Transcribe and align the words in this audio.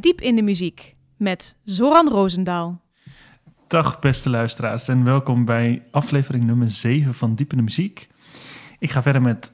Diep 0.00 0.20
in 0.20 0.36
de 0.36 0.42
Muziek 0.42 0.94
met 1.16 1.56
Zoran 1.64 2.08
Roosendaal. 2.08 2.80
Dag 3.66 3.98
beste 3.98 4.30
luisteraars 4.30 4.88
en 4.88 5.04
welkom 5.04 5.44
bij 5.44 5.82
aflevering 5.90 6.44
nummer 6.44 6.70
7 6.70 7.14
van 7.14 7.34
Diep 7.34 7.50
in 7.50 7.56
de 7.56 7.62
Muziek. 7.62 8.08
Ik 8.78 8.90
ga 8.90 9.02
verder 9.02 9.22
met 9.22 9.52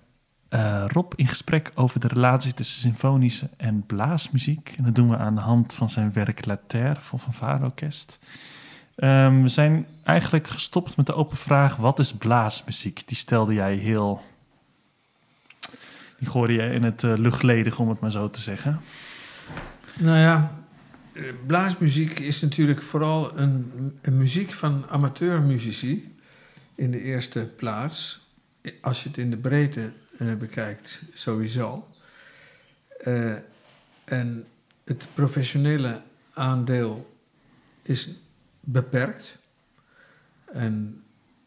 uh, 0.51 0.85
Rob 0.87 1.13
in 1.17 1.27
gesprek 1.29 1.73
over 1.75 2.01
de 2.01 2.09
relatie 2.09 2.55
tussen 2.55 2.81
symfonische 2.81 3.51
en 3.57 3.87
blaasmuziek. 3.87 4.75
En 4.77 4.85
dat 4.85 4.95
doen 4.95 5.09
we 5.09 5.17
aan 5.17 5.35
de 5.35 5.41
hand 5.41 5.75
van 5.75 5.89
zijn 5.89 6.13
werk 6.13 6.47
La 6.47 6.61
Terre 6.67 7.01
van 7.01 7.21
Van 7.21 7.65
Orkest. 7.65 8.19
Um, 8.97 9.43
we 9.43 9.49
zijn 9.49 9.87
eigenlijk 10.05 10.49
gestopt 10.49 10.97
met 10.97 11.07
de 11.07 11.15
open 11.15 11.37
vraag: 11.37 11.77
wat 11.77 11.99
is 11.99 12.13
blaasmuziek? 12.13 13.09
Die 13.09 13.17
stelde 13.17 13.55
jij 13.55 13.75
heel. 13.75 14.23
Die 16.19 16.29
gooide 16.29 16.53
je 16.53 16.71
in 16.71 16.83
het 16.83 17.03
uh, 17.03 17.79
om 17.79 17.89
het 17.89 18.01
maar 18.01 18.11
zo 18.11 18.31
te 18.31 18.41
zeggen. 18.41 18.81
Nou 20.01 20.19
ja, 20.19 20.65
eh, 21.13 21.25
blaasmuziek 21.47 22.19
is 22.19 22.41
natuurlijk 22.41 22.83
vooral 22.83 23.39
een, 23.39 23.99
een 24.03 24.17
muziek 24.17 24.53
van 24.53 24.87
amateurmuzici 24.89 26.17
in 26.75 26.91
de 26.91 27.03
eerste 27.03 27.51
plaats. 27.57 28.27
Als 28.81 29.03
je 29.03 29.09
het 29.09 29.19
in 29.19 29.31
de 29.31 29.37
breedte 29.37 29.93
uh, 30.19 30.35
bekijkt, 30.35 31.03
sowieso. 31.13 31.89
Uh, 33.05 33.35
en 34.05 34.47
het 34.85 35.07
professionele 35.15 36.03
aandeel 36.33 37.19
is 37.83 38.11
beperkt. 38.61 39.39
En 40.53 41.03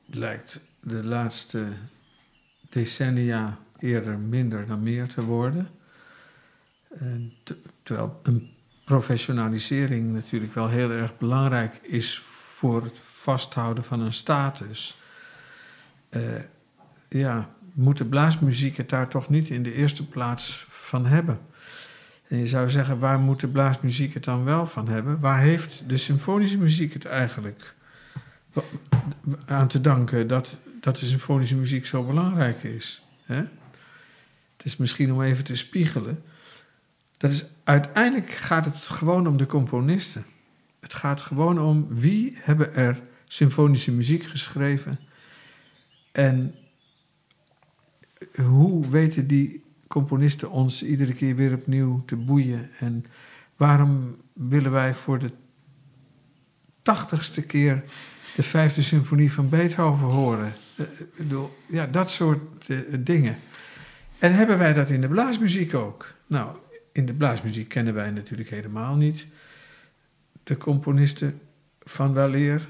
lijkt 0.06 0.60
de 0.80 1.04
laatste 1.04 1.68
decennia 2.70 3.60
eerder 3.80 4.20
minder 4.20 4.68
dan 4.68 4.84
meer 4.84 5.08
te 5.08 5.24
worden. 5.24 5.68
Terwijl 7.84 8.20
een 8.24 8.50
professionalisering 8.86 10.14
natuurlijk 10.14 10.54
wel 10.54 10.70
heel 10.70 10.92
erg 10.92 11.18
belangrijk 11.18 11.80
is 11.84 12.20
voor 12.20 12.84
het 12.84 13.00
vasthouden 13.00 13.84
van 13.84 14.00
een 14.00 14.14
status. 14.14 15.00
Uh, 16.10 16.22
ja, 17.10 17.50
moet 17.74 17.98
de 17.98 18.06
blaasmuziek 18.06 18.78
het 18.78 18.90
daar 18.90 19.08
toch 19.08 19.30
niet 19.30 19.50
in 19.50 19.64
de 19.64 19.74
eerste 19.74 20.08
plaats 20.08 20.66
van 20.70 21.06
hebben? 21.06 21.40
En 22.28 22.38
je 22.38 22.48
zou 22.48 22.70
zeggen, 22.70 23.00
waar 23.00 23.20
moet 23.20 23.40
de 23.40 23.48
blaasmuziek 23.48 24.14
het 24.14 24.24
dan 24.24 24.44
wel 24.44 24.66
van 24.66 24.88
hebben? 24.88 25.20
Waar 25.20 25.40
heeft 25.40 25.90
de 25.90 25.98
symfonische 25.98 26.58
muziek 26.58 26.94
het 26.94 27.06
eigenlijk 27.06 27.76
aan 29.46 29.68
te 29.68 29.82
danken 29.82 30.28
dat, 30.28 30.58
dat 30.82 30.98
de 30.98 31.06
symfonische 31.06 31.56
muziek 31.56 31.86
zo 31.86 32.04
belangrijk 32.04 32.64
is? 32.64 33.02
Hè? 33.24 33.44
Het 34.58 34.66
is 34.66 34.78
misschien 34.78 35.14
om 35.14 35.22
even 35.22 35.44
te 35.44 35.56
spiegelen. 35.56 36.24
Dat 37.22 37.32
is, 37.32 37.46
uiteindelijk 37.64 38.32
gaat 38.32 38.66
het 38.66 38.76
gewoon 38.76 39.28
om 39.28 39.38
de 39.38 39.46
componisten. 39.46 40.26
Het 40.80 40.94
gaat 40.94 41.22
gewoon 41.22 41.60
om 41.60 41.88
wie 41.90 42.34
hebben 42.36 42.76
er 42.76 43.02
symfonische 43.26 43.92
muziek 43.92 44.24
geschreven 44.24 45.00
en 46.12 46.56
hoe 48.36 48.90
weten 48.90 49.28
die 49.28 49.64
componisten 49.88 50.52
ons 50.52 50.84
iedere 50.84 51.14
keer 51.14 51.36
weer 51.36 51.54
opnieuw 51.54 52.04
te 52.06 52.16
boeien? 52.16 52.70
En 52.80 53.06
waarom 53.56 54.16
willen 54.34 54.72
wij 54.72 54.94
voor 54.94 55.20
de 55.20 55.32
tachtigste 56.82 57.42
keer 57.42 57.84
de 58.36 58.44
vijfde 58.44 58.82
symfonie 58.82 59.32
van 59.32 59.50
Beethoven 59.50 60.08
horen? 60.08 60.54
Uh, 60.76 60.86
bedoel, 61.18 61.58
ja, 61.66 61.86
dat 61.86 62.12
soort 62.12 62.70
uh, 62.70 62.80
dingen. 63.00 63.38
En 64.20 64.34
hebben 64.34 64.58
wij 64.58 64.74
dat 64.74 64.90
in 64.90 65.02
de 65.02 65.08
blaasmuziek 65.08 65.74
ook? 65.74 66.14
Nou, 66.28 66.56
in 66.92 67.06
de 67.06 67.14
blaasmuziek 67.14 67.70
kennen 67.70 67.94
wij 67.94 68.12
natuurlijk 68.12 68.50
helemaal 68.50 68.96
niet 68.96 69.28
de 70.44 70.58
componisten 70.58 71.40
van 71.84 72.14
weleer. 72.14 72.68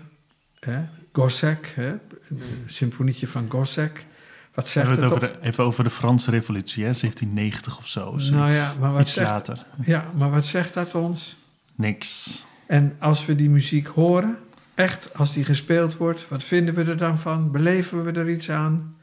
Hè? 0.59 0.83
Gossec, 1.11 1.73
hè? 1.75 1.89
een 2.29 2.41
symfonietje 2.65 3.27
van 3.27 3.49
Gossec. 3.49 4.05
Wat 4.53 4.67
zegt 4.67 4.89
het, 4.89 4.95
het 4.95 5.05
over 5.05 5.19
de, 5.19 5.41
even 5.41 5.63
over 5.63 5.83
de 5.83 5.89
Franse 5.89 6.31
revolutie, 6.31 6.83
hè? 6.83 6.91
1790 6.91 7.77
of 7.77 7.87
zo. 7.87 8.15
Nou 8.15 8.53
ja, 8.53 8.73
maar 8.79 8.93
wat 8.93 9.09
zegt, 9.09 9.29
later. 9.29 9.65
Ja, 9.85 10.11
maar 10.15 10.31
wat 10.31 10.45
zegt 10.45 10.73
dat 10.73 10.95
ons? 10.95 11.37
Niks. 11.75 12.45
En 12.67 12.95
als 12.99 13.25
we 13.25 13.35
die 13.35 13.49
muziek 13.49 13.87
horen, 13.87 14.37
echt, 14.73 15.17
als 15.17 15.33
die 15.33 15.43
gespeeld 15.43 15.97
wordt, 15.97 16.27
wat 16.27 16.43
vinden 16.43 16.75
we 16.75 16.83
er 16.83 16.97
dan 16.97 17.19
van? 17.19 17.51
Beleven 17.51 18.03
we 18.03 18.11
er 18.11 18.29
iets 18.29 18.49
aan? 18.49 18.95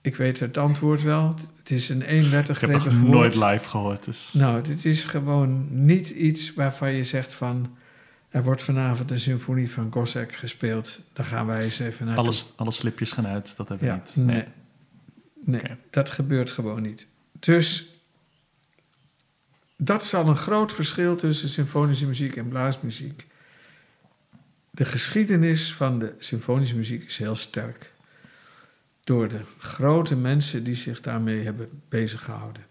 Ik 0.00 0.16
weet 0.16 0.40
het 0.40 0.56
antwoord 0.56 1.02
wel. 1.02 1.34
Het 1.56 1.70
is 1.70 1.88
een 1.88 2.02
eenwettig 2.02 2.62
Ik 2.62 2.70
heb 2.70 2.84
het 2.84 3.02
nooit 3.02 3.34
live 3.34 3.68
gehoord. 3.68 4.04
Dus. 4.04 4.30
Nou, 4.32 4.62
dit 4.62 4.84
is 4.84 5.04
gewoon 5.04 5.66
niet 5.84 6.08
iets 6.08 6.54
waarvan 6.54 6.92
je 6.92 7.04
zegt 7.04 7.34
van... 7.34 7.76
Er 8.28 8.42
wordt 8.42 8.62
vanavond 8.62 9.10
een 9.10 9.20
symfonie 9.20 9.70
van 9.70 9.92
Gossec 9.92 10.34
gespeeld. 10.34 11.00
Daar 11.12 11.26
gaan 11.26 11.46
wij 11.46 11.62
eens 11.62 11.78
even 11.78 12.06
naar. 12.06 12.16
Alles, 12.16 12.52
alle 12.56 12.70
slipjes 12.70 13.12
gaan 13.12 13.26
uit, 13.26 13.56
dat 13.56 13.68
hebben 13.68 13.88
we 13.88 13.94
niet. 13.94 14.26
Nee, 14.26 14.44
nee 15.44 15.76
dat 15.90 16.10
gebeurt 16.10 16.50
gewoon 16.50 16.82
niet. 16.82 17.06
Dus 17.38 17.88
dat 19.76 20.02
is 20.02 20.14
al 20.14 20.28
een 20.28 20.36
groot 20.36 20.72
verschil 20.72 21.16
tussen 21.16 21.48
symfonische 21.48 22.06
muziek 22.06 22.36
en 22.36 22.48
blaasmuziek. 22.48 23.26
De 24.70 24.84
geschiedenis 24.84 25.74
van 25.74 25.98
de 25.98 26.14
symfonische 26.18 26.76
muziek 26.76 27.04
is 27.04 27.18
heel 27.18 27.36
sterk. 27.36 27.92
Door 29.08 29.28
de 29.28 29.44
grote 29.58 30.16
mensen 30.16 30.64
die 30.64 30.74
zich 30.74 31.00
daarmee 31.00 31.44
hebben 31.44 31.82
beziggehouden. 31.88 32.66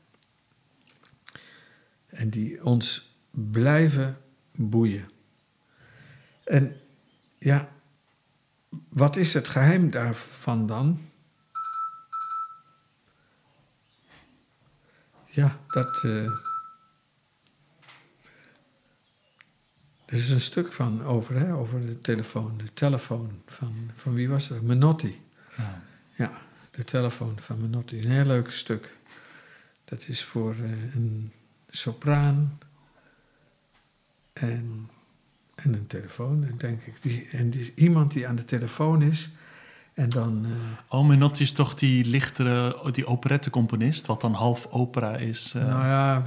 En 2.06 2.30
die 2.30 2.64
ons 2.66 3.16
blijven 3.32 4.18
boeien. 4.56 5.10
En 6.44 6.82
ja, 7.38 7.70
wat 8.90 9.16
is 9.16 9.34
het 9.34 9.50
geheim 9.50 9.90
daarvan 9.90 10.68
dan? 10.68 11.10
Ja, 15.26 15.60
dat. 15.68 16.04
Uh, 16.04 16.24
er 20.06 20.14
is 20.14 20.30
een 20.30 20.42
stuk 20.42 20.74
van 20.74 21.04
over, 21.04 21.36
hè, 21.36 21.54
over 21.54 21.86
de 21.86 22.00
telefoon. 22.00 22.58
De 22.58 22.74
telefoon 22.74 23.42
van, 23.46 23.92
van 23.96 24.14
wie 24.14 24.30
was 24.30 24.48
dat? 24.48 24.62
Menotti. 24.62 25.22
Ja. 25.56 25.86
Ja, 26.18 26.32
de 26.72 26.84
telefoon 26.84 27.38
van 27.42 27.62
Menotti. 27.62 28.04
Een 28.04 28.12
heel 28.12 28.26
leuk 28.26 28.52
stuk. 28.52 28.96
Dat 29.86 30.08
is 30.08 30.24
voor 30.24 30.56
uh, 30.56 30.96
een 30.96 31.32
sopraan 31.70 32.60
en 34.34 34.90
en 35.64 35.74
een 35.74 35.88
telefoon, 35.88 36.48
denk 36.58 36.82
ik. 36.82 36.94
Die, 37.02 37.28
en 37.32 37.50
die, 37.50 37.72
iemand 37.76 38.12
die 38.12 38.28
aan 38.28 38.36
de 38.36 38.46
telefoon 38.46 39.02
is. 39.02 39.30
En 39.94 40.10
dan... 40.10 40.46
Uh... 40.46 40.52
Oh, 40.88 41.08
Menotti 41.08 41.44
is 41.44 41.52
toch 41.52 41.76
die 41.76 42.06
lichtere, 42.06 42.90
die 42.92 43.08
operettecomponist, 43.08 44.06
wat 44.06 44.22
dan 44.22 44.34
half 44.34 44.68
opera 44.70 45.16
is. 45.16 45.54
Uh, 45.56 45.68
nou 45.68 45.86
ja... 45.86 46.24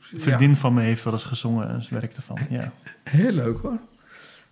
Vriendin 0.00 0.56
van 0.56 0.74
me 0.74 0.82
heeft 0.82 1.04
wel 1.04 1.12
eens 1.12 1.24
gezongen 1.24 1.68
en 1.68 1.86
werk 1.90 2.12
ervan, 2.12 2.38
ja. 2.50 2.72
Heel 3.04 3.32
leuk 3.32 3.58
hoor. 3.58 3.78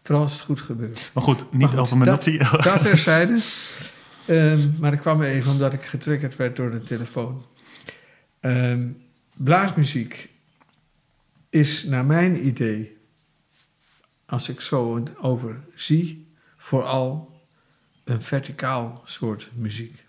Vooral 0.03 0.23
als 0.23 0.33
het 0.33 0.43
goed 0.43 0.61
gebeurt. 0.61 1.11
Maar 1.15 1.23
goed, 1.23 1.53
niet 1.53 1.75
over 1.75 1.97
Menotti. 1.97 2.39
Dat, 2.39 2.63
dat 2.63 2.81
terzijde. 2.81 3.41
um, 4.29 4.77
maar 4.79 4.93
ik 4.93 5.01
kwam 5.01 5.23
even 5.23 5.53
omdat 5.53 5.73
ik 5.73 5.83
getriggerd 5.83 6.37
werd 6.37 6.57
door 6.57 6.71
de 6.71 6.83
telefoon. 6.83 7.47
Um, 8.41 9.03
blaasmuziek 9.37 10.31
is 11.51 11.85
naar 11.85 12.05
mijn 12.05 12.47
idee 12.47 12.97
als 14.27 14.49
ik 14.49 14.61
zo 14.61 15.03
over 15.21 15.61
zie, 15.75 16.27
vooral 16.57 17.41
een 18.05 18.23
verticaal 18.23 19.03
soort 19.05 19.51
muziek. 19.55 20.05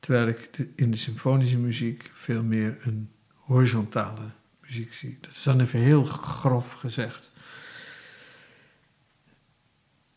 Terwijl 0.00 0.28
ik 0.28 0.50
in 0.76 0.90
de 0.90 0.96
symfonische 0.96 1.58
muziek 1.58 2.10
veel 2.12 2.42
meer 2.42 2.76
een 2.80 3.10
horizontale 3.34 4.30
muziek 4.60 4.94
zie. 4.94 5.18
Dat 5.20 5.30
is 5.30 5.42
dan 5.42 5.60
even 5.60 5.78
heel 5.78 6.04
grof 6.04 6.72
gezegd. 6.72 7.30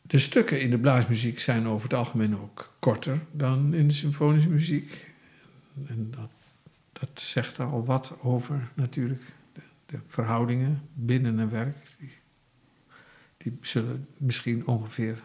De 0.07 0.19
stukken 0.19 0.61
in 0.61 0.69
de 0.69 0.79
blaasmuziek 0.79 1.39
zijn 1.39 1.67
over 1.67 1.89
het 1.89 1.97
algemeen 1.97 2.37
ook 2.37 2.73
korter 2.79 3.19
dan 3.31 3.73
in 3.73 3.87
de 3.87 3.93
symfonische 3.93 4.49
muziek. 4.49 5.11
En 5.87 6.11
dat, 6.11 6.29
dat 6.91 7.09
zegt 7.13 7.59
al 7.59 7.85
wat 7.85 8.15
over 8.21 8.71
natuurlijk 8.73 9.21
de, 9.53 9.61
de 9.85 9.99
verhoudingen 10.05 10.81
binnen 10.93 11.37
een 11.37 11.49
werk. 11.49 11.75
Die 11.99 12.11
die 13.37 13.57
zullen 13.61 14.07
misschien 14.17 14.67
ongeveer 14.67 15.17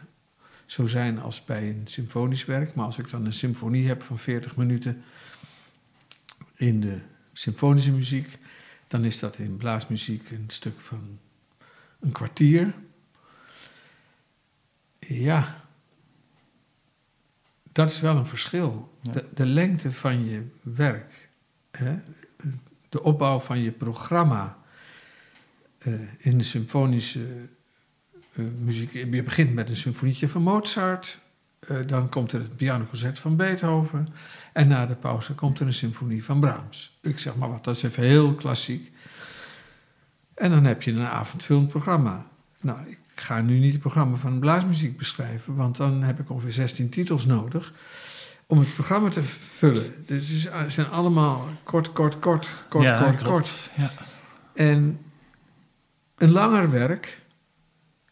zo 0.67 0.87
zijn 0.87 1.21
als 1.21 1.45
bij 1.45 1.69
een 1.69 1.83
symfonisch 1.85 2.45
werk. 2.45 2.75
Maar 2.75 2.85
als 2.85 2.99
ik 2.99 3.11
dan 3.11 3.25
een 3.25 3.33
symfonie 3.33 3.89
heb 3.89 4.03
van 4.03 4.19
40 4.19 4.57
minuten 4.57 5.03
in 6.55 6.81
de 6.81 6.99
symfonische 7.33 7.91
muziek, 7.91 8.39
dan 8.89 9.05
is 9.05 9.19
dat 9.19 9.39
in 9.39 9.57
blaasmuziek 9.57 10.31
een 10.31 10.45
stuk 10.47 10.81
van 10.81 11.19
een 12.01 12.13
kwartier. 12.13 12.75
Ja, 15.09 15.65
dat 17.73 17.91
is 17.91 18.01
wel 18.01 18.17
een 18.17 18.27
verschil. 18.27 18.99
De, 19.13 19.29
de, 19.35 19.47
lengte 19.47 19.93
van 19.93 20.25
je 20.25 20.47
werk, 20.63 21.29
hè, 21.71 21.99
de 22.89 23.03
opbouw 23.03 23.41
van 23.41 23.59
je 23.59 23.71
programma 23.71 24.59
eh, 25.79 25.93
in 26.19 26.39
de 26.39 26.45
symfonische 26.45 27.27
eh, 28.33 28.45
muziek. 28.59 28.93
Je 28.93 29.23
begint 29.23 29.55
met 29.55 29.71
een 29.71 29.77
symfonietje 29.77 30.29
van 30.29 30.43
Mozart. 30.43 31.21
eh, 31.61 31.87
dan 31.87 32.09
komt 32.09 32.33
er 32.33 32.41
het 32.41 32.57
pianoconcert 32.57 33.19
van 33.19 33.37
Beethoven. 33.37 34.09
En 34.53 34.69
na 34.69 34.87
de 34.87 34.95
pauze 34.95 35.35
komt 35.35 35.61
er 35.61 35.67
een 35.67 35.75
symfonie 35.75 36.25
van 36.25 36.41
Brahms. 36.41 36.99
Ik 37.03 37.19
zeg 37.19 37.37
maar 37.37 37.51
wat, 37.51 37.65
dat 37.65 37.77
is 37.77 37.83
even 37.83 38.03
heel 38.03 38.35
klassiek. 38.35 38.93
En 40.35 40.51
dan 40.51 40.65
heb 40.65 40.83
je 40.83 40.93
een 40.93 41.07
avondvullend 41.07 41.69
programma. 41.69 42.27
Nou, 42.61 42.89
ik 42.89 43.01
ga 43.15 43.41
nu 43.41 43.59
niet 43.59 43.73
het 43.73 43.81
programma 43.81 44.17
van 44.17 44.39
blaasmuziek 44.39 44.99
beschrijven, 44.99 45.55
want 45.55 45.77
dan 45.77 46.03
heb 46.03 46.21
ik 46.21 46.31
ongeveer 46.31 46.53
16 46.53 46.89
titels 46.89 47.27
nodig 47.27 47.73
om 48.47 48.59
het 48.59 48.75
programma 48.75 49.09
te 49.09 49.23
vullen. 49.23 50.05
Dus 50.07 50.29
het 50.45 50.53
het 50.53 50.73
zijn 50.73 50.89
allemaal 50.89 51.49
kort, 51.65 51.93
kort, 51.93 52.19
kort, 52.19 52.49
kort, 52.69 52.85
ja, 52.85 52.97
kort, 52.97 53.17
klopt. 53.17 53.31
kort. 53.31 53.71
Ja. 53.77 53.93
En 54.55 55.01
een 56.17 56.31
langer 56.31 56.71
werk, 56.71 57.21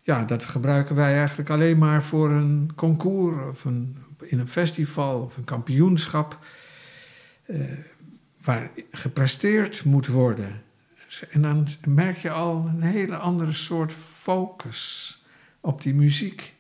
ja, 0.02 0.25
dat 0.25 0.44
gebruiken 0.44 0.94
wij 0.94 1.17
eigenlijk 1.17 1.50
alleen 1.50 1.79
maar 1.79 2.02
voor 2.02 2.31
een 2.31 2.73
concours 2.75 3.49
of 3.50 3.64
een, 3.64 3.97
in 4.20 4.38
een 4.38 4.49
festival 4.49 5.20
of 5.20 5.37
een 5.37 5.44
kampioenschap 5.44 6.38
eh, 7.47 7.61
waar 8.44 8.70
gepresteerd 8.91 9.85
moet 9.85 10.06
worden. 10.06 10.62
En 11.31 11.43
dan 11.43 11.67
merk 11.89 12.17
je 12.17 12.31
al 12.31 12.67
een 12.67 12.83
hele 12.83 13.17
andere 13.17 13.53
soort 13.53 13.93
focus 13.93 15.23
op 15.61 15.83
die 15.83 15.95
muziek. 15.95 16.55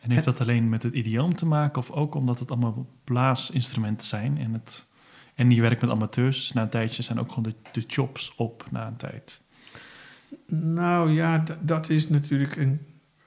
En 0.00 0.10
heeft 0.10 0.24
dat 0.24 0.40
alleen 0.40 0.68
met 0.68 0.82
het 0.82 0.94
idioom 0.94 1.34
te 1.34 1.46
maken 1.46 1.78
of 1.78 1.90
ook 1.90 2.14
omdat 2.14 2.38
het 2.38 2.50
allemaal 2.50 2.86
blaasinstrumenten 3.04 4.06
zijn 4.06 4.38
en, 4.38 4.52
het, 4.52 4.84
en 5.34 5.50
je 5.50 5.60
werkt 5.60 5.80
met 5.80 5.90
amateurs, 5.90 6.36
dus 6.36 6.52
na 6.52 6.62
een 6.62 6.68
tijdje 6.68 7.02
zijn 7.02 7.18
ook 7.20 7.28
gewoon 7.28 7.42
de, 7.42 7.54
de 7.80 7.84
chops 7.86 8.34
op 8.36 8.66
na 8.70 8.86
een 8.86 8.96
tijd. 8.96 9.40
Nou 10.54 11.10
ja, 11.10 11.44
dat 11.60 11.88
is 11.88 12.08
natuurlijk 12.08 12.56
een, 12.56 12.80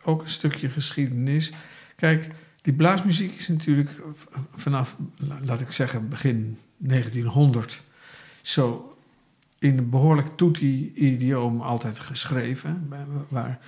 ook 0.03 0.21
een 0.21 0.29
stukje 0.29 0.69
geschiedenis. 0.69 1.51
Kijk, 1.95 2.31
die 2.61 2.73
blaasmuziek 2.73 3.35
is 3.37 3.47
natuurlijk 3.47 4.01
vanaf, 4.55 4.97
la- 5.17 5.39
laat 5.43 5.61
ik 5.61 5.71
zeggen, 5.71 6.09
begin 6.09 6.57
1900 6.77 7.83
zo 8.41 8.94
in 9.65 9.77
een 9.77 9.89
behoorlijk 9.89 10.27
toetie-idioom 10.35 11.61
altijd 11.61 11.99
geschreven. 11.99 12.87
Waar, 13.29 13.59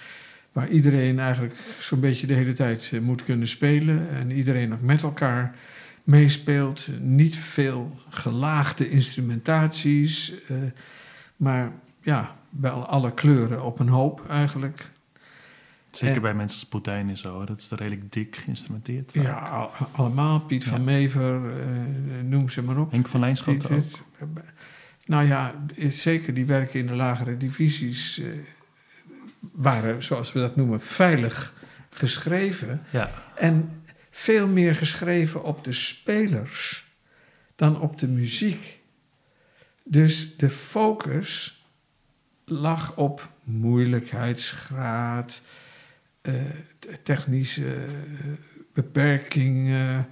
waar, 0.51 0.69
iedereen 0.69 1.19
eigenlijk 1.19 1.55
zo'n 1.79 1.99
beetje 1.99 2.27
de 2.27 2.33
hele 2.33 2.53
tijd 2.53 2.89
eh, 2.93 2.99
moet 2.99 3.23
kunnen 3.23 3.47
spelen 3.47 4.09
en 4.09 4.31
iedereen 4.31 4.73
ook 4.73 4.81
met 4.81 5.03
elkaar 5.03 5.55
meespeelt. 6.03 6.87
Niet 6.99 7.37
veel 7.37 7.97
gelaagde 8.09 8.89
instrumentaties, 8.89 10.33
eh, 10.47 10.57
maar 11.35 11.71
ja, 12.01 12.35
wel 12.49 12.85
alle 12.85 13.13
kleuren 13.13 13.63
op 13.63 13.79
een 13.79 13.89
hoop 13.89 14.29
eigenlijk. 14.29 14.91
Zeker 15.91 16.15
En- 16.15 16.21
bij 16.21 16.33
mensen 16.33 16.59
als 16.59 16.69
Poutijn 16.69 17.09
en 17.09 17.17
zo, 17.17 17.45
dat 17.45 17.59
is 17.59 17.71
er 17.71 17.77
redelijk 17.77 18.11
dik 18.11 18.35
geïnstrumenteerd. 18.35 19.11
vaak. 19.11 19.23
Ja, 19.23 19.33
al- 19.39 19.71
allemaal. 19.91 20.39
Piet 20.39 20.63
van. 20.63 20.83
Mever, 20.83 21.59
eh, 21.59 21.67
noem 22.23 22.49
ze 22.49 22.61
maar 22.63 22.77
op. 22.77 22.91
Henk 22.91 23.07
van 23.07 23.19
Lijnschoten 23.19 23.75
ook. 23.75 23.83
Nou 25.07 25.27
ja, 25.27 25.65
zeker 25.89 26.33
die 26.33 26.45
werken 26.45 26.79
in 26.79 26.87
de 26.87 26.93
lagere 26.95 27.37
divisies 27.37 28.19
eh, 28.19 28.27
waren, 29.39 30.03
zoals 30.03 30.33
we 30.33 30.39
dat 30.39 30.55
noemen, 30.55 30.81
veilig 30.81 31.53
geschreven. 31.89 32.83
Ja, 32.89 33.11
En 33.35 33.81
veel 34.11 34.47
meer 34.47 34.75
geschreven 34.75 35.43
op 35.43 35.63
de 35.63 35.73
spelers 35.73 36.85
dan 37.55 37.79
op 37.81 37.99
de 37.99 38.07
muziek. 38.07 38.79
Dus 39.83 40.37
de 40.37 40.49
focus 40.49 41.61
lag 42.45 42.95
op 42.95 43.31
moeilijkheidsgraad, 43.43 45.41
eh, 46.21 46.33
t- 46.79 46.99
technische 47.03 47.73
eh, 47.75 47.83
beperkingen, 48.73 50.07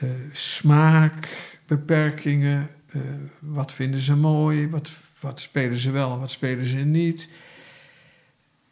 eh, 0.00 0.08
smaakbeperkingen. 0.32 2.68
Eh, 2.92 3.00
wat 3.38 3.72
vinden 3.72 4.00
ze 4.00 4.16
mooi, 4.16 4.68
wat, 4.68 4.90
wat 5.20 5.40
spelen 5.40 5.78
ze 5.78 5.90
wel, 5.90 6.18
wat 6.18 6.30
spelen 6.30 6.66
ze 6.66 6.76
niet. 6.76 7.28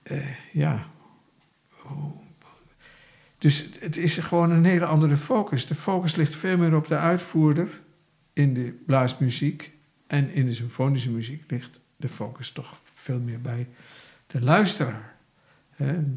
Eh, 0.03 0.27
ja, 0.53 0.87
dus 3.41 3.69
het 3.81 3.97
is 3.97 4.19
gewoon 4.19 4.51
een 4.51 4.65
hele 4.65 4.85
andere 4.85 5.17
focus. 5.17 5.67
De 5.67 5.75
focus 5.75 6.15
ligt 6.17 6.37
veel 6.37 6.59
meer 6.59 6.77
op 6.77 6.89
de 6.89 6.97
uitvoerder 6.97 7.81
in 8.33 8.55
de 8.55 8.79
blaasmuziek. 8.87 9.73
En 10.07 10.33
in 10.33 10.47
de 10.47 10.53
symfonische 10.53 11.11
muziek 11.11 11.51
ligt 11.51 11.81
de 11.97 12.09
focus 12.09 12.51
toch 12.51 12.81
veel 12.93 13.21
meer 13.21 13.41
bij 13.41 13.69
de 14.27 14.41
luisteraar. 14.41 15.15
De, 15.77 16.15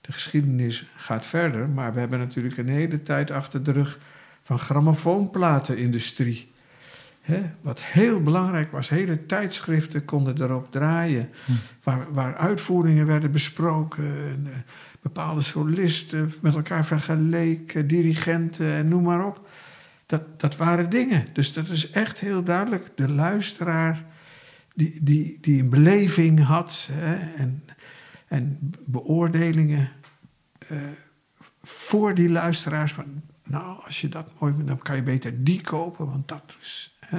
de 0.00 0.12
geschiedenis 0.12 0.86
gaat 0.96 1.26
verder, 1.26 1.68
maar 1.68 1.92
we 1.92 1.98
hebben 1.98 2.18
natuurlijk 2.18 2.56
een 2.56 2.68
hele 2.68 3.02
tijd 3.02 3.30
achter 3.30 3.62
de 3.62 3.72
rug 3.72 3.98
van 4.42 4.58
grammofoonplatenindustrie. 4.58 6.52
Hè, 7.28 7.50
wat 7.60 7.82
heel 7.82 8.22
belangrijk 8.22 8.72
was, 8.72 8.88
hele 8.88 9.26
tijdschriften 9.26 10.04
konden 10.04 10.42
erop 10.42 10.72
draaien, 10.72 11.30
Hm. 11.44 11.52
waar, 11.82 12.12
waar 12.12 12.36
uitvoeringen 12.36 13.06
werden 13.06 13.30
besproken. 13.30 14.04
En, 14.04 14.46
eh, 14.46 14.58
bepaalde 15.00 15.40
solisten 15.40 16.32
met 16.40 16.56
elkaar 16.56 16.86
vergeleken, 16.86 17.86
dirigenten 17.86 18.72
en 18.72 18.88
noem 18.88 19.02
maar 19.02 19.26
op. 19.26 19.48
Dat, 20.06 20.40
dat 20.40 20.56
waren 20.56 20.90
dingen. 20.90 21.26
Dus 21.32 21.52
dat 21.52 21.68
is 21.68 21.90
echt 21.90 22.20
heel 22.20 22.42
duidelijk 22.42 22.90
de 22.94 23.08
luisteraar 23.08 24.04
die, 24.74 24.98
die, 25.02 25.38
die 25.40 25.62
een 25.62 25.70
beleving 25.70 26.44
had 26.44 26.88
hè, 26.92 27.34
en, 27.34 27.64
en 28.26 28.70
beoordelingen 28.86 29.90
eh, 30.68 30.78
voor 31.62 32.14
die 32.14 32.30
luisteraars. 32.30 32.92
Van, 32.92 33.22
nou, 33.44 33.84
als 33.84 34.00
je 34.00 34.08
dat 34.08 34.32
mooi 34.40 34.52
vindt, 34.52 34.68
dan 34.68 34.78
kan 34.78 34.96
je 34.96 35.02
beter 35.02 35.44
die 35.44 35.60
kopen, 35.60 36.06
want 36.06 36.28
dat 36.28 36.56
is. 36.60 36.97
Hè. 37.08 37.16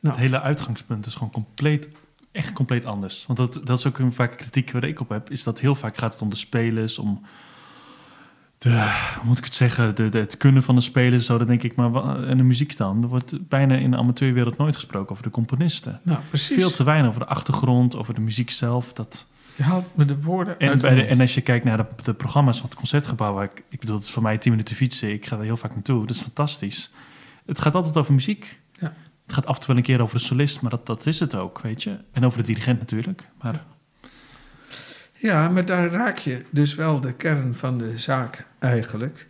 Nou, 0.00 0.14
het 0.14 0.16
hele 0.16 0.40
uitgangspunt 0.40 1.06
is 1.06 1.12
gewoon 1.14 1.30
compleet, 1.30 1.88
echt 2.32 2.52
compleet 2.52 2.84
anders. 2.84 3.24
Want 3.26 3.38
dat, 3.38 3.60
dat 3.66 3.78
is 3.78 3.86
ook 3.86 3.98
een 3.98 4.12
vaak 4.12 4.36
kritiek 4.36 4.70
waar 4.72 4.84
ik 4.84 5.00
op 5.00 5.08
heb, 5.08 5.30
is 5.30 5.42
dat 5.42 5.60
heel 5.60 5.74
vaak 5.74 5.96
gaat 5.96 6.12
het 6.12 6.22
om 6.22 6.28
de 6.30 6.36
spelers, 6.36 6.98
om 6.98 7.22
de, 8.58 8.70
hoe 9.18 9.24
moet 9.26 9.38
ik 9.38 9.44
het 9.44 9.54
zeggen, 9.54 9.94
de, 9.96 10.08
de- 10.08 10.18
het 10.18 10.36
kunnen 10.36 10.62
van 10.62 10.74
de 10.74 10.80
spelers, 10.80 11.26
zo, 11.26 11.38
dan 11.38 11.46
denk 11.46 11.62
ik, 11.62 11.74
maar 11.74 12.24
en 12.24 12.36
de 12.36 12.42
muziek 12.42 12.76
dan? 12.76 13.02
Er 13.02 13.08
wordt 13.08 13.48
bijna 13.48 13.74
in 13.74 13.90
de 13.90 13.96
amateurwereld 13.96 14.56
nooit 14.56 14.74
gesproken 14.74 15.10
over 15.10 15.22
de 15.22 15.30
componisten. 15.30 16.00
nou, 16.02 16.18
precies. 16.28 16.56
Veel 16.56 16.70
te 16.70 16.84
weinig 16.84 17.08
over 17.08 17.20
de 17.20 17.26
achtergrond, 17.26 17.96
over 17.96 18.14
de 18.14 18.20
muziek 18.20 18.50
zelf. 18.50 18.92
Dat, 18.92 19.26
Je 19.56 19.62
haalt 19.62 19.84
me 19.96 20.04
de 20.04 20.20
woorden 20.22 20.58
en, 20.58 20.68
uit 20.68 20.80
bij 20.80 20.94
de 20.94 21.04
en 21.04 21.20
als 21.20 21.34
je 21.34 21.40
kijkt 21.40 21.64
naar 21.64 21.76
de, 21.76 21.86
de 22.02 22.14
programma's 22.14 22.58
van 22.58 22.68
het 22.68 22.78
concertgebouw, 22.78 23.32
waar 23.34 23.44
ik, 23.44 23.62
ik 23.68 23.80
bedoel, 23.80 23.96
het 23.96 24.04
is 24.04 24.10
voor 24.10 24.22
mij 24.22 24.38
tien 24.38 24.50
minuten 24.50 24.76
fietsen, 24.76 25.12
ik 25.12 25.26
ga 25.26 25.36
er 25.36 25.42
heel 25.42 25.56
vaak 25.56 25.74
naartoe, 25.74 26.06
dat 26.06 26.16
is 26.16 26.22
fantastisch. 26.22 26.90
Het 27.46 27.60
gaat 27.60 27.74
altijd 27.74 27.96
over 27.96 28.12
muziek. 28.14 28.59
Ja. 28.80 28.94
Het 29.26 29.34
gaat 29.34 29.46
af 29.46 29.54
en 29.54 29.60
toe 29.60 29.68
wel 29.68 29.76
een 29.76 29.82
keer 29.82 30.00
over 30.00 30.16
de 30.16 30.24
solist, 30.24 30.60
maar 30.60 30.70
dat, 30.70 30.86
dat 30.86 31.06
is 31.06 31.20
het 31.20 31.34
ook, 31.34 31.60
weet 31.60 31.82
je. 31.82 31.96
En 32.12 32.24
over 32.24 32.38
de 32.38 32.44
dirigent 32.44 32.78
natuurlijk. 32.78 33.28
Maar 33.42 33.64
Ja, 35.12 35.48
maar 35.48 35.64
daar 35.64 35.90
raak 35.90 36.18
je 36.18 36.44
dus 36.50 36.74
wel 36.74 37.00
de 37.00 37.12
kern 37.12 37.56
van 37.56 37.78
de 37.78 37.98
zaak 37.98 38.46
eigenlijk. 38.58 39.28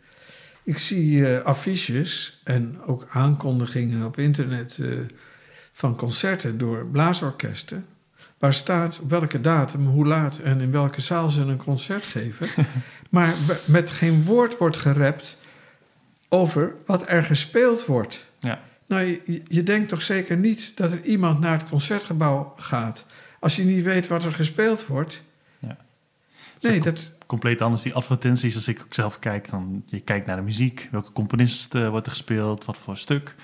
Ik 0.62 0.78
zie 0.78 1.26
eh, 1.26 1.44
affiches 1.44 2.40
en 2.44 2.80
ook 2.86 3.06
aankondigingen 3.10 4.06
op 4.06 4.18
internet 4.18 4.78
eh, 4.78 4.88
van 5.72 5.96
concerten 5.96 6.58
door 6.58 6.86
blaasorkesten. 6.86 7.84
Waar 8.38 8.54
staat 8.54 9.00
op 9.02 9.10
welke 9.10 9.40
datum, 9.40 9.86
hoe 9.86 10.06
laat 10.06 10.38
en 10.38 10.60
in 10.60 10.70
welke 10.70 11.00
zaal 11.00 11.30
ze 11.30 11.42
een 11.42 11.56
concert 11.56 12.06
geven. 12.06 12.66
maar 13.10 13.34
met 13.64 13.90
geen 13.90 14.24
woord 14.24 14.58
wordt 14.58 14.76
gerept 14.76 15.36
over 16.28 16.74
wat 16.86 17.10
er 17.10 17.24
gespeeld 17.24 17.86
wordt. 17.86 18.26
ja, 18.38 18.60
Nou, 18.90 19.20
je, 19.24 19.42
je 19.48 19.62
denkt 19.62 19.88
toch 19.88 20.02
zeker 20.02 20.36
niet 20.36 20.72
dat 20.74 20.92
er 20.92 21.02
iemand 21.04 21.40
naar 21.40 21.58
het 21.58 21.68
concertgebouw 21.68 22.52
gaat 22.56 23.06
als 23.40 23.56
je 23.56 23.64
niet 23.64 23.84
weet 23.84 24.08
wat 24.08 24.24
er 24.24 24.32
gespeeld 24.32 24.86
wordt. 24.86 25.22
Ja. 25.58 25.76
Nee, 26.60 26.80
dat, 26.80 27.12
compleet 27.26 27.60
anders. 27.60 27.82
Die 27.82 27.94
advertenties, 27.94 28.54
als 28.54 28.68
ik 28.68 28.80
ook 28.80 28.94
zelf 28.94 29.18
kijk, 29.18 29.50
dan 29.50 29.82
je 29.86 30.00
kijkt 30.00 30.26
naar 30.26 30.36
de 30.36 30.42
muziek. 30.42 30.88
Welke 30.90 31.12
componist 31.12 31.74
eh, 31.74 31.88
wordt 31.88 32.06
er 32.06 32.12
gespeeld, 32.12 32.64
wat 32.64 32.76
voor 32.78 32.96
stuk. 32.96 33.34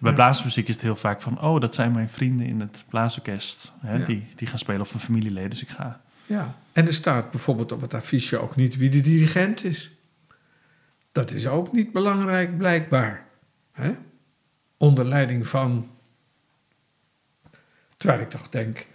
Bij 0.00 0.10
Ja. 0.10 0.16
blaasmuziek 0.16 0.68
is 0.68 0.74
het 0.74 0.82
heel 0.82 0.96
vaak 0.96 1.20
van... 1.22 1.40
oh, 1.40 1.60
dat 1.60 1.74
zijn 1.74 1.92
mijn 1.92 2.08
vrienden 2.08 2.46
in 2.46 2.60
het 2.60 2.84
blaasorkest. 2.88 3.72
Hè, 3.80 3.96
Ja. 3.96 4.04
die, 4.04 4.26
die 4.36 4.46
gaan 4.48 4.58
spelen 4.58 4.80
of 4.80 4.94
een 4.94 5.00
familieleden, 5.00 5.50
dus 5.50 5.62
ik 5.62 5.68
ga. 5.70 6.00
ja. 6.26 6.54
En 6.72 6.86
er 6.86 6.94
staat 6.94 7.30
bijvoorbeeld 7.30 7.72
op 7.72 7.80
het 7.80 7.94
affiche 7.94 8.38
ook 8.38 8.56
niet 8.56 8.76
wie 8.76 8.90
de 8.90 9.00
dirigent 9.00 9.64
is. 9.64 9.90
Dat 11.12 11.30
is 11.30 11.46
ook 11.46 11.72
niet 11.72 11.92
belangrijk, 11.92 12.58
blijkbaar. 12.58 13.24
Hè? 13.72 13.92
Onder 14.82 15.04
leiding 15.04 15.48
van. 15.48 15.90
Terwijl 17.96 18.20
ik 18.20 18.30
toch 18.30 18.48
denk 18.48 18.86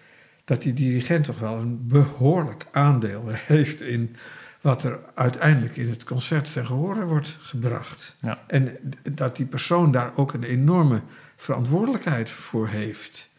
dat 0.44 0.62
die 0.62 0.74
dirigent 0.74 1.26
toch 1.26 1.40
wel 1.40 1.56
een 1.56 1.88
behoorlijk 1.88 2.66
aandeel 2.72 3.24
heeft 3.54 3.82
in 3.82 4.16
wat 4.62 4.84
er 4.84 5.00
uiteindelijk 5.16 5.78
in 5.78 5.90
het 5.90 6.04
concert 6.04 6.54
ten 6.54 6.66
gehore 6.66 7.06
wordt 7.06 7.38
gebracht. 7.42 8.16
Ja. 8.22 8.44
En 8.48 8.78
dat 9.12 9.36
die 9.36 9.46
persoon 9.46 9.92
daar 9.92 10.12
ook 10.16 10.34
een 10.34 10.44
enorme 10.44 11.02
verantwoordelijkheid 11.36 12.30
voor 12.30 12.68
heeft. 12.68 13.30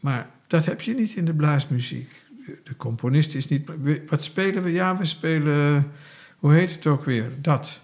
Maar 0.00 0.30
dat 0.46 0.64
heb 0.64 0.80
je 0.80 0.94
niet 0.94 1.14
in 1.14 1.24
de 1.24 1.34
blaasmuziek. 1.34 2.22
De 2.64 2.76
componist 2.76 3.34
is 3.34 3.48
niet. 3.48 3.70
Wat 4.06 4.24
spelen 4.24 4.62
we? 4.62 4.72
Ja, 4.72 4.96
we 4.96 5.04
spelen. 5.04 5.90
Hoe 6.38 6.54
heet 6.54 6.72
het 6.74 6.86
ook 6.86 7.04
weer? 7.04 7.30
Dat. 7.40 7.80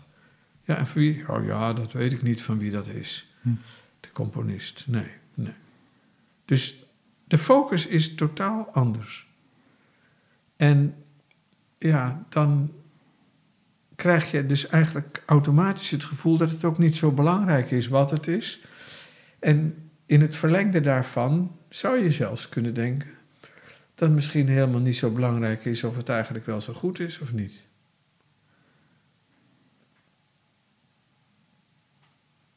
Ja, 0.64 0.76
en 0.76 0.86
van 0.86 1.00
wie? 1.00 1.28
Oh 1.28 1.44
ja, 1.44 1.72
dat 1.72 1.92
weet 1.92 2.12
ik 2.12 2.22
niet 2.22 2.42
van 2.42 2.58
wie 2.58 2.70
dat 2.70 2.88
is. 2.88 3.34
Hm. 3.40 3.48
De 4.00 4.12
componist. 4.12 4.84
Nee, 4.86 5.10
nee. 5.34 5.54
Dus 6.44 6.84
de 7.24 7.38
focus 7.38 7.86
is 7.86 8.14
totaal 8.14 8.68
anders. 8.72 9.26
En 10.56 10.94
ja, 11.78 12.26
dan 12.28 12.72
krijg 13.94 14.30
je 14.30 14.46
dus 14.46 14.68
eigenlijk 14.68 15.22
automatisch 15.26 15.90
het 15.90 16.04
gevoel 16.04 16.36
dat 16.36 16.50
het 16.50 16.64
ook 16.64 16.78
niet 16.78 16.96
zo 16.96 17.10
belangrijk 17.12 17.70
is 17.70 17.88
wat 17.88 18.10
het 18.10 18.26
is. 18.26 18.60
En 19.38 19.90
in 20.06 20.20
het 20.20 20.36
verlengde 20.36 20.80
daarvan 20.80 21.56
zou 21.68 22.02
je 22.02 22.10
zelfs 22.10 22.48
kunnen 22.48 22.74
denken 22.74 23.10
dat 23.94 24.08
het 24.08 24.12
misschien 24.12 24.48
helemaal 24.48 24.80
niet 24.80 24.96
zo 24.96 25.10
belangrijk 25.10 25.64
is 25.64 25.84
of 25.84 25.96
het 25.96 26.08
eigenlijk 26.08 26.46
wel 26.46 26.60
zo 26.60 26.72
goed 26.72 27.00
is 27.00 27.18
of 27.18 27.32
niet. 27.32 27.66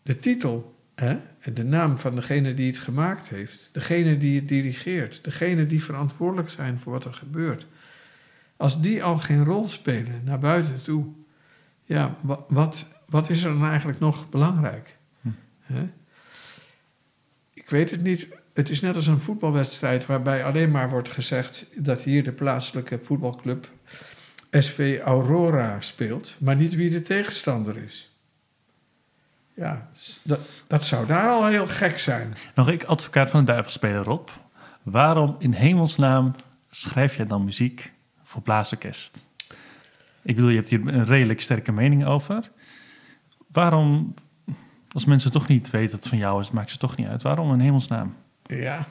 De 0.06 0.20
titel, 0.20 0.76
hè, 0.96 1.18
de 1.54 1.64
naam 1.64 1.98
van 1.98 2.16
degene 2.16 2.54
die 2.54 2.68
het 2.68 2.78
gemaakt 2.78 3.30
heeft, 3.30 3.70
degene 3.72 4.18
die 4.18 4.40
het 4.40 4.48
dirigeert, 4.48 5.24
degene 5.24 5.66
die 5.66 5.84
verantwoordelijk 5.84 6.50
zijn 6.50 6.80
voor 6.80 6.92
wat 6.92 7.06
er 7.06 7.14
gebeurt. 7.14 7.68
Als 8.58 8.82
die 8.82 9.04
al 9.04 9.18
geen 9.18 9.46
rol 9.46 9.68
spelen 9.68 10.22
naar 10.24 10.40
buiten 10.40 10.84
toe, 10.84 11.06
ja, 11.84 12.18
wat, 12.48 12.86
wat 13.06 13.30
is 13.30 13.44
er 13.44 13.54
dan 13.54 13.66
eigenlijk 13.66 14.00
nog 14.00 14.30
belangrijk? 14.30 14.98
Hm. 15.22 15.30
Hè? 15.62 15.90
Ik 17.54 17.70
weet 17.70 17.92
het 17.92 18.02
niet. 18.02 18.28
Het 18.54 18.70
is 18.70 18.82
net 18.82 18.96
als 18.96 19.08
een 19.08 19.22
voetbalwedstrijd 19.22 20.06
waarbij 20.06 20.44
alleen 20.44 20.72
maar 20.72 20.90
wordt 20.90 21.10
gezegd 21.10 21.66
dat 21.76 22.02
hier 22.02 22.24
de 22.24 22.32
plaatselijke 22.32 23.00
voetbalclub 23.02 23.70
SV 24.52 25.00
Aurora 25.04 25.82
speelt, 25.82 26.36
maar 26.40 26.56
niet 26.56 26.76
wie 26.76 26.90
de 26.90 27.02
tegenstander 27.02 27.78
is. 27.78 28.15
Ja, 29.56 29.90
dat, 30.22 30.40
dat 30.68 30.86
zou 30.86 31.08
daar 31.08 31.30
al 31.30 31.48
heel 31.48 31.68
gek 31.68 32.00
zijn. 32.00 32.34
Nog 32.56 32.70
ik, 32.70 32.84
advocaat 32.84 33.30
van 33.30 33.40
de 33.40 33.46
duivel 33.46 33.72
spelen, 33.72 34.04
Rob. 34.04 34.30
Waarom 34.84 35.36
in 35.40 35.54
hemelsnaam 35.54 36.36
schrijf 36.70 37.16
je 37.16 37.26
dan 37.26 37.44
muziek 37.44 37.92
voor 38.24 38.42
blaasorkest? 38.42 39.26
Ik 40.22 40.36
bedoel, 40.36 40.50
je 40.50 40.56
hebt 40.56 40.70
hier 40.70 40.88
een 40.88 41.06
redelijk 41.06 41.42
sterke 41.42 41.72
mening 41.72 42.06
over. 42.06 42.52
Waarom, 43.48 44.14
als 44.92 45.06
mensen 45.06 45.32
toch 45.32 45.48
niet 45.48 45.70
weten 45.70 45.92
dat 45.92 46.00
het 46.00 46.10
van 46.10 46.18
jou 46.18 46.42
is, 46.42 46.52
maakt 46.52 46.72
ze 46.72 46.78
toch 46.78 46.96
niet 46.96 47.08
uit. 47.08 47.22
Waarom 47.22 47.54
in 47.54 47.60
hemelsnaam? 47.60 48.16
Ja, 48.46 48.88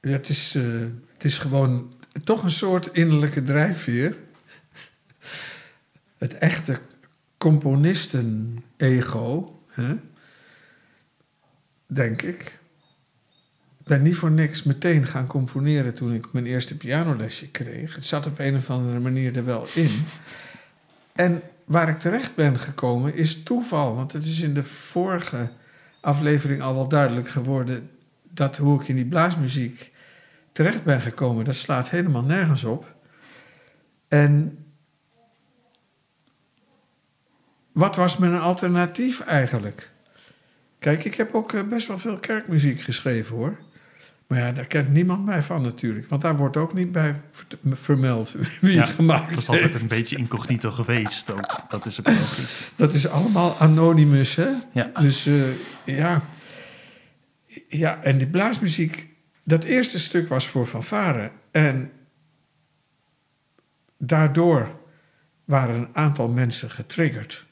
ja 0.00 0.10
het, 0.10 0.28
is, 0.28 0.54
uh, 0.56 0.86
het 1.12 1.24
is 1.24 1.38
gewoon 1.38 1.94
toch 2.24 2.42
een 2.42 2.50
soort 2.50 2.86
innerlijke 2.86 3.42
drijfveer. 3.42 4.16
Het 6.18 6.38
echte 6.38 6.80
componisten-ego, 7.46 9.60
denk 11.86 12.22
ik. 12.22 12.58
Ik 13.78 13.86
ben 13.86 14.02
niet 14.02 14.16
voor 14.16 14.30
niks 14.30 14.62
meteen 14.62 15.06
gaan 15.06 15.26
componeren 15.26 15.94
toen 15.94 16.14
ik 16.14 16.32
mijn 16.32 16.46
eerste 16.46 16.76
pianolesje 16.76 17.48
kreeg. 17.48 17.94
Het 17.94 18.06
zat 18.06 18.26
op 18.26 18.38
een 18.38 18.56
of 18.56 18.70
andere 18.70 18.98
manier 18.98 19.36
er 19.36 19.44
wel 19.44 19.66
in. 19.74 19.90
En 21.12 21.42
waar 21.64 21.88
ik 21.88 21.98
terecht 21.98 22.34
ben 22.34 22.58
gekomen 22.58 23.14
is 23.14 23.42
toeval. 23.42 23.94
Want 23.94 24.12
het 24.12 24.26
is 24.26 24.40
in 24.40 24.54
de 24.54 24.62
vorige 24.62 25.50
aflevering 26.00 26.62
al 26.62 26.74
wel 26.74 26.88
duidelijk 26.88 27.28
geworden 27.28 27.90
dat 28.22 28.56
hoe 28.56 28.80
ik 28.80 28.88
in 28.88 28.96
die 28.96 29.04
blaasmuziek 29.04 29.92
terecht 30.52 30.84
ben 30.84 31.00
gekomen, 31.00 31.44
dat 31.44 31.56
slaat 31.56 31.90
helemaal 31.90 32.22
nergens 32.22 32.64
op. 32.64 32.94
En 34.08 34.58
wat 37.76 37.96
was 37.96 38.16
mijn 38.16 38.38
alternatief 38.38 39.20
eigenlijk? 39.20 39.90
Kijk, 40.78 41.04
ik 41.04 41.14
heb 41.14 41.34
ook 41.34 41.52
eh, 41.52 41.62
best 41.62 41.88
wel 41.88 41.98
veel 41.98 42.18
kerkmuziek 42.18 42.80
geschreven 42.80 43.36
hoor. 43.36 43.56
Maar 44.26 44.38
ja, 44.38 44.52
daar 44.52 44.66
kent 44.66 44.92
niemand 44.92 45.24
mij 45.24 45.42
van 45.42 45.62
natuurlijk. 45.62 46.08
Want 46.08 46.22
daar 46.22 46.36
wordt 46.36 46.56
ook 46.56 46.74
niet 46.74 46.92
bij 46.92 47.20
vermeld 47.70 48.36
wie 48.60 48.72
Ja, 48.74 48.80
het 48.80 48.88
gemaakt 48.88 49.28
Dat 49.34 49.38
is 49.38 49.46
heeft. 49.46 49.62
altijd 49.62 49.82
een 49.82 49.88
beetje 49.88 50.16
incognito 50.16 50.70
geweest 50.70 51.30
ook. 51.30 51.56
Dat 51.68 51.86
is 51.86 52.00
ook 52.00 52.06
logisch. 52.06 52.70
Dat 52.76 52.94
is 52.94 53.08
allemaal 53.08 53.56
anonymous, 53.58 54.34
hè? 54.34 54.48
Ja. 54.72 54.90
Dus 55.00 55.26
eh, 55.26 55.34
ja. 55.84 56.22
Ja, 57.68 58.02
en 58.02 58.18
die 58.18 58.26
blaasmuziek, 58.26 59.08
dat 59.44 59.64
eerste 59.64 59.98
stuk 59.98 60.28
was 60.28 60.48
voor 60.48 60.66
fanfare. 60.66 61.30
En 61.50 61.90
daardoor 63.98 64.78
waren 65.44 65.74
een 65.74 65.88
aantal 65.92 66.28
mensen 66.28 66.70
getriggerd. 66.70 67.45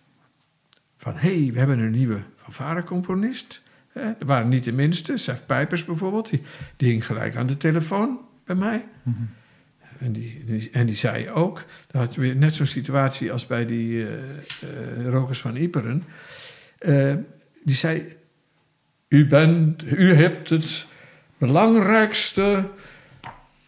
Van, 1.05 1.17
hé, 1.17 1.41
hey, 1.43 1.53
we 1.53 1.59
hebben 1.59 1.79
een 1.79 1.91
nieuwe 1.91 2.19
fanfarecomponist. 2.43 3.63
Er 3.93 4.17
waren 4.27 4.49
niet 4.49 4.65
de 4.65 4.73
minste, 4.73 5.17
Sef 5.17 5.47
Pijpers 5.47 5.85
bijvoorbeeld. 5.85 6.31
Die, 6.31 6.43
die 6.77 6.91
hing 6.91 7.07
gelijk 7.07 7.37
aan 7.37 7.47
de 7.47 7.57
telefoon 7.57 8.19
bij 8.45 8.55
mij. 8.57 8.85
Mhm. 9.03 9.17
En 9.99 10.13
die, 10.13 10.45
die- 10.45 10.71
en 10.73 10.87
die 10.87 10.95
zei 10.95 11.31
ook, 11.31 11.65
dat 11.91 12.03
had 12.03 12.15
je 12.15 12.21
weer 12.21 12.37
net 12.37 12.55
zo'n 12.55 12.67
situatie 12.67 13.33
als 13.33 13.47
bij 13.47 13.67
die 13.67 14.07
eh, 14.07 15.07
Rokers 15.07 15.41
van 15.41 15.57
Iperen. 15.57 16.05
Eh, 16.79 17.15
die 17.65 17.77
zei, 17.77 18.17
u, 19.09 19.27
bent, 19.27 19.83
u 19.85 20.15
hebt 20.15 20.49
het 20.49 20.87
belangrijkste 21.39 22.71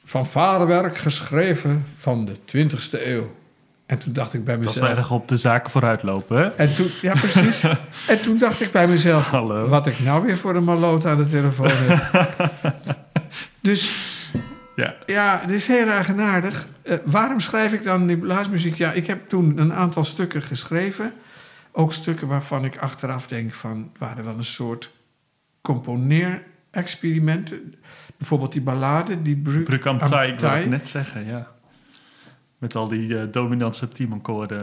van 0.04 0.26
vaderwerk 0.26 0.96
geschreven 0.98 1.84
van 1.96 2.24
de 2.24 2.34
20e 2.44 3.06
eeuw. 3.06 3.34
En 3.86 3.98
toen 3.98 4.12
dacht 4.12 4.34
ik 4.34 4.44
bij 4.44 4.54
Dat 4.56 4.74
we 4.74 4.80
mezelf... 4.80 4.98
erg 4.98 5.10
op 5.10 5.28
de 5.28 5.36
zaken 5.36 5.70
vooruit 5.70 6.02
lopen, 6.02 6.36
hè? 6.36 6.44
En 6.46 6.74
toen, 6.74 6.90
ja, 7.02 7.12
precies. 7.12 7.62
en 8.12 8.20
toen 8.22 8.38
dacht 8.38 8.60
ik 8.60 8.70
bij 8.72 8.88
mezelf, 8.88 9.30
Hallo. 9.30 9.68
wat 9.68 9.86
ik 9.86 10.00
nou 10.00 10.24
weer 10.24 10.36
voor 10.36 10.56
een 10.56 10.64
maloot 10.64 11.06
aan 11.06 11.18
de 11.18 11.28
telefoon 11.28 11.70
heb. 11.70 12.38
dus 13.60 13.92
Ja. 14.76 14.94
ja, 15.06 15.38
het 15.40 15.50
is 15.50 15.66
heel 15.66 15.88
eigenaardig. 15.88 16.66
Eh, 16.82 16.96
waarom 17.04 17.40
schrijf 17.40 17.72
ik 17.72 17.84
dan 17.84 18.06
die 18.06 18.16
blaasmuziek? 18.16 18.74
Ja, 18.74 18.92
ik 18.92 19.06
heb 19.06 19.28
toen 19.28 19.58
een 19.58 19.72
aantal 19.74 20.04
stukken 20.04 20.42
geschreven. 20.42 21.12
Ook 21.72 21.92
stukken 21.92 22.28
waarvan 22.28 22.64
ik 22.64 22.76
achteraf 22.78 23.26
denk 23.26 23.52
van... 23.52 23.90
waren 23.98 24.24
wel 24.24 24.36
een 24.36 24.44
soort 24.44 24.90
componeerexperimenten. 25.60 27.74
Bijvoorbeeld 28.16 28.52
die 28.52 28.60
ballade, 28.62 29.22
die 29.22 29.36
Bruk, 29.36 29.64
Bruk 29.64 29.86
am 29.86 29.96
ik 29.96 30.04
Tai. 30.38 30.60
het 30.60 30.70
net 30.70 30.88
zeggen, 30.88 31.26
ja. 31.26 31.46
Met 32.58 32.74
al 32.74 32.88
die 32.88 33.18
eh 33.18 33.32
dominant 33.32 33.76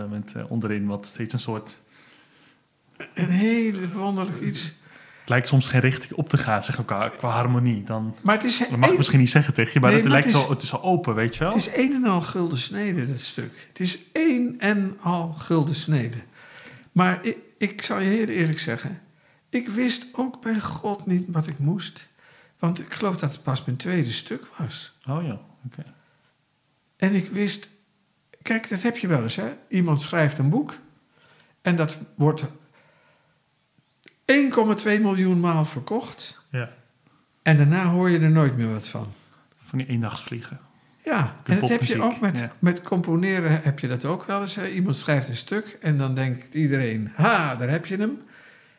met 0.10 0.34
eh, 0.36 0.44
onderin 0.52 0.86
wat 0.86 1.06
steeds 1.06 1.34
een 1.34 1.40
soort... 1.40 1.82
Een 3.14 3.30
hele 3.30 3.90
wonderlijk 3.92 4.40
iets. 4.40 4.64
Het 5.20 5.30
lijkt 5.32 5.48
soms 5.48 5.68
geen 5.68 5.80
richting 5.82 6.14
op 6.14 6.30
te 6.30 6.38
gaan, 6.38 6.64
zeg 6.64 6.80
ik 6.80 6.86
qua, 6.86 7.12
harmonie. 7.20 7.84
Dan, 7.84 8.16
Maar 8.22 8.36
het 8.36 8.44
is, 8.44 8.58
dat 8.58 8.70
mag 8.70 8.84
ik 8.84 8.90
een, 8.92 8.98
misschien 8.98 9.20
niet 9.20 9.30
zeggen 9.30 9.54
tegen 9.54 9.74
je, 9.74 9.80
maar 9.80 9.90
Nee, 9.90 10.00
het 10.00 10.10
maar 10.10 10.20
lijkt 10.20 10.28
het 10.34 10.38
is- 10.42 10.48
zo, 10.48 10.54
het 10.54 10.62
is 10.62 10.70
zo 10.70 10.78
open, 10.78 11.16
weet 11.16 11.34
je 11.36 11.40
wel? 11.40 11.54
het 11.54 11.68
is 11.68 11.76
een 11.76 11.94
en 11.94 12.04
al 12.06 12.22
gulden 12.22 12.58
snede, 12.58 13.08
dat 13.08 13.20
stuk. 13.20 13.66
Het 13.68 13.80
is 13.80 13.98
één 14.12 14.60
en 14.60 14.98
al 15.02 15.34
gulden 15.34 15.76
snede. 15.76 16.18
Maar 16.92 17.26
ik, 17.26 17.38
ik 17.58 17.82
zal 17.82 18.00
je 18.00 18.10
heel 18.10 18.28
eerlijk 18.28 18.60
zeggen... 18.60 19.02
ik 19.50 19.68
wist 19.70 20.06
ook 20.12 20.42
bij 20.42 20.60
God 20.60 21.06
niet 21.06 21.26
wat 21.28 21.48
ik 21.48 21.60
moest. 21.60 22.10
Want 22.60 22.80
ik 22.80 22.94
geloof 22.94 23.16
dat 23.18 23.32
het 23.32 23.44
pas 23.44 23.66
mijn 23.66 23.78
tweede 23.78 24.12
stuk 24.12 24.46
was. 24.58 24.98
Oh 25.08 25.24
ja, 25.26 25.40
oké. 25.66 25.84
En 26.98 27.14
ik 27.16 27.30
wist, 27.32 27.68
kijk, 28.44 28.70
dat 28.70 28.82
heb 28.82 28.98
je 28.98 29.08
wel 29.08 29.24
eens, 29.24 29.36
hè? 29.36 29.54
Iemand 29.68 30.02
schrijft 30.02 30.38
een 30.38 30.50
boek 30.50 30.74
en 31.62 31.76
dat 31.76 31.98
wordt 32.16 32.46
1,2 32.46 32.48
miljoen 34.86 35.40
maal 35.40 35.66
verkocht. 35.66 36.46
Ja, 36.50 36.70
En 37.42 37.58
daarna 37.58 37.86
hoor 37.86 38.10
je 38.10 38.20
er 38.20 38.32
nooit 38.32 38.58
meer 38.58 38.72
wat 38.72 38.88
van. 38.88 39.14
van 39.66 39.78
die 39.78 39.88
eendagsvliegen. 39.88 40.60
Ja, 41.04 41.36
De 41.44 41.54
en 41.54 41.60
dat 41.60 41.70
heb 41.70 41.84
je 41.84 42.02
ook 42.02 42.20
met, 42.20 42.40
ja. 42.40 42.52
met 42.60 42.82
componeren, 42.82 43.62
heb 43.64 43.80
je 43.80 43.88
dat 43.88 44.06
ook 44.06 44.24
wel 44.24 44.42
eens. 44.42 44.56
Hè? 44.56 44.68
Iemand 44.68 44.98
schrijft 44.98 45.28
een 45.28 45.36
stuk 45.36 45.78
en 45.82 45.98
dan 45.98 46.16
denkt 46.16 46.54
iedereen, 46.54 47.12
ha, 47.16 47.56
daar 47.56 47.70
heb 47.70 47.86
je 47.86 47.98
hem. 47.98 48.22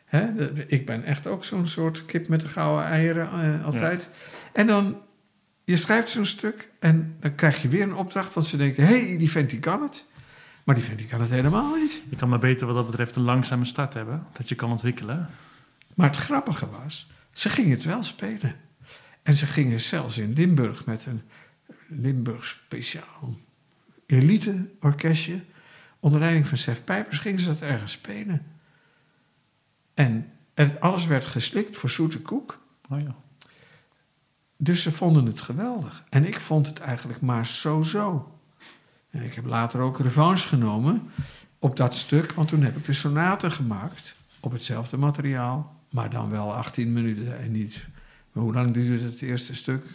Hè? 0.05 0.51
Ik 0.67 0.85
ben 0.85 1.03
echt 1.03 1.27
ook 1.27 1.45
zo'n 1.45 1.67
soort 1.67 2.05
kip 2.05 2.27
met 2.27 2.39
de 2.39 2.47
gouden 2.47 2.85
eieren 2.85 3.29
eh, 3.31 3.65
altijd. 3.65 4.09
En 4.53 4.67
dan, 4.67 5.01
je 5.65 5.77
schrijft 5.77 6.09
zo'n 6.09 6.25
stuk 6.25 6.71
en 6.79 7.15
dan 7.19 7.35
krijg 7.35 7.61
je 7.61 7.67
weer 7.67 7.81
een 7.81 7.95
opdracht, 7.95 8.33
want 8.33 8.45
ze 8.47 8.57
denken, 8.57 8.85
hé, 8.85 9.07
hey, 9.07 9.17
die 9.17 9.31
vent 9.31 9.49
die 9.49 9.59
kan 9.59 9.81
het. 9.81 10.05
Maar 10.63 10.75
die 10.75 10.83
vent 10.83 10.97
die 10.97 11.07
kan 11.07 11.21
het 11.21 11.29
helemaal 11.29 11.75
niet. 11.75 12.01
Je 12.09 12.15
kan 12.15 12.29
maar 12.29 12.39
beter 12.39 12.67
wat 12.67 12.75
dat 12.75 12.85
betreft 12.85 13.15
een 13.15 13.23
langzame 13.23 13.65
start 13.65 13.93
hebben, 13.93 14.27
dat 14.33 14.49
je 14.49 14.55
kan 14.55 14.71
ontwikkelen. 14.71 15.29
Maar 15.93 16.07
het 16.07 16.17
grappige 16.17 16.69
was, 16.69 17.09
ze 17.33 17.49
gingen 17.49 17.71
het 17.71 17.83
wel 17.83 18.03
spelen. 18.03 18.55
En 19.23 19.35
ze 19.35 19.45
gingen 19.45 19.79
zelfs 19.79 20.17
in 20.17 20.33
Limburg 20.33 20.85
met 20.85 21.05
een 21.05 21.21
Limburg 21.87 22.45
speciaal 22.45 23.37
elite 24.05 24.69
orkestje. 24.79 25.43
Onder 25.99 26.19
leiding 26.19 26.47
van 26.47 26.57
Sef 26.57 26.83
Pijpers 26.83 27.19
gingen 27.19 27.39
ze 27.39 27.47
dat 27.47 27.61
ergens 27.61 27.91
spelen. 27.91 28.45
En 29.93 30.31
het, 30.53 30.79
alles 30.79 31.05
werd 31.05 31.25
geslikt 31.25 31.77
voor 31.77 31.89
zoete 31.89 32.21
koek. 32.21 32.59
Oh 32.89 33.01
ja. 33.01 33.15
Dus 34.57 34.81
ze 34.81 34.91
vonden 34.91 35.25
het 35.25 35.41
geweldig. 35.41 36.03
En 36.09 36.25
ik 36.25 36.39
vond 36.39 36.67
het 36.67 36.79
eigenlijk 36.79 37.21
maar 37.21 37.47
zo-zo. 37.47 38.31
En 39.09 39.23
ik 39.23 39.33
heb 39.33 39.45
later 39.45 39.79
ook 39.79 39.99
revanche 39.99 40.47
genomen 40.47 41.09
op 41.59 41.77
dat 41.77 41.95
stuk, 41.95 42.31
want 42.31 42.47
toen 42.47 42.63
heb 42.63 42.77
ik 42.77 42.85
de 42.85 42.93
sonate 42.93 43.51
gemaakt 43.51 44.15
op 44.39 44.51
hetzelfde 44.51 44.97
materiaal, 44.97 45.81
maar 45.89 46.09
dan 46.09 46.29
wel 46.29 46.53
18 46.53 46.93
minuten 46.93 47.39
en 47.39 47.51
niet. 47.51 47.85
Maar 48.31 48.43
hoe 48.43 48.53
lang 48.53 48.71
duurde 48.71 49.05
het 49.05 49.21
eerste 49.21 49.55
stuk? 49.55 49.85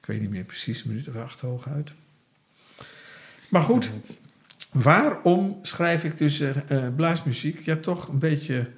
Ik 0.00 0.06
weet 0.06 0.20
niet 0.20 0.30
meer 0.30 0.44
precies, 0.44 0.82
een 0.82 0.88
minuut 0.88 1.08
of 1.08 1.16
acht 1.16 1.40
hooguit. 1.40 1.92
Maar 3.48 3.62
goed, 3.62 3.92
waarom 4.72 5.58
schrijf 5.62 6.04
ik 6.04 6.18
dus 6.18 6.40
eh, 6.40 6.86
blaasmuziek? 6.96 7.60
Ja, 7.60 7.76
toch 7.76 8.08
een 8.08 8.18
beetje 8.18 8.70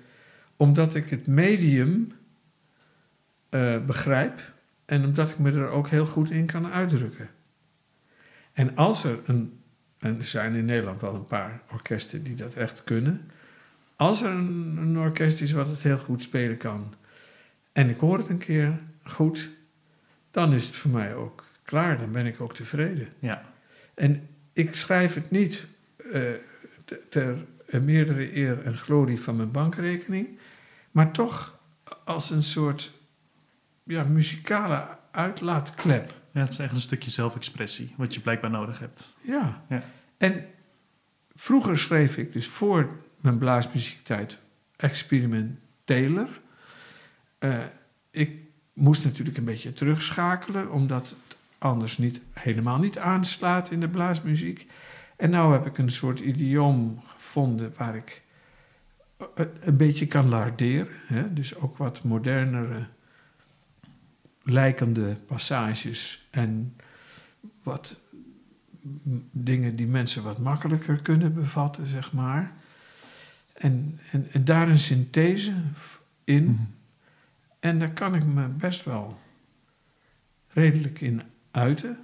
omdat 0.57 0.95
ik 0.95 1.11
het 1.11 1.27
medium 1.27 2.13
eh, 3.49 3.85
begrijp 3.85 4.54
en 4.85 5.05
omdat 5.05 5.31
ik 5.31 5.39
me 5.39 5.53
er 5.53 5.69
ook 5.69 5.89
heel 5.89 6.07
goed 6.07 6.31
in 6.31 6.47
kan 6.47 6.67
uitdrukken. 6.67 7.31
En 8.53 8.77
als 8.77 9.05
er 9.05 9.19
een, 9.25 9.59
en 9.99 10.19
er 10.19 10.27
zijn 10.27 10.55
in 10.55 10.65
Nederland 10.65 11.01
wel 11.01 11.15
een 11.15 11.25
paar 11.25 11.63
orkesten 11.73 12.23
die 12.23 12.35
dat 12.35 12.55
echt 12.55 12.85
kunnen, 12.85 13.31
als 13.97 14.23
er 14.23 14.31
een, 14.31 14.77
een 14.77 14.99
orkest 14.99 15.41
is 15.41 15.53
wat 15.53 15.69
het 15.69 15.83
heel 15.83 15.99
goed 15.99 16.23
spelen 16.23 16.57
kan, 16.57 16.95
en 17.73 17.89
ik 17.89 17.97
hoor 17.97 18.19
het 18.19 18.29
een 18.29 18.39
keer 18.39 18.79
goed, 19.05 19.51
dan 20.31 20.53
is 20.53 20.67
het 20.67 20.77
voor 20.77 20.91
mij 20.91 21.15
ook 21.15 21.45
klaar, 21.63 21.99
dan 21.99 22.13
ben 22.13 22.27
ik 22.27 22.41
ook 22.41 22.55
tevreden. 22.55 23.09
Ja. 23.19 23.43
En 23.95 24.29
ik 24.53 24.75
schrijf 24.75 25.15
het 25.15 25.31
niet 25.31 25.67
te- 26.85 27.01
ter 27.09 27.37
meerdere 27.81 28.37
eer 28.37 28.63
en 28.63 28.77
glorie 28.77 29.21
van 29.21 29.37
mijn 29.37 29.51
bankrekening, 29.51 30.39
maar 30.91 31.13
toch 31.13 31.59
als 32.05 32.31
een 32.31 32.43
soort 32.43 32.94
ja, 33.85 34.05
muzikale 34.05 34.87
uitlaatklep. 35.11 36.21
ja, 36.33 36.41
het 36.41 36.53
is 36.53 36.59
echt 36.59 36.73
een 36.73 36.81
stukje 36.81 37.11
zelfexpressie, 37.11 37.95
wat 37.97 38.15
je 38.15 38.21
blijkbaar 38.21 38.51
nodig 38.51 38.79
hebt. 38.79 39.15
Ja. 39.21 39.65
Ja. 39.69 39.83
En 40.19 40.47
vroeger 41.35 41.79
schreef 41.79 42.17
ik 42.17 42.33
dus 42.33 42.47
voor 42.47 42.97
mijn 43.21 43.39
blaasmuziektijd 43.39 44.39
experimenteler. 44.77 46.41
Eh, 47.39 47.59
ik 48.11 48.39
moest 48.73 49.05
natuurlijk 49.05 49.37
een 49.37 49.45
beetje 49.45 49.73
terugschakelen, 49.73 50.71
omdat 50.71 51.09
het 51.09 51.37
anders 51.59 51.99
niet, 51.99 52.21
helemaal 52.33 52.79
niet 52.79 52.99
aanslaat 52.99 53.71
in 53.71 53.81
de 53.81 53.89
blaasmuziek. 53.89 54.67
En 55.17 55.31
nu 55.31 55.37
heb 55.37 55.67
ik 55.67 55.79
een 55.79 55.91
soort 55.91 56.21
idioom 56.21 57.01
gevonden 57.07 57.75
waar 57.77 57.97
ik 57.97 58.23
eh, 59.19 59.47
een 59.61 59.77
beetje 59.77 60.07
kan 60.07 60.29
larderen. 60.29 60.93
Hè? 61.07 61.33
Dus 61.33 61.57
ook 61.57 61.77
wat 61.77 62.05
modernere 62.05 62.87
lijkende 64.45 65.17
passages 65.27 66.27
en 66.31 66.77
wat 67.63 68.01
dingen 69.31 69.77
die 69.77 69.87
mensen 69.87 70.23
wat 70.23 70.39
makkelijker 70.39 71.01
kunnen 71.01 71.35
bevatten, 71.35 71.87
zeg 71.87 72.13
maar. 72.13 72.53
En, 73.53 73.99
en, 74.11 74.29
en 74.33 74.45
daar 74.45 74.69
een 74.69 74.79
synthese 74.79 75.55
in. 76.25 76.45
Mhm. 76.45 76.63
En 77.61 77.79
daar 77.79 77.93
kan 77.93 78.15
ik 78.15 78.25
me 78.25 78.47
best 78.49 78.85
wel 78.85 79.21
redelijk 80.49 81.01
in 81.01 81.23
uiten. 81.51 81.99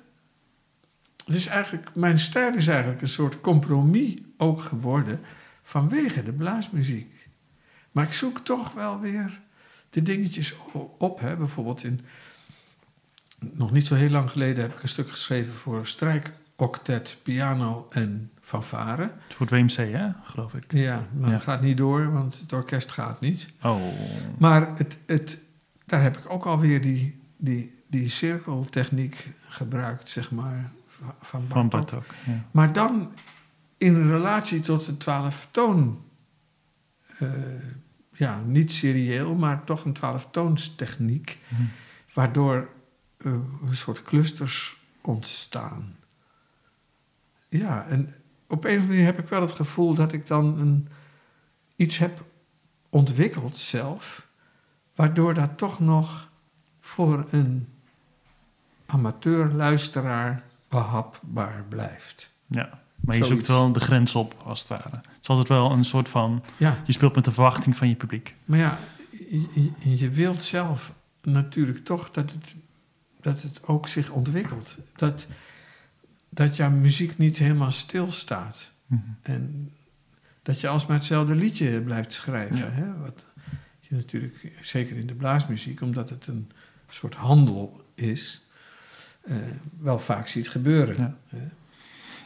Het 1.24 1.34
is 1.34 1.46
eigenlijk, 1.46 1.94
mijn 1.94 2.18
stijl 2.18 2.54
is 2.54 2.66
eigenlijk 2.66 3.02
een 3.02 3.08
soort 3.08 3.40
compromis 3.40 4.14
ook 4.36 4.62
geworden 4.62 5.20
vanwege 5.62 6.22
de 6.22 6.32
blaasmuziek. 6.32 7.28
Maar 7.92 8.04
ik 8.04 8.12
zoek 8.12 8.38
toch 8.38 8.72
wel 8.72 9.00
weer 9.00 9.40
de 9.90 10.02
dingetjes 10.02 10.54
op. 10.98 11.20
Hè. 11.20 11.36
Bijvoorbeeld 11.36 11.84
in, 11.84 12.00
nog 13.52 13.70
niet 13.72 13.86
zo 13.86 13.94
heel 13.94 14.10
lang 14.10 14.30
geleden 14.30 14.62
heb 14.62 14.72
ik 14.76 14.82
een 14.82 14.88
stuk 14.88 15.10
geschreven 15.10 15.52
voor 15.52 15.86
strijkoctet, 15.86 17.16
piano 17.22 17.86
en 17.90 18.30
fanfare. 18.40 19.02
Het 19.02 19.12
is 19.28 19.34
voor 19.34 19.46
het 19.46 19.54
WMC, 19.76 19.92
hè, 19.92 20.08
geloof 20.24 20.54
ik. 20.54 20.72
Ja, 20.72 21.06
maar 21.12 21.28
Ja. 21.30 21.34
dat 21.34 21.42
gaat 21.44 21.62
niet 21.62 21.76
door, 21.76 22.12
want 22.12 22.38
het 22.40 22.52
orkest 22.52 22.92
gaat 22.92 23.20
niet. 23.20 23.48
Oh, 23.62 23.82
Maar 24.38 24.76
het, 24.78 24.98
het, 25.06 25.38
daar 25.86 26.02
heb 26.02 26.16
ik 26.16 26.30
ook 26.30 26.44
alweer 26.46 26.80
die, 26.82 27.20
die, 27.36 27.74
die 27.88 28.08
cirkeltechniek 28.08 29.28
gebruikt, 29.48 30.08
zeg 30.10 30.30
maar, 30.30 30.70
va- 30.86 31.14
van 31.20 31.42
van 31.48 31.68
Bartok. 31.68 31.90
Bartok. 31.90 32.14
Ja. 32.26 32.44
Maar 32.50 32.72
dan 32.72 33.12
in 33.78 34.10
relatie 34.10 34.60
tot 34.60 34.86
de 34.86 34.96
twaalftoon. 34.96 36.02
eh 37.18 37.28
ja, 38.12 38.40
niet 38.46 38.72
serieel, 38.72 39.34
maar 39.34 39.64
toch 39.64 39.84
een 39.84 39.92
twaalftoonstechniek. 39.92 41.38
Mhm. 41.48 41.62
Waardoor 42.12 42.68
eh, 43.24 43.32
een 43.66 43.76
soort 43.76 44.02
clusters 44.02 44.76
ontstaan. 45.00 45.96
Ja, 47.48 47.86
en 47.86 48.14
op 48.46 48.64
een 48.64 48.70
of 48.70 48.76
andere 48.76 48.86
manier 48.86 49.04
heb 49.04 49.18
ik 49.18 49.28
wel 49.28 49.40
het 49.40 49.52
gevoel 49.52 49.94
dat 49.94 50.12
ik 50.12 50.26
dan 50.26 50.58
een, 50.58 50.88
iets 51.76 51.98
heb 51.98 52.24
ontwikkeld 52.88 53.58
zelf, 53.58 54.26
waardoor 54.94 55.34
dat 55.34 55.58
toch 55.58 55.80
nog 55.80 56.30
voor 56.80 57.26
een 57.30 57.68
amateur-luisteraar 58.86 60.42
behapbaar 60.68 61.64
blijft. 61.68 62.30
ja. 62.46 62.78
Maar 63.00 63.16
je 63.16 63.24
Zoiets. 63.24 63.46
zoekt 63.46 63.58
wel 63.58 63.72
de 63.72 63.80
grens 63.80 64.14
op, 64.14 64.34
als 64.44 64.58
het 64.60 64.68
ware. 64.68 64.90
Het 64.90 65.18
is 65.22 65.28
altijd 65.28 65.48
wel 65.48 65.70
een 65.70 65.84
soort 65.84 66.08
van... 66.08 66.42
Ja, 66.56 66.76
Je 66.86 66.92
speelt 66.92 67.14
met 67.14 67.24
de 67.24 67.32
verwachting 67.32 67.76
van 67.76 67.88
je 67.88 67.94
publiek. 67.94 68.34
maar 68.44 68.58
ja, 68.58 68.78
je 69.84 70.10
wilt 70.10 70.42
zelf 70.42 70.92
natuurlijk 71.22 71.84
toch 71.84 72.10
dat 72.10 72.30
het, 72.30 72.54
dat 73.20 73.42
het 73.42 73.62
ook 73.62 73.88
zich 73.88 74.10
ontwikkelt. 74.10 74.76
Dat, 74.96 75.26
dat 76.28 76.56
jouw 76.56 76.70
muziek 76.70 77.18
niet 77.18 77.36
helemaal 77.36 77.70
stilstaat. 77.70 78.70
Mhm. 78.86 79.00
En 79.22 79.72
dat 80.42 80.60
je 80.60 80.68
alsmaar 80.68 80.96
hetzelfde 80.96 81.34
liedje 81.34 81.80
blijft 81.80 82.12
schrijven. 82.12 82.56
Ja. 82.56 82.68
Hè? 82.68 82.98
Wat 82.98 83.24
je 83.80 83.94
natuurlijk, 83.94 84.52
zeker 84.60 84.96
in 84.96 85.06
de 85.06 85.14
blaasmuziek, 85.14 85.80
omdat 85.80 86.10
het 86.10 86.26
een 86.26 86.50
soort 86.88 87.14
handel 87.14 87.84
is, 87.94 88.46
eh, 89.20 89.36
wel 89.78 89.98
vaak 89.98 90.28
ziet 90.28 90.48
gebeuren. 90.48 90.96
Ja. 90.96 91.16
Hè? 91.26 91.46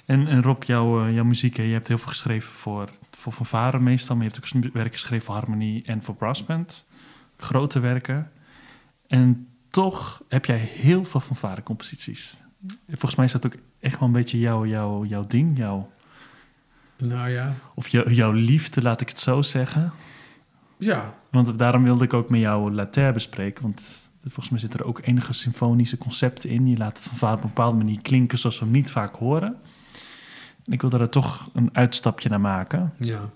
En, 0.05 0.27
en 0.27 0.43
Rob, 0.43 0.63
jouw, 0.63 1.07
eh, 1.07 1.15
jouw 1.15 1.25
muziek, 1.25 1.57
hè, 1.57 1.63
je 1.63 1.73
hebt 1.73 1.89
heel 1.89 1.99
veel 1.99 2.09
geschreven 2.09 2.53
voor, 2.53 2.91
voor 3.11 3.33
fanfare 3.33 3.81
meestal, 3.81 4.17
maar 4.17 4.25
je 4.25 4.31
hebt 4.31 4.57
ook 4.57 4.73
werk 4.73 4.93
geschreven 4.93 5.27
voor 5.27 5.35
harmonie 5.35 5.85
en 5.85 6.03
voor 6.03 6.15
brassband. 6.15 6.85
Grote 7.37 7.81
werken. 7.81 8.31
En 9.07 9.49
toch 9.75 10.23
heb 10.29 10.45
jij 10.45 10.57
heel 10.57 11.05
veel 11.05 11.21
fanfare 11.21 11.63
composities. 11.63 12.37
Volgens 12.89 13.15
mij 13.15 13.25
is 13.25 13.33
dat 13.33 13.47
ook 13.47 13.55
echt 13.81 13.99
wel 13.99 14.09
een 14.09 14.15
beetje 14.15 14.39
jouw, 14.39 14.67
jouw, 14.67 15.05
jouw 15.05 15.27
ding, 15.27 15.59
jouw, 15.59 15.91
Nou 16.97 17.31
ja, 17.31 17.55
of 17.75 17.89
jou, 17.89 18.13
jouw 18.13 18.33
liefde, 18.33 18.83
laat 18.83 19.01
ik 19.01 19.09
het 19.09 19.19
zo 19.19 19.43
zeggen. 19.43 19.93
ja, 20.79 21.15
Want 21.31 21.59
daarom 21.59 21.83
wilde 21.83 22.05
ik 22.05 22.13
ook 22.13 22.31
met 22.31 22.41
jou 22.41 22.73
La 22.73 22.87
Terre 22.87 23.13
bespreken. 23.13 23.63
Want 23.63 24.11
volgens 24.21 24.49
mij 24.49 24.59
zitten 24.59 24.81
er 24.81 24.87
ook 24.87 25.01
enige 25.03 25.33
symfonische 25.33 25.99
concepten 25.99 26.51
in. 26.51 26.67
Je 26.67 26.77
laat 26.77 26.97
het 26.97 27.07
van 27.07 27.17
vader 27.17 27.37
op 27.37 27.43
een 27.43 27.49
bepaalde 27.49 27.77
manier 27.77 28.03
klinken 28.03 28.39
zoals 28.39 28.59
we 28.59 28.65
hem 28.65 28.75
niet 28.75 28.91
vaak 28.91 29.17
horen. 29.17 29.57
En 30.65 30.73
ik 30.73 30.81
wilde 30.81 30.99
er 30.99 31.11
toch 31.11 31.51
een 31.53 31.71
uitstapje 31.73 32.29
naar 32.29 32.41
maken. 32.41 32.93
ja. 32.99 33.31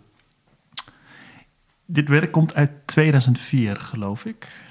Dit 1.91 2.09
werk 2.09 2.33
komt 2.33 2.55
uit 2.55 2.71
2004, 2.85 3.77
geloof 3.77 4.25
ik. 4.25 4.68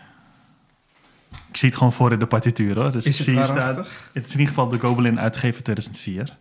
Ik 1.49 1.57
zie 1.57 1.69
het 1.69 1.77
gewoon 1.77 1.93
voor 1.93 2.12
in 2.12 2.19
de 2.19 2.27
partituur 2.27 2.75
hoor. 2.75 2.91
Dus 2.91 3.05
Is 3.05 3.19
ik 3.19 3.25
het 3.25 3.36
zie 3.36 3.45
staan. 3.45 3.75
Het 4.13 4.25
is 4.25 4.33
in 4.33 4.39
ieder 4.39 4.47
geval 4.47 4.67
de 4.67 4.79
Gobelin 4.79 5.19
uitgever 5.19 5.63
2004 5.63 6.38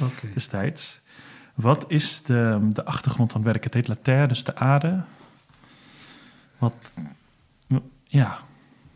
Oké. 0.00 0.28
destijds. 0.34 1.00
Wat 1.54 1.84
is 1.88 2.22
de, 2.22 2.68
de 2.68 2.84
achtergrond 2.84 3.32
van 3.32 3.40
het 3.40 3.50
werk? 3.50 3.64
Het 3.64 3.74
heet 3.74 3.88
La 3.88 3.96
Terre, 4.02 4.26
dus 4.26 4.44
de 4.44 4.56
aarde. 4.56 5.04
Wat, 6.58 6.92
ja, 8.04 8.38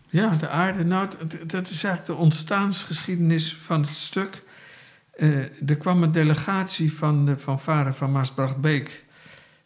Ja, 0.08 0.30
de 0.36 0.48
aarde. 0.48 0.84
Nou, 0.84 1.08
dat 1.46 1.68
is 1.70 1.84
eigenlijk 1.84 2.06
de 2.06 2.24
ontstaansgeschiedenis 2.24 3.56
van 3.56 3.80
het 3.80 3.90
stuk. 3.90 4.42
Eh, 5.16 5.68
er 5.70 5.76
kwam 5.76 6.02
een 6.02 6.12
delegatie 6.12 6.92
van 6.92 7.24
de 7.24 7.38
fanfare 7.38 7.92
van 7.92 8.12
Maasbrachtbeek 8.12 9.04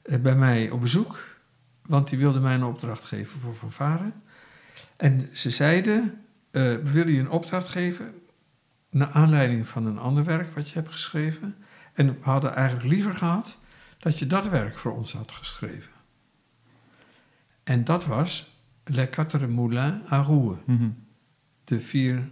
eh, 0.03 0.19
bij 0.19 0.35
mij 0.35 0.71
op 0.71 0.81
bezoek. 0.81 1.37
Want 1.87 2.09
die 2.09 2.19
wilde 2.19 2.41
mij 2.41 2.55
een 2.55 2.65
opdracht 2.65 3.05
geven 3.05 3.41
voor 3.41 3.55
fanfare. 3.55 4.13
En 4.99 5.29
ze 5.33 5.51
zeiden, 5.51 6.25
eh, 6.51 6.63
we 6.63 6.91
willen 6.91 7.13
je 7.13 7.21
een 7.21 7.31
opdracht 7.31 7.69
geven... 7.69 8.15
naar 8.91 9.11
aanleiding 9.11 9.69
van 9.69 9.87
een 9.87 9.99
ander 9.99 10.25
werk 10.25 10.55
wat 10.55 10.69
je 10.69 10.75
hebt 10.75 10.91
geschreven. 10.93 11.57
En 11.93 12.07
we 12.07 12.17
hadden 12.21 12.55
eigenlijk 12.55 12.89
liever 12.89 13.15
gehad 13.15 13.59
dat 13.99 14.19
je 14.19 14.27
dat 14.27 14.49
werk 14.49 14.79
voor 14.79 14.93
ons 14.93 15.13
had 15.13 15.33
geschreven. 15.33 15.93
En 17.65 17.85
dat 17.85 18.07
was 18.07 18.57
Le 18.85 19.09
Quatre 19.09 19.47
Moulins 19.47 20.11
à 20.11 20.21
Rouen 20.21 20.59
mhm. 20.67 20.91
de 21.65 21.81
vier 21.81 22.29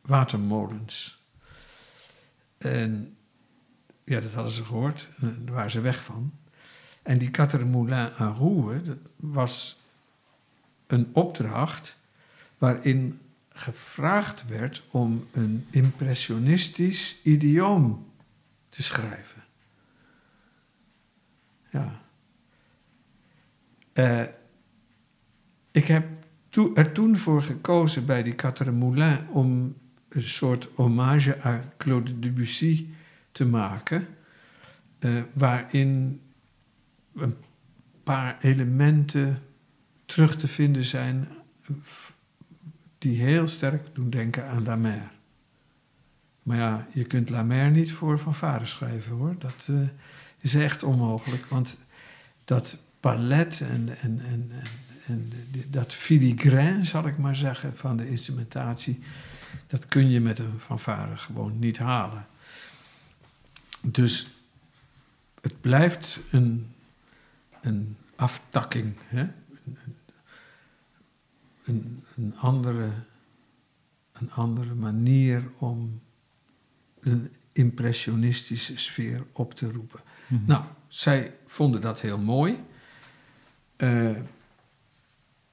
watermolens. 0.00 1.24
En 2.58 3.16
ja, 4.04 4.20
dat 4.20 4.32
hadden 4.32 4.52
ze 4.52 4.64
gehoord, 4.64 5.08
en 5.20 5.42
daar 5.44 5.54
waren 5.54 5.70
ze 5.70 5.80
weg 5.80 6.04
van. 6.04 6.32
En 7.02 7.18
die 7.18 7.30
Quatre 7.30 7.64
Moulins 7.64 8.20
à 8.20 8.26
Rouen, 8.26 8.84
dat 8.84 8.98
was 9.16 9.79
een 10.92 11.08
opdracht 11.12 11.96
waarin 12.58 13.20
gevraagd 13.48 14.46
werd 14.48 14.82
om 14.90 15.26
een 15.30 15.66
impressionistisch 15.70 17.16
idioom 17.22 18.06
te 18.68 18.82
schrijven. 18.82 19.42
Ja. 21.70 22.00
Uh, 23.94 24.26
ik 25.70 25.86
heb 25.86 26.06
er 26.74 26.92
toen 26.92 27.16
voor 27.16 27.42
gekozen 27.42 28.06
bij 28.06 28.22
die 28.22 28.34
Quatre 28.34 28.72
Moulins 28.72 29.20
om 29.28 29.76
een 30.08 30.22
soort 30.22 30.68
hommage 30.74 31.40
aan 31.40 31.72
Claude 31.76 32.18
Debussy 32.18 32.86
te 33.32 33.44
maken, 33.44 34.08
uh, 35.00 35.22
waarin 35.32 36.20
een 37.14 37.36
paar 38.02 38.38
elementen 38.40 39.42
terug 40.10 40.36
te 40.36 40.48
vinden 40.48 40.84
zijn 40.84 41.28
die 42.98 43.22
heel 43.22 43.48
sterk 43.48 43.94
doen 43.94 44.10
denken 44.10 44.46
aan 44.46 44.64
La 44.64 44.76
Mer. 44.76 45.10
Maar 46.42 46.56
ja, 46.56 46.86
je 46.92 47.04
kunt 47.04 47.30
La 47.30 47.42
Mer 47.42 47.70
niet 47.70 47.92
voor 47.92 48.18
Van 48.18 48.34
Varen 48.34 48.68
schrijven 48.68 49.16
hoor. 49.16 49.34
Dat 49.38 49.66
uh, 49.70 49.88
is 50.38 50.54
echt 50.54 50.82
onmogelijk, 50.82 51.46
want 51.46 51.78
dat 52.44 52.76
palet 53.00 53.60
en, 53.60 53.98
en, 54.00 54.20
en, 54.20 54.50
en, 55.06 55.32
dat 55.68 55.92
filigrane, 55.94 56.84
zal 56.84 57.06
ik 57.06 57.18
maar 57.18 57.36
zeggen, 57.36 57.76
van 57.76 57.96
de 57.96 58.08
instrumentatie, 58.08 59.02
dat 59.66 59.86
kun 59.86 60.10
je 60.10 60.20
met 60.20 60.38
een 60.38 60.60
fanfare 60.60 61.16
gewoon 61.16 61.58
niet 61.58 61.78
halen. 61.78 62.26
Dus 63.80 64.26
het 65.40 65.60
blijft 65.60 66.20
een, 66.30 66.66
een 67.60 67.96
aftakking, 68.16 68.94
hè? 69.06 69.26
Een, 72.16 72.34
andere, 72.36 72.90
een 74.12 74.30
andere 74.32 74.74
manier 74.74 75.42
om 75.58 76.00
een 77.00 77.32
impressionistische 77.52 78.78
sfeer 78.78 79.24
op 79.32 79.54
te 79.54 79.72
roepen. 79.72 80.00
Mhm. 80.26 80.44
Nou, 80.46 80.64
zij 80.88 81.34
vonden 81.46 81.80
dat 81.80 82.00
heel 82.00 82.18
mooi. 82.18 82.58
Uh, 83.76 84.16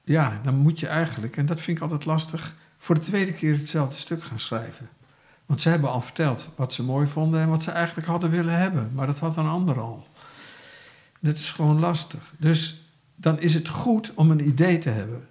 ja, 0.04 0.40
dan 0.42 0.54
moet 0.54 0.80
je 0.80 0.86
eigenlijk, 0.86 1.36
en 1.36 1.46
dat 1.46 1.60
vind 1.60 1.76
ik 1.76 1.82
altijd 1.82 2.04
lastig, 2.04 2.56
voor 2.78 2.94
de 2.94 3.00
tweede 3.00 3.32
keer 3.32 3.56
hetzelfde 3.56 3.98
stuk 3.98 4.22
gaan 4.22 4.40
schrijven. 4.40 4.88
Want 5.46 5.60
ze 5.60 5.68
hebben 5.68 5.90
al 5.90 6.00
verteld 6.00 6.48
wat 6.56 6.72
ze 6.72 6.84
mooi 6.84 7.06
vonden 7.06 7.40
en 7.40 7.48
wat 7.48 7.62
ze 7.62 7.70
eigenlijk 7.70 8.06
hadden 8.06 8.30
willen 8.30 8.58
hebben, 8.58 8.90
maar 8.94 9.06
dat 9.06 9.18
had 9.18 9.36
een 9.36 9.46
ander 9.46 9.80
al. 9.80 10.06
Dat 11.20 11.38
is 11.38 11.50
gewoon 11.50 11.78
lastig. 11.78 12.32
Dus 12.38 12.80
dan 13.16 13.40
is 13.40 13.54
het 13.54 13.68
goed 13.68 14.14
om 14.14 14.30
een 14.30 14.46
idee 14.46 14.78
te 14.78 14.90
hebben. 14.90 15.27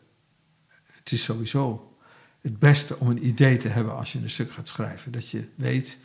Het 1.08 1.16
is 1.16 1.24
sowieso 1.24 1.96
het 2.42 2.60
beste 2.60 3.00
om 3.00 3.10
een 3.10 3.26
idee 3.26 3.58
te 3.58 3.68
hebben 3.68 3.96
als 3.96 4.14
je 4.14 4.20
een 4.20 4.30
stuk 4.30 4.52
gaat 4.52 4.68
schrijven. 4.68 5.12
Dat 5.12 5.30
je 5.30 5.48
weet 5.56 5.98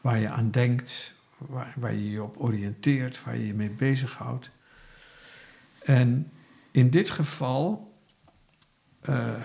waar 0.00 0.18
je 0.18 0.28
aan 0.28 0.50
denkt, 0.50 1.14
waar, 1.76 1.94
je 1.94 2.10
je 2.10 2.22
op 2.22 2.36
oriënteert, 2.38 3.24
waar 3.24 3.36
je 3.36 3.46
je 3.46 3.54
mee 3.54 3.70
bezighoudt. 3.70 4.50
En 5.82 6.32
in 6.70 6.90
dit 6.90 7.10
geval 7.10 7.94
uh, 9.02 9.42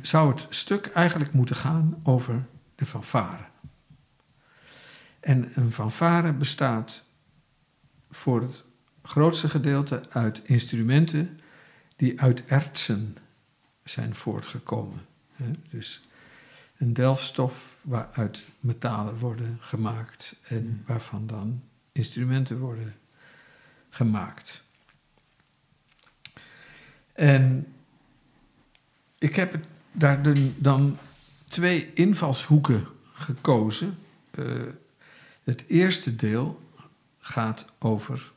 zou 0.00 0.30
het 0.30 0.46
stuk 0.48 0.86
eigenlijk 0.86 1.32
moeten 1.32 1.56
gaan 1.56 2.00
over 2.02 2.46
de 2.74 2.86
fanfare. 2.86 3.44
En 5.20 5.50
een 5.54 5.72
fanfare 5.72 6.32
bestaat 6.32 7.04
voor 8.10 8.42
het 8.42 8.64
grootste 9.02 9.48
gedeelte 9.48 10.02
uit 10.08 10.40
instrumenten 10.44 11.40
die 11.96 12.20
uit 12.20 12.44
ertsen 12.46 13.16
zijn 13.90 14.14
voortgekomen. 14.14 15.06
Dus 15.70 16.00
een 16.76 16.92
delfstof 16.92 17.76
waaruit 17.82 18.44
metalen 18.60 19.18
worden 19.18 19.58
gemaakt 19.60 20.36
en 20.42 20.58
hmm. 20.58 20.82
waarvan 20.86 21.26
dan 21.26 21.62
instrumenten 21.92 22.58
worden 22.58 22.96
gemaakt. 23.90 24.62
En 27.12 27.72
ik 29.18 29.36
heb 29.36 29.58
daar 29.92 30.22
dan 30.56 30.98
twee 31.44 31.92
invalshoeken 31.94 32.86
gekozen. 33.12 33.98
Uh, 34.34 34.62
het 35.44 35.64
eerste 35.66 36.16
deel 36.16 36.60
gaat 37.18 37.66
over 37.78 38.32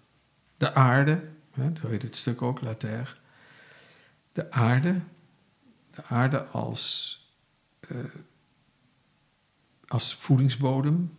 de 0.57 0.73
aarde, 0.73 1.23
hè, 1.51 1.71
zo 1.81 1.87
heet 1.87 2.01
het 2.01 2.15
stuk 2.15 2.41
ook, 2.41 2.61
La 2.61 2.73
Terre. 2.73 3.11
De 4.31 4.51
aarde, 4.51 5.01
de 5.91 6.03
aarde 6.03 6.43
als, 6.43 7.17
uh, 7.89 8.03
als 9.87 10.15
voedingsbodem, 10.15 11.15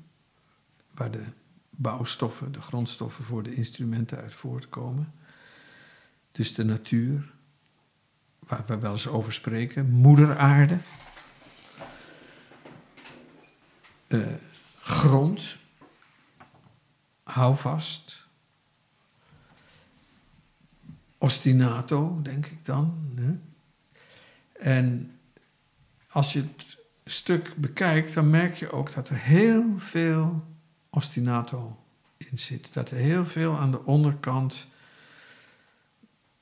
waar 0.94 1.10
de 1.10 1.24
bouwstoffen, 1.70 2.52
de 2.52 2.60
grondstoffen 2.60 3.24
voor 3.24 3.42
de 3.42 3.54
instrumenten 3.54 4.18
uit 4.18 4.34
voortkomen. 4.34 5.14
Dus 6.32 6.54
de 6.54 6.64
natuur, 6.64 7.32
waar 8.38 8.64
we 8.66 8.78
wel 8.78 8.92
eens 8.92 9.08
over 9.08 9.32
spreken, 9.32 9.90
moeder 9.90 10.38
aarde. 10.38 10.78
Uh, 14.08 14.32
grond, 14.80 15.56
hou 17.22 17.56
vast. 17.56 18.26
Ostinato, 21.18 22.22
denk 22.22 22.46
ik 22.46 22.64
dan. 22.64 23.12
Hè? 23.14 23.51
En 24.62 25.18
als 26.08 26.32
je 26.32 26.40
het 26.40 26.78
stuk 27.04 27.54
bekijkt, 27.56 28.14
dan 28.14 28.30
merk 28.30 28.54
je 28.54 28.70
ook 28.70 28.92
dat 28.92 29.08
er 29.08 29.16
heel 29.16 29.78
veel 29.78 30.44
ostinato 30.90 31.84
in 32.16 32.38
zit. 32.38 32.72
Dat 32.72 32.90
er 32.90 32.96
heel 32.96 33.24
veel 33.24 33.58
aan 33.58 33.70
de 33.70 33.84
onderkant 33.84 34.66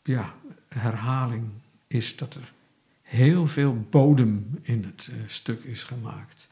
ja, 0.03 0.35
herhaling 0.69 1.51
is 1.87 2.17
dat 2.17 2.35
er 2.35 2.53
heel 3.03 3.47
veel 3.47 3.87
bodem 3.91 4.59
in 4.63 4.85
het 4.85 5.09
uh, 5.13 5.23
stuk 5.27 5.65
is 5.65 5.85
gemaakt. 5.85 6.49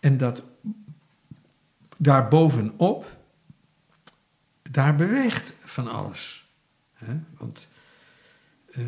En 0.00 0.16
dat 0.16 0.42
daarbovenop, 1.96 3.16
daar 4.62 4.96
beweegt 4.96 5.52
van 5.58 5.88
alles. 5.88 6.48
Hè? 6.94 7.18
Want, 7.38 7.68
uh, 8.70 8.84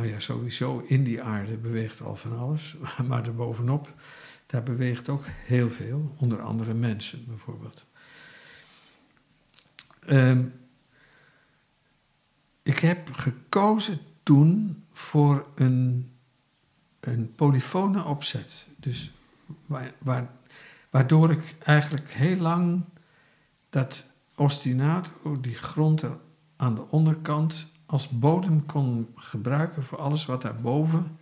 nou 0.00 0.12
ja, 0.12 0.20
sowieso 0.20 0.78
in 0.86 1.04
die 1.04 1.22
aarde 1.22 1.56
beweegt 1.56 2.00
al 2.00 2.16
van 2.16 2.38
alles, 2.38 2.76
maar 3.08 3.22
daarbovenop, 3.22 3.94
daar 4.46 4.62
beweegt 4.62 5.08
ook 5.08 5.24
heel 5.26 5.70
veel, 5.70 6.14
onder 6.16 6.42
andere 6.42 6.74
mensen 6.74 7.24
bijvoorbeeld. 7.26 7.86
Uh, 10.08 10.38
ik 12.62 12.78
heb 12.78 13.12
gekozen 13.12 13.98
toen 14.22 14.84
voor 14.92 15.46
een, 15.54 16.12
een 17.00 17.34
polyfone 17.34 18.04
opzet. 18.04 18.66
Dus 18.76 19.12
waar, 19.98 20.30
waardoor 20.90 21.30
ik 21.30 21.54
eigenlijk 21.58 22.12
heel 22.12 22.36
lang 22.36 22.84
dat 23.70 24.04
ostinato, 24.34 25.40
die 25.40 25.54
grond 25.54 26.02
aan 26.56 26.74
de 26.74 26.88
onderkant, 26.88 27.66
als 27.90 28.08
bodem 28.08 28.66
kon 28.66 29.12
gebruiken 29.14 29.82
voor 29.82 29.98
alles 29.98 30.26
wat 30.26 30.42
daarboven 30.42 31.18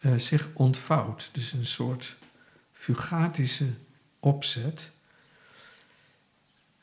uh, 0.00 0.14
zich 0.16 0.48
ontvouwt. 0.52 1.30
Dus 1.32 1.52
een 1.52 1.66
soort 1.66 2.16
fugatische 2.72 3.66
opzet. 4.18 4.92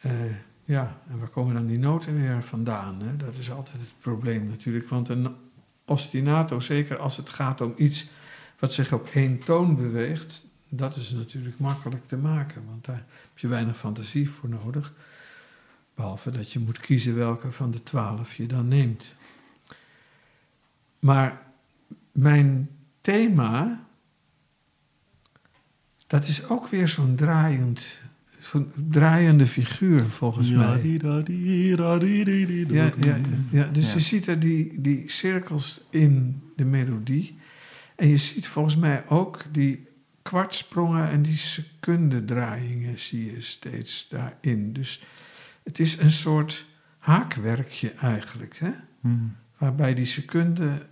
Uh, 0.06 0.12
ja, 0.66 0.98
en 1.10 1.20
waar 1.20 1.28
komen 1.28 1.54
dan 1.54 1.66
die 1.66 1.80
noten 1.80 2.16
weer 2.16 2.44
vandaan? 2.44 3.02
Hè? 3.02 3.18
Dat 3.18 3.38
is 3.38 3.52
altijd 3.52 3.80
het 3.80 3.94
probleem 4.00 4.48
natuurlijk. 4.48 4.90
Want 4.90 5.10
een 5.10 5.36
ostinato, 5.86 6.60
zeker 6.60 6.98
als 6.98 7.18
het 7.18 7.30
gaat 7.30 7.62
om 7.62 7.74
iets 7.78 8.08
wat 8.60 8.74
zich 8.74 8.94
op 8.94 9.08
één 9.08 9.40
toon 9.40 9.76
beweegt, 9.76 10.46
dat 10.70 10.96
is 10.96 11.12
natuurlijk 11.12 11.60
makkelijk 11.60 12.08
te 12.08 12.18
maken. 12.18 12.66
Want 12.66 12.86
daar 12.86 12.96
heb 12.96 13.38
je 13.38 13.48
weinig 13.48 13.78
fantasie 13.78 14.30
voor 14.30 14.50
nodig. 14.50 14.94
Behalve 15.98 16.32
dat 16.32 16.52
je 16.52 16.60
moet 16.60 16.80
kiezen 16.80 17.16
welke 17.16 17.52
van 17.52 17.72
de 17.72 17.84
twaalf 17.84 18.34
je 18.34 18.46
dan 18.46 18.68
neemt. 18.68 19.16
Maar 21.00 21.42
mijn 22.12 22.70
thema, 23.02 23.84
dat 26.08 26.28
is 26.28 26.50
ook 26.50 26.68
weer 26.68 26.88
zo'n 26.88 27.16
draaiend 27.16 28.00
draaiende 28.90 29.46
figuur, 29.46 30.06
volgens 30.06 30.52
mij. 30.52 30.82
Ja, 32.74 32.92
ja, 33.06 33.18
ja, 33.52 33.68
dus 33.68 33.94
je 33.94 34.00
ziet 34.00 34.28
er 34.28 34.40
die, 34.40 34.82
die 34.82 35.12
cirkels 35.12 35.82
in 35.90 36.42
de 36.56 36.66
melodie. 36.66 37.38
En 37.96 38.08
je 38.08 38.18
ziet 38.18 38.48
volgens 38.48 38.76
mij 38.76 39.08
ook 39.08 39.44
die 39.52 39.88
kwartsprongen 40.22 41.10
en 41.10 41.22
die 41.22 41.38
secundedraaiingen 41.38 43.00
zie 43.00 43.32
je 43.34 43.42
steeds 43.42 44.08
daarin. 44.10 44.74
Dus 44.74 45.02
het 45.68 45.80
is 45.80 45.98
een 45.98 46.12
soort 46.12 46.66
haakwerkje 46.98 47.92
eigenlijk, 47.92 48.58
hè? 48.58 48.72
Hmm. 49.00 49.36
waarbij 49.58 49.94
die 49.94 50.06
seconde 50.06 50.88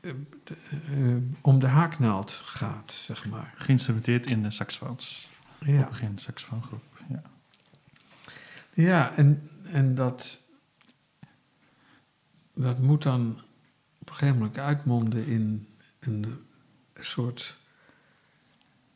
eh, 0.00 0.10
eh, 0.10 1.16
om 1.40 1.58
de 1.58 1.66
haaknaald 1.66 2.32
gaat, 2.32 2.92
zeg 2.92 3.28
maar. 3.28 3.54
Geïnstrumenteerd 3.56 4.26
in 4.26 4.42
de 4.42 4.50
saxofoons. 4.50 5.28
Ja. 5.60 5.80
Op 5.80 5.88
begin 5.88 6.18
saxofoongroep. 6.18 6.82
Ja. 7.08 7.22
Ja, 8.74 9.14
en, 9.16 9.50
en 9.64 9.94
dat, 9.94 10.40
dat 12.54 12.78
moet 12.78 13.02
dan 13.02 13.40
op 13.98 14.08
een 14.08 14.14
gegeven 14.14 14.38
moment 14.38 14.58
uitmonden 14.58 15.26
in 15.26 15.68
een 16.00 16.44
soort, 16.94 17.58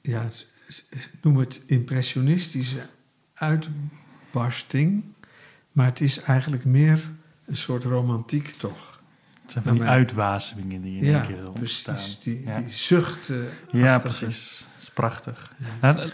ja, 0.01 0.29
noem 1.23 1.37
het 1.37 1.63
impressionistische 1.67 2.89
uitbarsting. 4.35 5.05
Maar 5.73 5.87
het 5.87 6.01
is 6.01 6.21
eigenlijk 6.23 6.65
meer 6.65 7.11
een 7.47 7.57
soort 7.57 7.85
romantiek 7.85 8.49
toch. 8.49 9.01
Het 9.43 9.53
zijn 9.53 9.65
van 9.65 9.75
die 9.75 9.83
uitwasemingen 9.83 10.83
die 10.83 10.97
in 10.97 11.03
één 11.05 11.13
ja, 11.13 11.21
keer 11.21 11.49
ontstaan. 11.53 11.95
precies. 11.95 12.19
Die, 12.21 12.43
Ja. 12.45 12.59
die 12.61 12.69
zucht. 12.69 13.31
eh, 13.31 13.37
Ja, 13.71 13.99
precies. 13.99 14.67
Dat 14.73 14.83
is 14.83 14.91
prachtig. 14.91 15.53
ja, 15.81 15.93
Nou. 15.93 16.11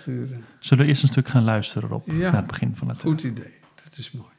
Zullen 0.59 0.85
we 0.85 0.91
eerst 0.91 1.03
een 1.03 1.09
stuk 1.09 1.29
gaan 1.29 1.43
luisteren, 1.45 1.89
Rob? 1.89 2.07
Ja. 2.11 2.15
Naar 2.15 2.33
het 2.37 2.47
begin 2.47 2.77
van 2.77 2.89
het 2.89 3.01
Goed 3.01 3.23
idee, 3.23 3.55
dat 3.85 3.99
is 3.99 4.11
mooi. 4.11 4.35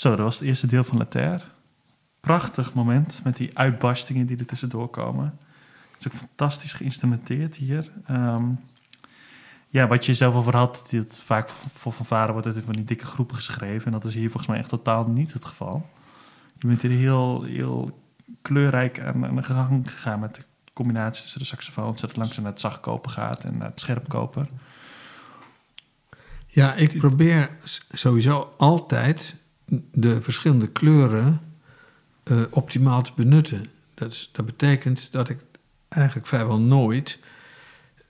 Zo, 0.00 0.08
dat 0.08 0.18
was 0.18 0.38
het 0.38 0.48
eerste 0.48 0.66
deel 0.66 0.84
van 0.84 0.98
Later. 0.98 1.42
Prachtig 2.20 2.74
moment 2.74 3.20
met 3.24 3.36
die 3.36 3.58
uitbarstingen 3.58 4.26
die 4.26 4.38
er 4.38 4.46
tussendoor 4.46 4.88
komen. 4.88 5.38
Het 5.90 6.00
is 6.00 6.06
ook 6.06 6.18
fantastisch 6.18 6.72
geïnstrumenteerd 6.72 7.56
hier. 7.56 7.90
Ehm, 8.06 8.44
ja, 9.68 9.86
wat 9.86 10.06
je 10.06 10.14
zelf 10.14 10.34
over 10.34 10.56
had, 10.56 10.84
dat 10.90 11.20
vaak 11.24 11.48
voor 11.48 11.92
Van 11.92 12.06
Varen 12.06 12.32
wordt 12.32 12.46
het 12.46 12.56
in 12.56 12.62
van 12.62 12.72
die 12.72 12.84
dikke 12.84 13.04
groepen 13.04 13.36
geschreven. 13.36 13.86
En 13.86 13.92
dat 13.92 14.04
is 14.04 14.14
hier 14.14 14.28
volgens 14.30 14.46
mij 14.46 14.58
echt 14.58 14.68
totaal 14.68 15.06
niet 15.06 15.32
het 15.32 15.44
geval. 15.44 15.88
Je 16.58 16.66
bent 16.66 16.82
hier 16.82 16.90
heel, 16.90 17.42
heel 17.42 18.00
kleurrijk 18.42 19.00
aan, 19.00 19.26
aan 19.26 19.36
de 19.36 19.42
gang 19.42 19.90
gegaan 19.90 20.20
met 20.20 20.34
de 20.34 20.42
combinatie 20.72 21.22
tussen 21.22 21.40
de 21.40 21.46
saxofoons. 21.46 22.00
Dat 22.00 22.10
het 22.10 22.18
langzaam 22.18 22.42
naar 22.42 22.52
het 22.52 22.60
zachtkoper 22.60 23.10
gaat 23.10 23.44
en 23.44 23.56
naar 23.56 23.70
het 23.70 23.80
scherpkoper. 23.80 24.48
Ja, 26.46 26.74
ik 26.74 26.98
probeer 26.98 27.50
sowieso 27.92 28.54
altijd 28.56 29.39
de 29.92 30.22
verschillende 30.22 30.68
kleuren 30.68 31.40
eh, 32.22 32.42
optimaal 32.50 33.02
te 33.02 33.12
benutten. 33.16 33.64
Dat, 33.94 34.28
dat 34.32 34.46
betekent 34.46 35.12
dat 35.12 35.28
ik 35.28 35.38
eigenlijk 35.88 36.26
vrijwel 36.26 36.58
nooit 36.58 37.18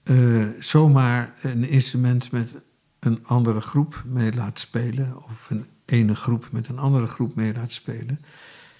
eh, 0.02 0.46
zomaar 0.58 1.34
een 1.42 1.68
instrument 1.68 2.30
met 2.30 2.54
een 2.98 3.26
andere 3.26 3.60
groep 3.60 4.02
mee 4.06 4.34
laat 4.34 4.58
spelen, 4.58 5.24
of 5.24 5.50
een 5.50 5.66
ene 5.84 6.14
groep 6.14 6.48
met 6.50 6.68
een 6.68 6.78
andere 6.78 7.06
groep 7.06 7.34
mee 7.34 7.54
laat 7.54 7.72
spelen. 7.72 8.20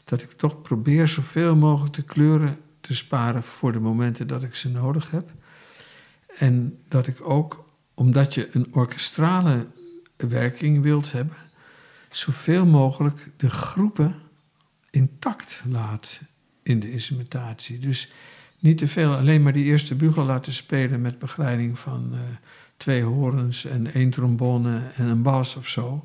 Dat 0.05 0.23
ik 0.23 0.31
toch 0.31 0.62
probeer 0.62 1.09
zoveel 1.09 1.57
mogelijk 1.57 1.95
de 1.95 2.03
kleuren 2.03 2.59
te 2.81 2.95
sparen 2.95 3.43
voor 3.43 3.73
de 3.73 3.81
momenten 3.81 4.27
dat 4.27 4.43
ik 4.43 4.55
ze 4.55 4.69
nodig 4.69 5.11
heb. 5.11 5.31
En 6.37 6.79
dat 6.88 7.07
ik 7.07 7.29
ook, 7.29 7.64
omdat 7.95 8.35
je 8.35 8.49
een 8.53 8.69
orkestrale 8.71 9.66
werking 10.16 10.83
wilt 10.83 11.12
hebben, 11.12 11.37
zoveel 12.11 12.66
mogelijk 12.66 13.31
de 13.37 13.51
groepen 13.51 14.14
intact 14.90 15.62
laat 15.68 16.20
in 16.62 16.81
de 16.81 16.90
instrumentatie. 16.90 17.79
Dus 17.79 18.12
niet 18.59 18.79
te 18.79 18.88
veel 18.88 19.14
alleen 19.14 19.42
maar 19.42 19.53
die 19.53 19.64
eerste 19.64 19.94
bugel 19.94 20.25
laten 20.25 20.53
spelen 20.53 21.01
met 21.01 21.18
begeleiding 21.18 21.79
van 21.79 22.11
eh, 22.12 22.20
twee 22.77 23.03
horens 23.03 23.64
en 23.64 23.92
één 23.92 24.11
trombone 24.11 24.90
en 24.94 25.07
een 25.07 25.23
bas 25.23 25.57
of 25.57 25.68
zo. 25.68 26.05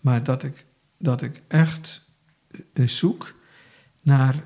Maar 0.00 0.22
dat 0.22 0.42
ik, 0.42 0.64
dat 0.98 1.22
ik 1.22 1.42
echt 1.48 2.06
eh, 2.72 2.86
zoek 2.86 3.34
naar 4.02 4.44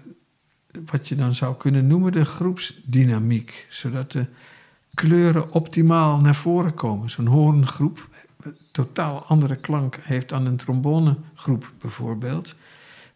wat 0.84 1.08
je 1.08 1.14
dan 1.14 1.34
zou 1.34 1.56
kunnen 1.56 1.86
noemen 1.86 2.12
de 2.12 2.24
groepsdynamiek. 2.24 3.66
Zodat 3.68 4.12
de 4.12 4.26
kleuren 4.94 5.52
optimaal 5.52 6.20
naar 6.20 6.34
voren 6.34 6.74
komen. 6.74 7.10
Zo'n 7.10 7.26
hoorngroep 7.26 8.08
een 8.10 8.27
totaal 8.70 9.22
andere 9.24 9.56
klank 9.56 9.96
heeft 10.00 10.28
dan 10.28 10.46
een 10.46 10.56
trombonegroep 10.56 11.72
bijvoorbeeld. 11.80 12.54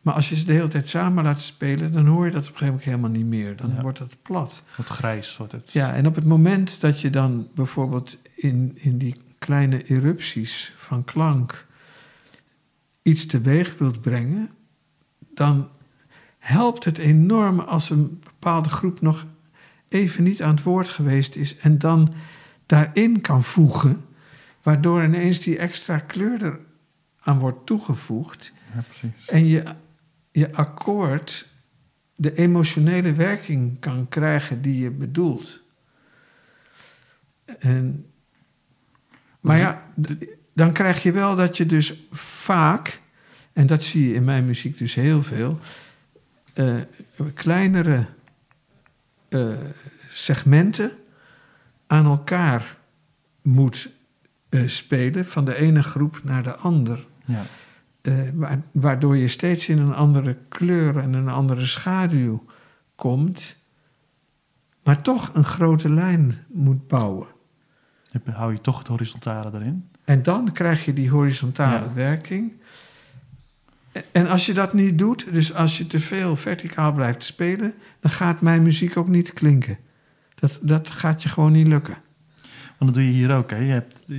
Maar 0.01 0.15
als 0.15 0.29
je 0.29 0.37
ze 0.37 0.45
de 0.45 0.53
hele 0.53 0.69
tijd 0.69 0.89
samen 0.89 1.25
laat 1.25 1.43
spelen, 1.43 1.93
dan 1.93 2.07
hoor 2.07 2.25
je 2.25 2.31
dat 2.31 2.41
op 2.49 2.53
een 2.53 2.57
gegeven 2.59 2.67
moment 2.67 2.85
helemaal 2.85 3.11
niet 3.11 3.27
meer. 3.27 3.57
Dan 3.57 3.75
Ja. 3.75 3.81
wordt 3.83 3.99
dat 3.99 4.17
plat. 4.23 4.63
Wat 4.77 4.87
grijs 4.87 5.37
wordt 5.37 5.53
het. 5.53 5.73
Ja, 5.73 5.95
en 5.95 6.07
op 6.07 6.15
het 6.15 6.25
moment 6.25 6.81
dat 6.81 7.01
je 7.01 7.11
dan 7.11 7.49
bijvoorbeeld 7.55 8.19
in, 8.35 8.73
in 8.75 8.99
die 8.99 9.15
kleine 9.39 9.83
erupties 9.85 10.73
van 10.77 11.05
klank 11.05 11.67
iets 13.03 13.27
teweeg 13.27 13.79
wilt 13.79 14.01
brengen, 14.01 14.51
dan 15.35 15.69
helpt 16.39 16.85
het 16.85 16.99
enorm 16.99 17.61
als 17.61 17.91
een 17.91 18.21
bepaalde 18.25 18.69
groep 18.69 19.01
nog 19.01 19.27
even 19.89 20.23
niet 20.25 20.43
aan 20.43 20.55
het 20.55 20.63
woord 20.65 20.89
geweest 20.89 21.37
is 21.37 21.57
en 21.57 21.79
dan 21.79 22.13
daarin 22.67 23.21
kan 23.21 23.45
voegen, 23.45 24.05
waardoor 24.63 25.05
ineens 25.05 25.41
die 25.41 25.59
extra 25.59 25.99
kleur 25.99 26.45
er 26.45 26.61
aan 27.21 27.39
wordt 27.39 27.67
toegevoegd 27.67 28.53
Ja, 28.75 28.81
precies. 28.81 29.29
en 29.29 29.47
je, 29.47 29.63
je 30.31 30.53
akkoord 30.53 31.51
de 32.15 32.35
emotionele 32.35 33.13
werking 33.13 33.81
kan 33.81 34.09
krijgen 34.09 34.63
die 34.63 34.79
je 34.79 34.91
bedoelt. 34.91 35.63
En, 37.59 38.07
maar 39.41 39.59
ja, 39.59 39.87
dan 40.53 40.73
krijg 40.73 41.03
je 41.03 41.13
wel 41.13 41.37
dat 41.37 41.57
je 41.57 41.67
dus 41.67 41.95
vaak, 42.13 43.01
en 43.53 43.67
dat 43.67 43.85
zie 43.85 44.09
je 44.09 44.15
in 44.15 44.25
mijn 44.25 44.47
muziek 44.47 44.79
dus 44.79 44.95
heel 44.95 45.23
veel, 45.23 45.59
eh, 46.53 46.77
kleinere 47.35 48.07
eh, 49.29 49.49
segmenten 50.09 50.93
aan 51.87 52.05
elkaar 52.05 52.77
moet 53.43 53.91
eh, 54.53 54.67
spelen, 54.67 55.25
van 55.27 55.45
de 55.45 55.57
ene 55.59 55.83
groep 55.83 56.21
naar 56.25 56.43
de 56.43 56.55
ander. 56.57 57.07
Ja. 57.25 57.43
eh, 58.03 58.15
wa- 58.35 58.61
waardoor 58.73 59.17
je 59.17 59.29
steeds 59.29 59.69
in 59.69 59.79
een 59.79 59.95
andere 59.95 60.37
kleur 60.49 60.99
en 60.99 61.13
een 61.13 61.29
andere 61.29 61.67
schaduw 61.67 62.45
komt, 62.95 63.57
maar 64.83 65.03
toch 65.03 65.35
een 65.35 65.45
grote 65.45 65.89
lijn 65.91 66.35
moet 66.49 66.89
bouwen. 66.89 67.27
Dan 68.25 68.35
hou 68.35 68.53
je 68.53 68.61
toch 68.61 68.79
het 68.79 68.87
horizontale 68.89 69.51
erin. 69.55 69.89
En 70.05 70.23
dan 70.23 70.53
krijg 70.53 70.85
je 70.85 70.93
die 70.93 71.11
horizontale 71.11 71.85
Ja. 71.85 71.93
werking. 71.93 72.53
En 74.13 74.29
als 74.29 74.47
je 74.47 74.53
dat 74.55 74.73
niet 74.73 74.99
doet, 74.99 75.33
dus 75.33 75.55
als 75.55 75.79
je 75.79 75.87
te 75.87 76.01
veel 76.01 76.37
verticaal 76.37 76.93
blijft 76.93 77.25
spelen, 77.25 77.75
dan 78.01 78.11
gaat 78.11 78.41
mijn 78.41 78.63
muziek 78.63 78.97
ook 78.97 79.09
niet 79.09 79.33
klinken. 79.33 79.79
Dat, 80.35 80.59
dat 80.63 80.91
gaat 80.91 81.23
je 81.23 81.29
gewoon 81.29 81.53
niet 81.53 81.67
lukken. 81.67 81.97
Want 82.83 82.95
dat 82.95 83.03
doe 83.05 83.13
je 83.13 83.19
hier 83.19 83.37
ook. 83.37 83.51
Hè? 83.51 83.57
Je 83.57 83.73
hebt, 83.73 84.05
eh, 84.09 84.17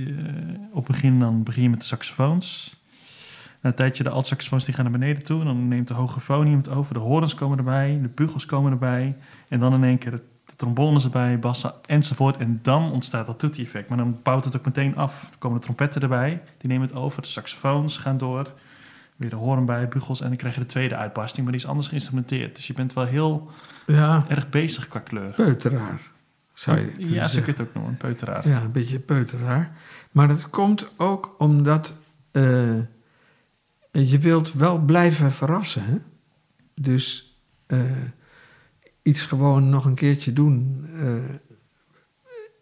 op 0.70 0.86
het 0.86 0.86
begin 0.86 1.18
dan 1.18 1.42
begin 1.42 1.62
je 1.62 1.70
met 1.70 1.78
de 1.80 1.84
saxofoons. 1.86 2.76
Na 3.60 3.70
een 3.70 3.76
tijdje 3.76 4.02
de 4.02 4.10
altsaxofoons 4.10 4.64
die 4.64 4.74
gaan 4.74 4.84
naar 4.84 4.92
beneden 4.92 5.22
toe. 5.24 5.40
En 5.40 5.46
dan 5.46 5.68
neemt 5.68 5.88
de 5.88 5.94
hoogfoon 5.94 6.46
het 6.46 6.68
over. 6.68 6.94
De 6.94 7.00
horens 7.00 7.34
komen 7.34 7.58
erbij. 7.58 7.98
De 8.02 8.08
bugels 8.08 8.46
komen 8.46 8.72
erbij. 8.72 9.16
En 9.48 9.60
dan 9.60 9.74
in 9.74 9.84
één 9.84 9.98
keer 9.98 10.10
de, 10.10 10.22
de 10.46 10.56
trombones 10.56 11.04
erbij, 11.04 11.38
bassen 11.38 11.72
enzovoort. 11.86 12.36
En 12.36 12.58
dan 12.62 12.92
ontstaat 12.92 13.26
dat 13.26 13.38
toetie-effect. 13.38 13.88
Maar 13.88 13.98
dan 13.98 14.18
bouwt 14.22 14.44
het 14.44 14.56
ook 14.56 14.64
meteen 14.64 14.96
af. 14.96 15.28
Er 15.32 15.38
komen 15.38 15.58
de 15.58 15.64
trompetten 15.64 16.02
erbij. 16.02 16.42
Die 16.58 16.70
nemen 16.70 16.86
het 16.86 16.96
over. 16.96 17.22
De 17.22 17.28
saxofoons 17.28 17.98
gaan 17.98 18.18
door. 18.18 18.52
Weer 19.16 19.30
de 19.30 19.36
horen 19.36 19.64
bij, 19.64 19.88
bugels. 19.88 20.20
En 20.20 20.28
dan 20.28 20.36
krijg 20.36 20.54
je 20.54 20.60
de 20.60 20.66
tweede 20.66 20.96
uitbarsting. 20.96 21.42
Maar 21.42 21.52
die 21.52 21.62
is 21.62 21.68
anders 21.68 21.88
geïnstrumenteerd. 21.88 22.56
Dus 22.56 22.66
je 22.66 22.72
bent 22.72 22.92
wel 22.92 23.04
heel 23.04 23.50
Ja, 23.86 24.24
erg 24.28 24.50
bezig 24.50 24.88
qua 24.88 24.98
kleur. 25.00 25.32
peuteraar, 25.32 26.00
zou 26.54 26.78
je 26.78 26.86
kunnen 26.86 27.08
ja, 27.08 27.14
zo 27.14 27.20
kun 27.20 27.30
zeggen. 27.30 27.44
je 27.44 27.50
het 27.50 27.60
ook 27.60 27.74
noemen. 27.74 27.92
Een 27.92 27.98
peuteraar. 27.98 28.48
Ja, 28.48 28.62
een 28.62 28.72
beetje 28.72 28.98
peuteraar. 28.98 29.76
Maar 30.10 30.28
dat 30.28 30.50
komt 30.50 30.90
ook 30.96 31.34
omdat 31.38 31.94
eh, 32.30 32.80
je 33.90 34.18
wilt 34.18 34.52
wel 34.52 34.78
blijven 34.78 35.32
verrassen. 35.32 35.84
Hè? 35.84 35.96
Dus 36.74 37.36
eh, 37.66 38.02
iets 39.02 39.24
gewoon 39.24 39.68
nog 39.68 39.84
een 39.84 39.94
keertje 39.94 40.32
doen 40.32 40.86
eh, 41.00 41.34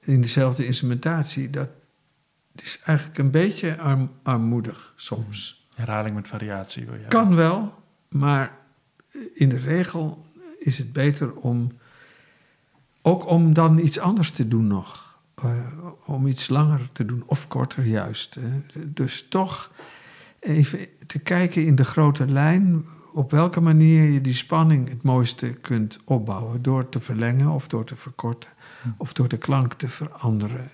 in 0.01 0.21
dezelfde 0.21 0.67
instrumentatie, 0.67 1.51
dat 1.51 1.69
is 2.55 2.81
eigenlijk 2.85 3.19
een 3.19 3.31
beetje 3.31 3.79
arm, 3.79 4.11
armoedig 4.23 4.93
soms. 4.97 5.69
Herhaling 5.75 6.15
met 6.15 6.29
variatie. 6.29 6.87
wil 6.87 6.95
je 6.95 7.07
Kan 7.07 7.35
wel, 7.35 7.83
maar 8.09 8.59
in 9.35 9.49
de 9.49 9.59
regel 9.59 10.25
is 10.59 10.79
het 10.79 10.93
beter 10.93 11.35
om 11.35 11.73
ook 13.03 13.27
om 13.27 13.55
dan 13.55 13.79
iets 13.79 13.99
anders 13.99 14.31
te 14.31 14.49
doen 14.49 14.67
nog. 14.67 15.21
Eh, 15.35 15.51
om 16.07 16.27
iets 16.27 16.49
langer 16.49 16.89
te 16.93 17.05
doen, 17.05 17.23
of 17.27 17.49
korter 17.49 17.85
juist. 17.85 18.39
Dus 18.85 19.27
toch 19.29 19.71
even 20.41 20.79
te 21.07 21.19
kijken 21.19 21.67
in 21.67 21.75
de 21.75 21.85
grote 21.85 22.29
lijn 22.29 22.85
op 23.13 23.31
welke 23.31 23.61
manier 23.61 24.11
je 24.11 24.21
die 24.21 24.35
spanning 24.35 24.89
het 24.89 25.03
mooiste 25.03 25.49
kunt 25.49 25.99
opbouwen. 26.05 26.63
Door 26.63 26.89
te 26.89 27.01
verlengen 27.01 27.49
of 27.49 27.69
door 27.69 27.85
te 27.85 27.97
verkorten 27.97 28.51
of 28.97 29.13
door 29.13 29.29
de 29.29 29.37
klank 29.37 29.73
te 29.73 29.89
veranderen. 29.89 30.71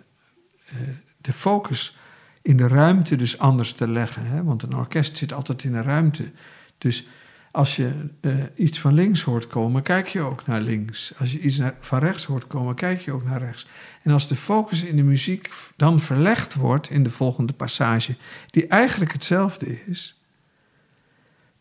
Eh, 0.67 0.77
de 1.21 1.33
focus 1.33 1.97
in 2.43 2.57
de 2.57 2.69
ruimte 2.69 3.17
dus 3.17 3.39
anders 3.39 3.73
te 3.73 3.89
leggen. 3.89 4.27
Hè? 4.27 4.45
Want 4.45 4.63
een 4.63 4.77
orkest 4.77 5.17
zit 5.17 5.33
altijd 5.33 5.65
in 5.65 5.75
een 5.75 5.83
ruimte. 5.83 6.31
Dus 6.79 7.07
als 7.51 7.77
je 7.77 7.91
eh, 8.21 8.37
iets 8.55 8.81
van 8.81 8.95
links 8.95 9.23
hoort 9.23 9.47
komen, 9.47 9.83
kijk 9.83 10.07
je 10.09 10.21
ook 10.21 10.47
naar 10.47 10.61
links. 10.61 11.13
Als 11.19 11.33
je 11.33 11.41
iets 11.41 11.59
naar- 11.59 11.77
van 11.81 11.99
rechts 11.99 12.25
hoort 12.25 12.47
komen, 12.47 12.75
kijk 12.75 13.01
je 13.01 13.13
ook 13.13 13.25
naar 13.25 13.41
rechts. 13.43 13.67
En 14.03 14.13
als 14.13 14.29
de 14.29 14.37
focus 14.37 14.85
in 14.85 14.97
de 14.97 15.03
muziek 15.03 15.51
dan 15.77 16.01
verlegd 16.01 16.55
wordt 16.55 16.91
in 16.91 17.03
de 17.03 17.11
volgende 17.11 17.53
passage, 17.53 18.17
die 18.51 18.67
eigenlijk 18.67 19.13
hetzelfde 19.13 19.85
is, 19.85 20.21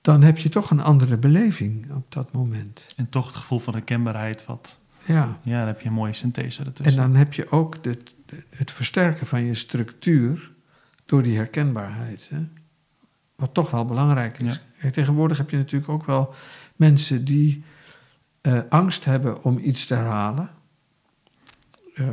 dan 0.02 0.21
heb 0.23 0.38
je 0.38 0.50
toch 0.50 0.71
een 0.71 0.82
andere 0.82 1.17
beleving 1.17 1.91
op 1.91 2.12
dat 2.12 2.32
moment. 2.32 2.93
En 2.95 3.10
toch 3.10 3.28
het 3.28 3.36
gevoel 3.36 3.60
van 3.60 3.73
herkenbaarheid. 3.73 4.45
Wat, 4.45 4.80
Ja. 5.06 5.39
ja, 5.43 5.58
dan 5.58 5.67
heb 5.67 5.82
je 5.82 5.88
een 5.88 5.93
mooie 5.93 6.13
synthese 6.13 6.62
En 6.62 6.65
ertussen. 6.67 6.95
dan 7.02 7.15
heb 7.15 7.34
je 7.34 7.52
ook 7.52 7.84
de- 7.84 7.97
het 8.50 8.71
versterken 8.71 9.28
van 9.28 9.43
je 9.45 9.54
structuur 9.56 10.52
door 11.06 11.23
die 11.23 11.36
herkenbaarheid. 11.38 12.30
Hè? 12.34 12.39
Wat 13.38 13.54
toch 13.54 13.71
wel 13.71 13.86
belangrijk 13.86 14.39
is. 14.39 14.54
Ja. 14.54 14.62
Kijk, 14.80 14.93
tegenwoordig 14.93 15.38
heb 15.38 15.50
je 15.50 15.58
natuurlijk 15.58 15.91
ook 15.91 16.06
wel 16.06 16.34
mensen 16.76 17.26
die 17.26 17.63
eh, 18.41 18.60
angst 18.69 19.06
hebben 19.06 19.43
om 19.43 19.58
iets 19.58 19.86
te 19.86 19.93
herhalen. 19.93 20.50
Eh, 21.93 22.08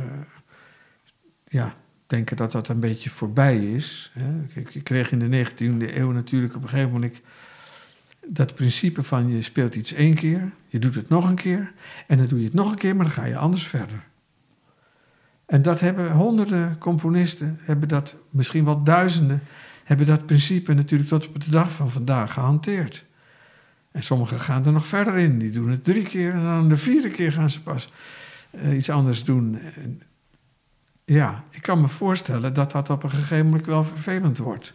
ja, 1.43 1.75
denken 2.07 2.37
dat 2.37 2.51
dat 2.51 2.67
een 2.67 2.79
beetje 2.79 3.09
voorbij 3.09 3.73
is. 3.73 4.11
Hè? 4.13 4.61
Je 4.69 4.81
kreeg 4.81 5.11
in 5.11 5.19
de 5.19 5.45
19e 5.45 5.95
eeuw 5.95 6.11
natuurlijk 6.11 6.55
op 6.55 6.61
een 6.61 6.69
gegeven 6.69 6.91
moment 6.91 7.21
dat 8.27 8.55
principe 8.55 9.03
van 9.03 9.27
je 9.27 9.41
speelt 9.41 9.75
iets 9.75 9.93
één 9.93 10.15
keer, 10.15 10.51
je 10.67 10.79
doet 10.79 10.95
het 10.95 11.09
nog 11.09 11.29
een 11.29 11.35
keer 11.35 11.73
en 12.07 12.17
dan 12.17 12.27
doe 12.27 12.39
je 12.39 12.45
het 12.45 12.53
nog 12.53 12.71
een 12.71 12.77
keer, 12.77 12.95
maar 12.95 13.05
dan 13.05 13.13
ga 13.13 13.25
je 13.25 13.37
anders 13.37 13.67
verder. 13.67 14.03
En 15.45 15.61
dat 15.61 15.79
hebben 15.79 16.11
honderden 16.11 16.77
componisten, 16.77 17.59
hebben 17.61 17.87
dat 17.87 18.15
misschien 18.29 18.65
wel 18.65 18.83
duizenden, 18.83 19.41
hebben 19.85 20.05
dat 20.05 20.25
principe 20.25 20.73
natuurlijk 20.73 21.09
tot 21.09 21.27
op 21.27 21.43
de 21.43 21.51
dag 21.51 21.71
van 21.71 21.91
vandaag 21.91 22.33
gehanteerd. 22.33 23.05
En 23.91 24.03
sommigen 24.03 24.39
gaan 24.39 24.65
er 24.65 24.71
nog 24.71 24.87
verder 24.87 25.15
in, 25.17 25.39
die 25.39 25.49
doen 25.51 25.69
het 25.69 25.83
drie 25.83 26.03
keer 26.03 26.33
en 26.33 26.43
dan 26.43 26.69
de 26.69 26.77
vierde 26.77 27.09
keer 27.09 27.31
gaan 27.31 27.49
ze 27.49 27.61
pas 27.61 27.89
eh, 28.49 28.75
iets 28.75 28.89
anders 28.89 29.23
doen. 29.23 29.59
En 29.75 30.01
ja, 31.05 31.43
ik 31.49 31.61
kan 31.61 31.81
me 31.81 31.87
voorstellen 31.87 32.53
dat 32.53 32.71
dat 32.71 32.89
op 32.89 33.03
een 33.03 33.09
gegeven 33.11 33.45
moment 33.45 33.65
wel 33.65 33.83
vervelend 33.83 34.37
wordt 34.37 34.73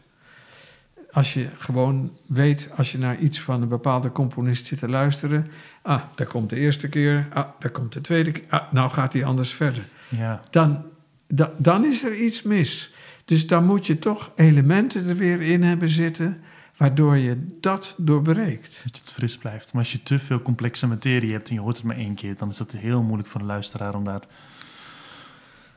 als 1.12 1.34
je 1.34 1.48
gewoon 1.58 2.12
weet, 2.26 2.68
als 2.76 2.92
je 2.92 2.98
naar 2.98 3.18
iets 3.18 3.40
van 3.40 3.62
een 3.62 3.68
bepaalde 3.68 4.12
componist 4.12 4.66
zit 4.66 4.78
te 4.78 4.88
luisteren. 4.88 5.46
Ah, 5.82 6.02
daar 6.14 6.26
komt 6.26 6.50
de 6.50 6.56
eerste 6.56 6.88
keer. 6.88 7.26
Ah, 7.32 7.48
daar 7.58 7.70
komt 7.70 7.92
de 7.92 8.00
tweede 8.00 8.32
keer. 8.32 8.44
Ah, 8.48 8.72
nou 8.72 8.90
gaat 8.90 9.12
hij 9.12 9.24
anders 9.24 9.52
verder. 9.52 9.82
Ja, 10.08 10.40
Dan, 10.50 10.84
da- 11.26 11.52
dan 11.56 11.84
is 11.84 12.04
er 12.04 12.16
iets 12.20 12.42
mis. 12.42 12.94
Dus 13.30 13.46
dan 13.46 13.64
moet 13.64 13.86
je 13.86 13.98
toch 13.98 14.32
elementen 14.36 15.08
er 15.08 15.16
weer 15.16 15.40
in 15.40 15.62
hebben 15.62 15.88
zitten. 15.88 16.40
waardoor 16.76 17.16
je 17.16 17.56
dat 17.60 17.94
doorbreekt. 17.96 18.80
dat 18.84 18.96
het 19.00 19.10
fris 19.12 19.36
blijft. 19.38 19.72
Maar 19.72 19.82
als 19.82 19.92
je 19.92 20.02
te 20.02 20.18
veel 20.18 20.42
complexe 20.42 20.86
materie 20.86 21.32
hebt 21.32 21.48
en 21.48 21.54
je 21.54 21.60
hoort 21.60 21.76
het 21.76 21.84
maar 21.84 21.96
één 21.96 22.14
keer, 22.14 22.36
dan 22.36 22.48
is 22.48 22.58
het 22.58 22.72
heel 22.72 23.02
moeilijk 23.02 23.28
voor 23.28 23.40
de 23.40 23.46
luisteraar 23.46 23.94
om 23.94 24.04
daar 24.04 24.20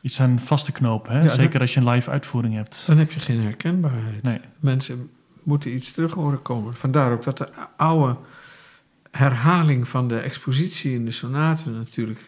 iets 0.01 0.21
aan 0.21 0.39
vast 0.39 0.65
te 0.65 0.71
knopen. 0.71 1.11
Hè? 1.13 1.23
Ja, 1.23 1.29
Zeker 1.29 1.51
dat- 1.51 1.61
als 1.61 1.73
je 1.73 1.79
een 1.79 1.89
live 1.89 2.09
uitvoering 2.09 2.53
hebt. 2.55 2.83
Dan 2.87 2.97
heb 2.97 3.11
je 3.11 3.19
geen 3.19 3.41
herkenbaarheid. 3.41 4.23
Nee. 4.23 4.39
Mensen 4.59 5.09
moeten 5.43 5.73
iets 5.75 5.91
terug 5.91 6.13
horen 6.13 6.41
komen. 6.41 6.73
Vandaar 6.75 7.11
ook 7.11 7.23
dat 7.23 7.37
de 7.37 7.49
oude 7.77 8.17
herhaling 9.11 9.87
van 9.87 10.07
de 10.07 10.19
expositie 10.19 10.93
in 10.93 11.05
de 11.05 11.11
sonaten 11.11 11.73
natuurlijk 11.77 12.25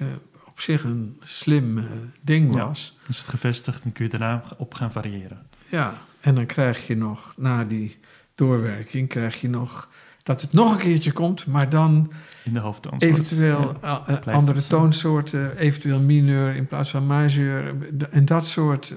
op 0.55 0.61
zich 0.61 0.83
een 0.83 1.17
slim 1.23 1.77
eh, 1.77 1.83
ding 2.21 2.55
Ja. 2.55 2.67
was. 2.67 2.97
Is 3.07 3.17
het 3.17 3.27
gevestigd 3.27 3.83
en 3.83 3.91
kun 3.91 4.03
je 4.05 4.09
daarna 4.11 4.43
op 4.57 4.73
gaan 4.73 4.91
variëren. 4.91 5.47
Ja, 5.69 5.93
en 6.21 6.35
dan 6.35 6.45
krijg 6.45 6.87
je 6.87 6.95
nog, 6.97 7.33
na 7.37 7.63
die 7.65 7.97
doorwerking, 8.35 9.09
krijg 9.09 9.41
je 9.41 9.49
nog 9.49 9.89
dat 10.23 10.41
het 10.41 10.53
nog 10.53 10.71
een 10.71 10.77
keertje 10.77 11.11
komt, 11.11 11.45
maar 11.45 11.69
dan 11.69 12.11
In 12.43 12.53
de 12.53 12.59
hoofdtoon. 12.59 12.99
eventueel 12.99 13.77
Ja. 13.81 14.03
eh, 14.07 14.17
eh, 14.25 14.33
andere 14.33 14.67
toonsoorten, 14.67 15.57
eventueel 15.57 15.99
mineur 15.99 16.55
in 16.55 16.65
plaats 16.67 16.89
van 16.89 17.05
majeur 17.05 17.75
en 18.11 18.25
dat 18.25 18.47
soort 18.47 18.93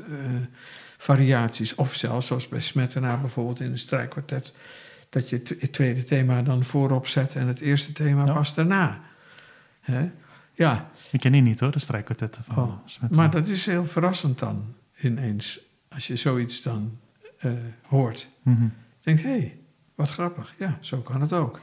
variaties. 0.99 1.75
Of 1.75 1.95
zelfs 1.95 2.27
zoals 2.27 2.49
bij 2.49 2.61
Smetana 2.61 3.17
bijvoorbeeld 3.17 3.61
in 3.61 3.71
een 3.71 3.79
strijkkwartet, 3.79 4.53
dat 5.11 5.29
je 5.31 5.43
het 5.59 5.73
tweede 5.73 6.05
thema 6.05 6.43
dan 6.43 6.65
voorop 6.65 7.07
zet 7.07 7.35
en 7.37 7.47
het 7.47 7.61
eerste 7.61 7.93
thema 7.93 8.25
Ja. 8.27 8.33
pas 8.33 8.55
daarna. 8.55 9.01
Hè? 9.81 10.11
Ja, 10.53 10.91
Ik 11.11 11.21
ken 11.21 11.33
die 11.33 11.43
niet 11.43 11.61
hoor, 11.61 11.71
de 11.71 11.79
strijkkwartetten 11.79 12.45
van 12.45 12.57
Oh, 12.57 13.11
maar 13.11 13.31
dat 13.31 13.49
is 13.49 13.67
heel 13.67 13.85
verrassend 13.85 14.39
dan 14.39 14.75
ineens, 15.01 15.61
als 15.89 16.07
je 16.07 16.17
zoiets 16.17 16.63
dan 16.63 16.99
eh, 17.39 17.53
hoort. 17.83 18.29
Mhm. 18.43 18.67
denkt, 19.01 19.23
hé, 19.23 19.29
hey, 19.29 19.59
wat 19.95 20.11
grappig. 20.11 20.55
Ja, 20.59 20.79
zo 20.81 21.01
kan 21.01 21.21
het 21.21 21.33
ook. 21.33 21.61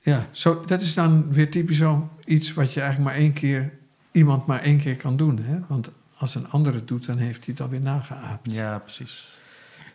Ja, 0.00 0.28
zo, 0.30 0.64
dat 0.64 0.82
is 0.82 0.94
dan 0.94 1.32
weer 1.32 1.50
typisch 1.50 1.76
zo 1.76 2.10
iets 2.24 2.54
wat 2.54 2.72
je 2.72 2.80
eigenlijk 2.80 3.10
maar 3.10 3.20
één 3.20 3.32
keer, 3.32 3.72
iemand 4.10 4.46
maar 4.46 4.60
één 4.60 4.78
keer 4.78 4.96
kan 4.96 5.16
doen. 5.16 5.38
Hè? 5.38 5.58
Want 5.68 5.90
als 6.14 6.34
een 6.34 6.48
ander 6.48 6.74
het 6.74 6.88
doet, 6.88 7.06
dan 7.06 7.16
heeft 7.16 7.44
hij 7.44 7.54
het 7.54 7.62
alweer 7.62 7.80
nageaapt. 7.80 8.54
Ja, 8.54 8.78
precies. 8.78 9.36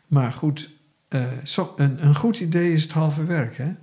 Maar 0.08 0.34
goed, 0.34 0.70
eh, 1.08 1.32
zo, 1.44 1.74
een, 1.78 2.06
een 2.06 2.16
goed 2.16 2.40
idee 2.40 2.74
is 2.74 2.84
het 2.84 2.92
halve 2.92 3.26
werk. 3.26 3.58
Hè? 3.58 3.74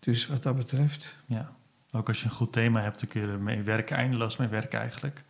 Dus 0.00 0.26
wat 0.26 0.42
dat 0.42 0.56
betreft. 0.56 1.16
Ja. 1.26 1.52
Ook 1.96 2.08
als 2.08 2.20
je 2.20 2.24
een 2.24 2.30
goed 2.30 2.52
thema 2.52 2.80
hebt, 2.80 3.00
dan 3.00 3.08
kun 3.08 3.20
je 3.20 3.26
ermee 3.26 3.62
werken, 3.62 3.96
eindeloos 3.96 4.36
mee 4.36 4.48
werken 4.48 4.80
eigenlijk. 4.80 5.22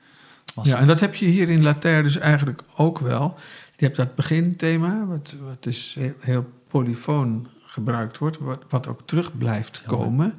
Als 0.55 0.69
Ja, 0.69 0.79
en 0.79 0.87
dat 0.87 1.01
heb 1.01 1.15
je 1.15 1.27
hier 1.27 1.49
in 1.51 1.63
Lataire 1.63 2.03
dus 2.03 2.19
eigenlijk 2.19 2.63
ook 2.77 2.99
wel. 2.99 3.35
Je 3.77 3.85
hebt 3.85 3.97
dat 3.97 4.15
beginthema, 4.15 5.07
wat, 5.07 5.37
wat 5.41 5.63
dus 5.63 5.97
heel, 6.19 6.53
polyfoon 6.69 7.49
gebruikt 7.65 8.19
wordt, 8.19 8.39
wat, 8.39 8.65
wat 8.69 8.87
ook 8.87 9.01
terug 9.05 9.39
blijft 9.39 9.83
Ja, 9.85 9.89
komen. 9.89 10.35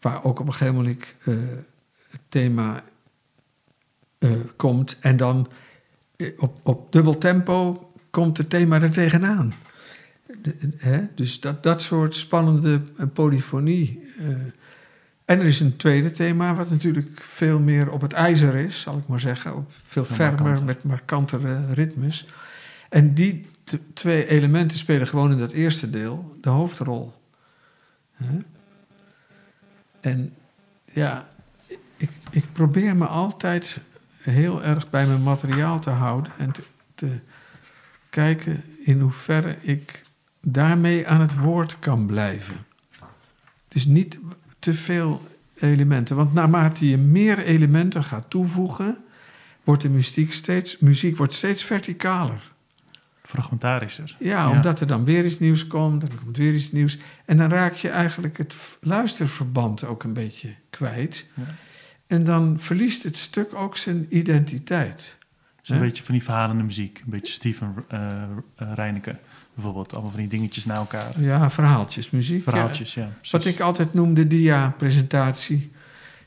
Waar 0.00 0.24
ook 0.24 0.40
op 0.40 0.46
een 0.46 0.52
gegeven 0.52 0.74
moment 0.74 1.14
eh, 1.24 1.34
het 2.10 2.20
thema 2.28 2.82
eh, 4.18 4.30
komt. 4.56 4.98
En 5.00 5.16
dan 5.16 5.48
eh, 6.16 6.32
op, 6.36 6.68
op 6.68 6.92
dubbel 6.92 7.18
tempo 7.18 7.90
komt 8.10 8.38
het 8.38 8.50
thema 8.50 8.80
er 8.80 8.90
tegenaan. 8.90 9.52
De- 10.42 10.56
hè? 10.76 11.06
Dus 11.14 11.40
dat, 11.40 11.62
dat 11.62 11.82
soort 11.82 12.16
spannende 12.16 12.80
polyfonie. 13.12 14.00
En 15.24 15.38
er 15.40 15.46
is 15.46 15.60
een 15.60 15.76
tweede 15.76 16.10
thema, 16.10 16.54
wat 16.54 16.70
natuurlijk 16.70 17.22
veel 17.22 17.60
meer 17.60 17.90
op 17.90 18.00
het 18.00 18.12
ijzer 18.12 18.54
is, 18.54 18.80
zal 18.80 18.98
ik 18.98 19.06
maar 19.06 19.20
zeggen. 19.20 19.56
Op 19.56 19.72
veel 19.84 20.04
fermer, 20.04 20.42
markanter. 20.42 20.64
met 20.64 20.84
markantere 20.84 21.72
ritmes. 21.72 22.26
En 22.88 23.14
die 23.14 23.46
twee 23.94 24.26
elementen 24.26 24.78
spelen 24.78 25.06
gewoon 25.06 25.32
in 25.32 25.38
dat 25.38 25.52
eerste 25.52 25.90
deel 25.90 26.36
de 26.40 26.48
hoofdrol. 26.48 27.12
En 30.00 30.34
ja, 30.92 31.28
ik, 31.96 32.10
ik 32.30 32.52
probeer 32.52 32.96
me 32.96 33.06
altijd 33.06 33.78
heel 34.16 34.62
erg 34.62 34.90
bij 34.90 35.06
mijn 35.06 35.22
materiaal 35.22 35.80
te 35.80 35.90
houden 35.90 36.32
en 36.38 36.52
te, 36.52 36.62
te 36.94 37.18
kijken 38.10 38.64
in 38.84 39.00
hoeverre 39.00 39.56
ik 39.60 40.02
daarmee 40.40 41.08
aan 41.08 41.20
het 41.20 41.38
woord 41.38 41.78
kan 41.78 42.06
blijven. 42.06 42.56
Dus 43.68 43.86
niet 43.86 44.18
te 44.62 44.72
veel 44.72 45.22
elementen, 45.54 46.16
want 46.16 46.34
naarmate 46.34 46.88
je 46.88 46.96
meer 46.96 47.38
elementen 47.38 48.04
gaat 48.04 48.30
toevoegen, 48.30 48.98
wordt 49.64 49.82
de 49.82 49.88
muziek 49.88 50.32
steeds, 50.32 50.78
muziek 50.78 51.16
wordt 51.16 51.34
steeds 51.34 51.64
verticaler. 51.64 52.52
Fragmentarischer. 53.22 54.16
Ja, 54.18 54.28
Ja. 54.28 54.50
omdat 54.50 54.80
er 54.80 54.86
dan 54.86 55.04
weer 55.04 55.24
iets 55.24 55.38
nieuws 55.38 55.66
komt, 55.66 56.00
dan 56.00 56.10
komt 56.24 56.36
weer 56.36 56.54
iets 56.54 56.72
nieuws. 56.72 56.98
En 57.24 57.36
dan 57.36 57.50
raak 57.50 57.72
je 57.74 57.88
eigenlijk 57.88 58.38
het 58.38 58.54
luisterverband 58.80 59.84
ook 59.84 60.02
een 60.02 60.12
beetje 60.12 60.54
kwijt. 60.70 61.26
Ja. 61.34 61.42
En 62.06 62.24
dan 62.24 62.56
verliest 62.60 63.02
het 63.02 63.18
stuk 63.18 63.54
ook 63.54 63.76
zijn 63.76 64.06
identiteit. 64.10 65.18
Dus 65.60 65.68
een 65.68 65.78
beetje 65.78 66.04
van 66.04 66.14
die 66.14 66.22
verhalende 66.22 66.62
muziek. 66.62 67.00
Een 67.04 67.10
beetje 67.10 67.32
Steven 67.32 67.74
eh 67.88 68.22
eh, 68.22 68.72
Reineke 68.74 69.18
bijvoorbeeld. 69.54 69.92
Allemaal 69.92 70.10
van 70.10 70.20
die 70.20 70.28
dingetjes 70.28 70.64
na 70.64 70.74
elkaar. 70.74 71.20
Ja, 71.20 71.50
verhaaltjes, 71.50 72.10
muziek. 72.10 72.42
Verhaaltjes, 72.42 72.94
ja. 72.94 73.10
Wat 73.30 73.44
ik 73.44 73.60
altijd 73.60 73.94
noemde 73.94 74.26
dia-presentatie. 74.26 75.72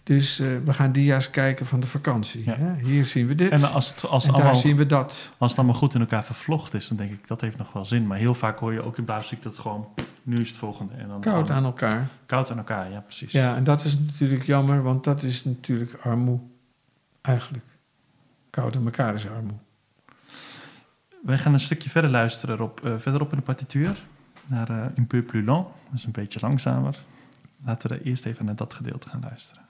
Dus 0.03 0.39
eh, 0.39 0.47
we 0.65 0.73
gaan 0.73 0.91
dia's 0.91 1.29
kijken 1.29 1.65
van 1.65 1.79
de 1.79 1.87
vakantie. 1.87 2.43
Ja. 2.45 2.55
hè. 2.55 2.73
Hier 2.83 3.05
zien 3.05 3.27
we 3.27 3.35
dit. 3.35 3.49
En 3.49 3.71
als 3.71 3.89
het, 3.89 4.07
als, 4.07 4.23
en 4.23 4.29
het 4.29 4.37
daar 4.37 4.45
allemaal, 4.45 4.65
zien 4.65 4.75
we 4.77 4.85
dat. 4.85 5.31
als 5.37 5.49
het 5.49 5.59
allemaal 5.59 5.77
goed 5.77 5.93
in 5.93 5.99
elkaar 5.99 6.25
vervlochten 6.25 6.79
is, 6.79 6.87
dan 6.87 6.97
denk 6.97 7.11
ik 7.11 7.27
dat 7.27 7.41
heeft 7.41 7.57
nog 7.57 7.73
wel 7.73 7.85
zin. 7.85 8.07
Maar 8.07 8.17
heel 8.17 8.33
vaak 8.33 8.59
hoor 8.59 8.73
je 8.73 8.81
ook 8.81 8.97
in 8.97 9.03
blaasmuziek 9.03 9.43
dat 9.43 9.57
gewoon 9.57 9.87
nu 10.23 10.39
is 10.39 10.49
het 10.49 10.57
volgende. 10.57 10.93
En 10.93 11.07
dan 11.07 11.21
Koud 11.21 11.33
gewoon 11.35 11.57
aan 11.57 11.63
elkaar. 11.63 12.07
koud 12.25 12.51
aan 12.51 12.57
elkaar, 12.57 12.91
ja 12.91 12.99
precies. 12.99 13.31
Ja, 13.31 13.55
en 13.55 13.63
dat 13.63 13.83
is 13.83 13.99
natuurlijk 13.99 14.43
jammer, 14.43 14.83
want 14.83 15.03
dat 15.03 15.23
is 15.23 15.43
natuurlijk 15.43 15.93
armoe. 16.03 16.39
Eigenlijk. 17.21 17.65
Koud 18.49 18.75
aan 18.75 18.85
elkaar 18.85 19.13
is 19.13 19.27
armoe. 19.27 19.57
Wij 21.25 21.37
gaan 21.37 21.53
een 21.53 21.59
stukje 21.59 21.89
verder 21.89 22.11
luisteren 22.11 22.61
op, 22.61 22.85
eh, 22.85 22.93
verderop 22.97 23.31
in 23.31 23.37
de 23.37 23.43
partituur. 23.43 24.03
Naar 24.45 24.69
eh 24.69 24.97
Un 24.97 25.07
peu 25.07 25.21
plus 25.21 25.45
lent. 25.45 25.65
Is 25.93 26.05
een 26.05 26.11
beetje 26.11 26.39
langzamer. 26.41 26.97
Laten 27.63 27.89
we 27.89 27.95
er 27.95 28.01
eerst 28.01 28.25
even 28.25 28.45
naar 28.45 28.55
dat 28.55 28.73
gedeelte 28.73 29.09
gaan 29.09 29.21
luisteren. 29.21 29.64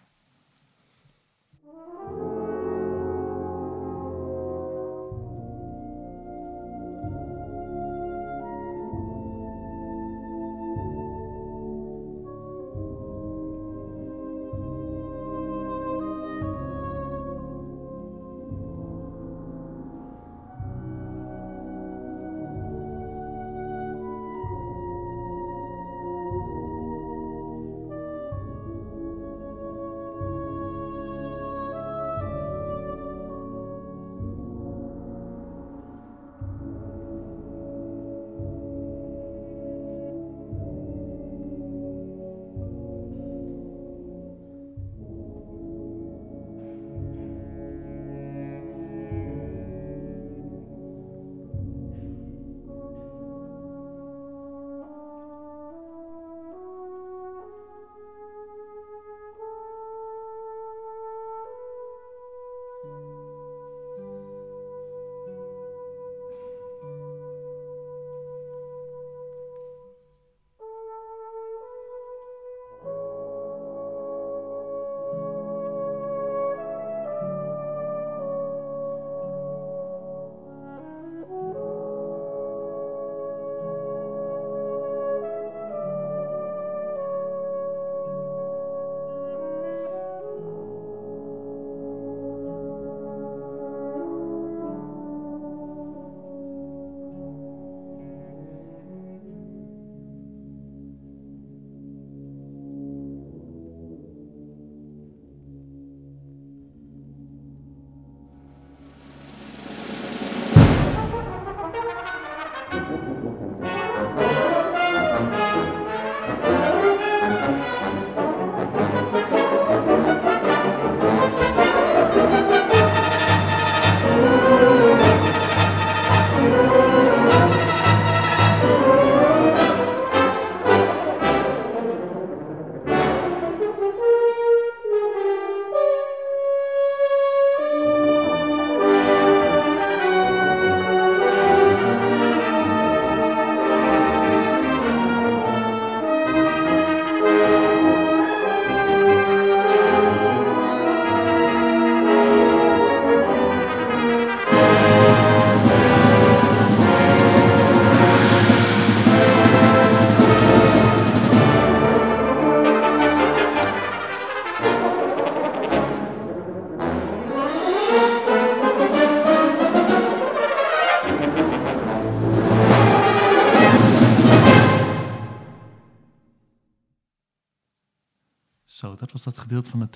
Van. 179.67 179.89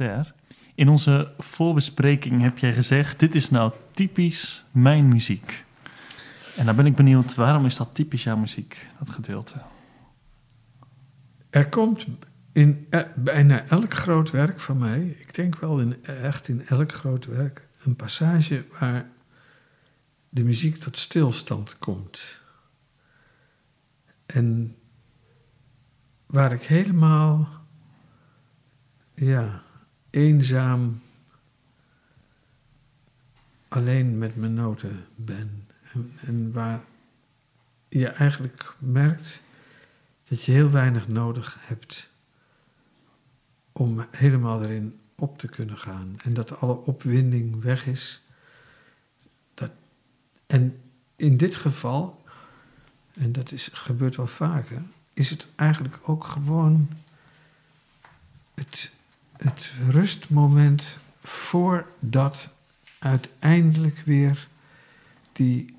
In 0.76 0.89
onze 0.89 1.34
voorbespreking 1.38 2.41
heb 2.41 2.57
jij 2.57 2.74
gezegd: 2.74 3.20
Dit 3.20 3.36
is 3.36 3.49
nou 3.49 3.72
typisch 3.91 4.63
mijn 4.72 5.07
muziek. 5.07 5.65
En 6.55 6.65
dan 6.65 6.76
ben 6.76 6.86
ik 6.86 6.95
benieuwd, 6.95 7.36
waarom 7.36 7.65
is 7.65 7.76
dat 7.76 7.89
typisch 7.93 8.24
jouw 8.24 8.38
muziek, 8.38 8.88
dat 8.99 9.09
gedeelte? 9.09 9.61
Er 11.49 11.70
komt 11.70 12.05
in 12.51 12.88
eh, 12.89 13.01
bijna 13.15 13.65
elk 13.65 13.93
groot 13.93 14.32
werk 14.32 14.59
van 14.59 14.78
mij, 14.78 15.17
ik 15.20 15.36
denk 15.36 15.59
wel 15.59 15.80
in, 15.80 16.05
echt 16.05 16.47
in 16.47 16.67
elk 16.67 16.91
groot 16.91 17.26
werk, 17.26 17.67
een 17.84 17.95
passage 17.95 18.65
waar 18.80 19.09
de 20.30 20.43
muziek 20.43 20.78
tot 20.78 20.97
stilstand 20.97 21.78
komt. 21.78 22.41
En 24.26 24.76
waar 26.26 26.53
ik 26.53 26.61
helemaal, 26.61 27.59
ja, 29.20 29.63
eenzaam 30.09 31.01
alleen 33.67 34.17
met 34.17 34.36
mijn 34.36 34.53
noten 34.53 35.05
ben. 35.15 35.67
En, 35.93 36.11
en 36.22 36.51
waar 36.51 36.82
je 37.89 38.07
eigenlijk 38.07 38.76
merkt 38.78 39.43
dat 40.28 40.43
je 40.43 40.51
heel 40.51 40.72
weinig 40.72 41.07
nodig 41.07 41.55
hebt 41.59 42.09
om 43.72 44.05
helemaal 44.11 44.63
erin 44.63 44.99
op 45.15 45.38
te 45.38 45.47
kunnen 45.47 45.78
gaan. 45.78 46.15
En 46.24 46.34
dat 46.34 46.59
alle 46.59 46.76
opwinding 46.76 47.61
weg 47.61 47.86
is. 47.86 48.22
Dat, 49.53 49.72
en 50.47 50.82
in 51.15 51.38
dit 51.38 51.55
geval, 51.55 52.24
en 53.13 53.32
dat 53.32 53.51
is, 53.51 53.70
gebeurt 53.74 54.15
wel 54.15 54.28
vaker, 54.28 54.82
is 55.13 55.30
het 55.30 55.47
eigenlijk 55.55 55.99
ook 56.09 56.24
gewoon 56.24 56.89
het, 58.53 58.91
het 59.39 59.71
rustmoment 59.89 60.99
voordat 61.23 62.49
uiteindelijk 62.99 64.01
weer 64.05 64.47
die 65.31 65.75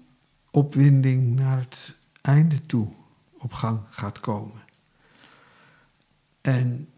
opwinding 0.50 1.34
naar 1.36 1.58
het 1.58 1.96
einde 2.20 2.66
toe 2.66 2.88
op 3.38 3.52
gang 3.52 3.80
gaat 3.90 4.20
komen. 4.20 4.60
En 6.40 6.88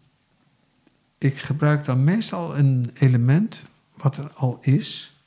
ik 1.17 1.37
gebruik 1.37 1.85
dan 1.85 2.03
meestal 2.03 2.57
een 2.57 2.91
element 2.93 3.61
wat 3.95 4.17
er 4.17 4.31
al 4.33 4.57
is. 4.61 5.17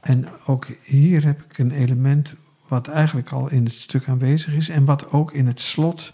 En 0.00 0.28
ook 0.46 0.66
hier 0.82 1.24
heb 1.24 1.42
ik 1.42 1.58
een 1.58 1.70
element 1.70 2.34
wat 2.68 2.88
eigenlijk 2.88 3.30
al 3.30 3.50
in 3.50 3.64
het 3.64 3.74
stuk 3.74 4.08
aanwezig 4.08 4.52
is 4.52 4.68
en 4.68 4.84
wat 4.84 5.10
ook 5.10 5.32
in 5.32 5.46
het 5.46 5.60
slot 5.60 6.12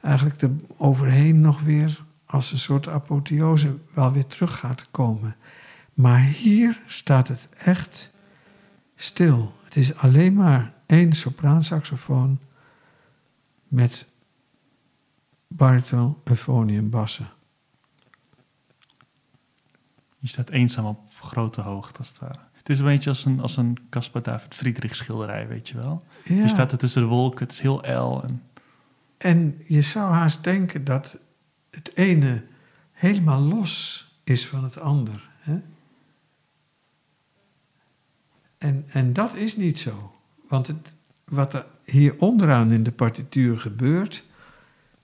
eigenlijk 0.00 0.42
er 0.42 0.50
overheen 0.76 1.40
nog 1.40 1.60
weer 1.60 2.00
als 2.32 2.52
een 2.52 2.58
soort 2.58 2.88
apotheose 2.88 3.76
wel 3.94 4.12
weer 4.12 4.26
terug 4.26 4.58
gaat 4.58 4.88
komen. 4.90 5.36
Maar 5.94 6.20
hier 6.20 6.80
staat 6.86 7.28
het 7.28 7.48
echt 7.56 8.10
stil. 8.96 9.54
Het 9.64 9.76
is 9.76 9.96
alleen 9.96 10.34
maar 10.34 10.72
één 10.86 11.12
sopraansaxofoon 11.12 12.38
met 13.68 14.06
bariton, 15.46 16.16
euphonium, 16.24 16.90
bassen. 16.90 17.30
Je 20.18 20.28
staat 20.28 20.50
eenzaam 20.50 20.84
op 20.84 21.00
grote 21.20 21.60
hoogte, 21.60 21.98
als 21.98 22.08
het 22.08 22.18
ware. 22.18 22.40
Het 22.52 22.68
is 22.68 22.78
een 22.78 22.84
beetje 22.84 23.10
als 23.10 23.24
een, 23.24 23.40
als 23.40 23.56
een 23.56 23.78
Caspar 23.90 24.22
David 24.22 24.54
Friedrich 24.54 24.96
schilderij, 24.96 25.48
weet 25.48 25.68
je 25.68 25.76
wel. 25.76 26.02
Ja. 26.24 26.34
Je 26.34 26.48
staat 26.48 26.72
er 26.72 26.78
tussen 26.78 27.02
de 27.02 27.08
wolken, 27.08 27.46
het 27.46 27.52
is 27.52 27.60
heel 27.60 27.82
el. 27.82 28.22
En, 28.22 28.42
En 29.18 29.62
je 29.68 29.82
zou 29.82 30.12
haast 30.12 30.44
denken 30.44 30.84
dat 30.84 31.18
het 31.72 31.96
ene 31.96 32.44
helemaal 32.92 33.40
los 33.40 34.06
is 34.24 34.46
van 34.46 34.64
het 34.64 34.78
ander. 34.78 35.30
Hè? 35.38 35.60
En, 38.58 38.84
en 38.88 39.12
dat 39.12 39.34
is 39.34 39.56
niet 39.56 39.78
zo. 39.78 40.14
Want 40.48 40.66
het, 40.66 40.94
wat 41.24 41.54
er 41.54 41.66
hier 41.84 42.18
onderaan 42.18 42.72
in 42.72 42.82
de 42.82 42.92
partituur 42.92 43.60
gebeurt, 43.60 44.24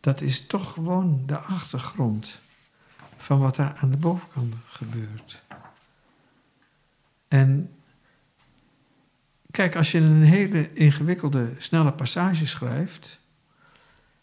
dat 0.01 0.21
is 0.21 0.47
toch 0.47 0.73
gewoon 0.73 1.23
de 1.27 1.39
achtergrond 1.39 2.41
van 3.17 3.39
wat 3.41 3.57
er 3.57 3.73
aan 3.75 3.91
de 3.91 3.97
bovenkant 3.97 4.55
gebeurt. 4.67 5.43
En 7.29 7.71
kijk, 9.51 9.77
als 9.77 9.93
je 9.93 9.99
een 9.99 10.23
hele 10.23 10.73
ingewikkelde, 10.73 11.53
snelle 11.59 11.93
passage 11.93 12.47
schrijft, 12.47 13.21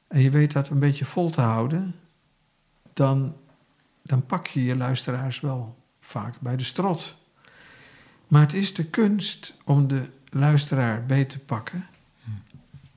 en 0.08 0.22
je 0.22 0.30
weet 0.30 0.52
dat 0.52 0.70
een 0.70 0.80
beetje 0.80 1.06
vol 1.06 1.30
te 1.30 1.41
houden, 1.41 1.96
dan, 2.96 3.38
dan 4.02 4.26
pak 4.26 4.48
je 4.48 4.64
je 4.64 4.76
luisteraars 4.76 5.39
wel 5.39 5.78
vaak 6.00 6.39
bij 6.39 6.56
de 6.56 6.64
strot. 6.64 7.18
Maar 8.28 8.41
het 8.41 8.54
is 8.54 8.74
de 8.74 8.86
kunst 8.86 9.58
om 9.64 9.88
de 9.88 10.10
luisteraar 10.30 11.06
beet 11.06 11.30
te 11.30 11.39
pakken 11.39 11.88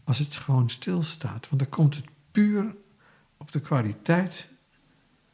als 0.05 0.19
het 0.19 0.37
gewoon 0.37 0.71
stilstaat. 0.71 1.49
Want 1.49 1.63
dan 1.63 1.71
komt 1.71 1.95
het 1.95 2.05
puur 2.31 2.75
op 3.37 3.53
de 3.53 3.61
kwaliteit 3.61 4.49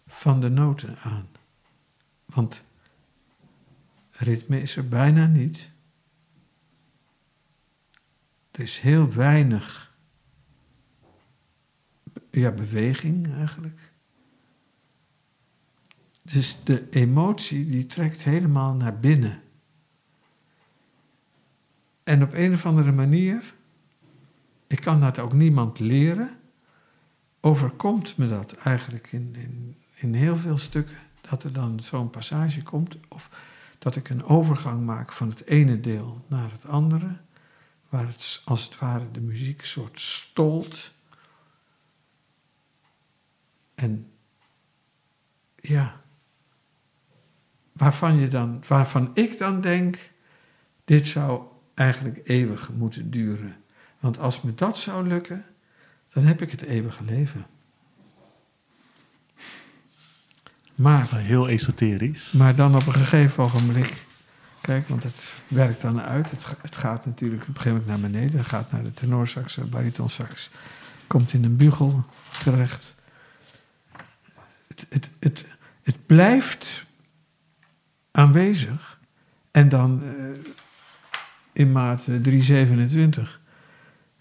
van 0.07 0.41
de 0.41 0.49
noten 0.49 0.97
aan. 0.99 1.29
Want 2.25 2.63
ritme 4.11 4.63
is 4.63 4.77
er 4.77 4.89
bijna 4.89 5.27
niet. 5.27 5.71
Er 8.51 8.61
is 8.61 8.79
heel 8.79 9.13
weinig 9.13 9.95
ja, 12.31 12.51
beweging 12.51 13.35
eigenlijk. 13.35 13.84
Dus 16.33 16.59
de 16.65 16.89
emotie 16.91 17.67
die 17.67 17.87
trekt 17.87 18.25
helemaal 18.25 18.75
naar 18.75 18.99
binnen. 18.99 19.43
En 22.05 22.23
op 22.23 22.33
een 22.33 22.53
of 22.53 22.67
andere 22.67 22.93
manier, 22.93 23.55
ik 24.67 24.81
kan 24.81 25.01
dat 25.01 25.19
ook 25.19 25.33
niemand 25.33 25.79
leren, 25.79 26.39
overkomt 27.41 28.17
me 28.17 28.29
dat 28.29 28.53
eigenlijk 28.53 29.13
in, 29.13 29.35
in, 29.35 29.77
in 29.95 30.15
heel 30.15 30.37
veel 30.37 30.57
stukken. 30.57 30.97
Dat 31.21 31.43
er 31.43 31.53
dan 31.53 31.81
zo'n 31.81 32.11
passage 32.11 32.63
komt, 32.63 32.97
of 33.09 33.31
dat 33.79 33.97
ik 33.97 34.09
een 34.09 34.25
overgang 34.25 34.85
maak 34.85 35.13
van 35.13 35.29
het 35.29 35.47
ene 35.47 35.81
deel 35.81 36.25
naar 36.27 36.51
het 36.51 36.67
andere, 36.67 37.17
waar 37.89 38.07
het 38.07 38.43
als 38.45 38.65
het 38.65 38.79
ware 38.79 39.11
de 39.11 39.21
muziek 39.21 39.65
soort 39.65 40.01
stolt. 40.01 40.93
En 43.75 44.11
ja, 45.57 46.04
waarvan, 47.75 48.17
je 48.17 48.29
dan, 48.29 48.63
waarvan 48.67 49.11
ik 49.15 49.39
dan 49.39 49.61
denk, 49.61 49.99
dit 50.85 51.07
zou 51.07 51.43
eigenlijk 51.75 52.21
eeuwig 52.25 52.71
moeten 52.73 53.11
duren. 53.11 53.57
Want 54.01 54.19
als 54.19 54.43
me 54.43 54.55
dat 54.55 54.79
zou 54.79 55.07
lukken, 55.07 55.45
dan 56.13 56.25
heb 56.25 56.43
ik 56.43 56.51
het 56.51 56.63
eeuwige 56.63 57.05
leven. 57.05 57.47
dat 59.37 59.45
Maar, 60.75 61.01
is 61.01 61.11
wel 61.11 61.21
heel 61.21 61.49
esoterisch. 61.49 62.33
maar 62.33 62.55
dan 62.55 62.77
op 62.77 62.87
een 62.87 62.93
gegeven 62.93 63.45
ogenblik, 63.45 64.05
kijk, 64.61 64.89
want 64.89 65.03
het 65.03 65.35
werkt 65.49 65.81
dan 65.81 66.01
uit. 66.01 66.31
Het, 66.31 66.45
het 66.61 66.77
gaat 66.77 67.07
natuurlijk 67.07 67.43
op 67.43 67.49
een 67.49 67.57
gegeven 67.57 67.79
moment 67.79 68.03
naar 68.03 68.11
beneden. 68.11 68.39
Het 68.39 68.49
gaat 68.49 68.73
naar 68.73 68.83
de 68.83 68.93
tenorsax, 68.93 69.55
de 69.55 69.65
baritonsax. 69.65 70.51
Komt 71.07 71.33
in 71.33 71.45
een 71.45 71.57
bugel 71.57 72.05
terecht. 72.43 72.95
Het, 74.67 74.87
het, 74.89 75.09
het, 75.19 75.45
het 75.83 76.07
blijft 76.07 76.87
aanwezig. 78.15 78.99
En 79.51 79.69
dan 79.69 80.03
eh, 80.03 80.25
in 81.53 81.73
maat 81.73 82.07
eh, 82.07 82.17
327, 82.21 83.41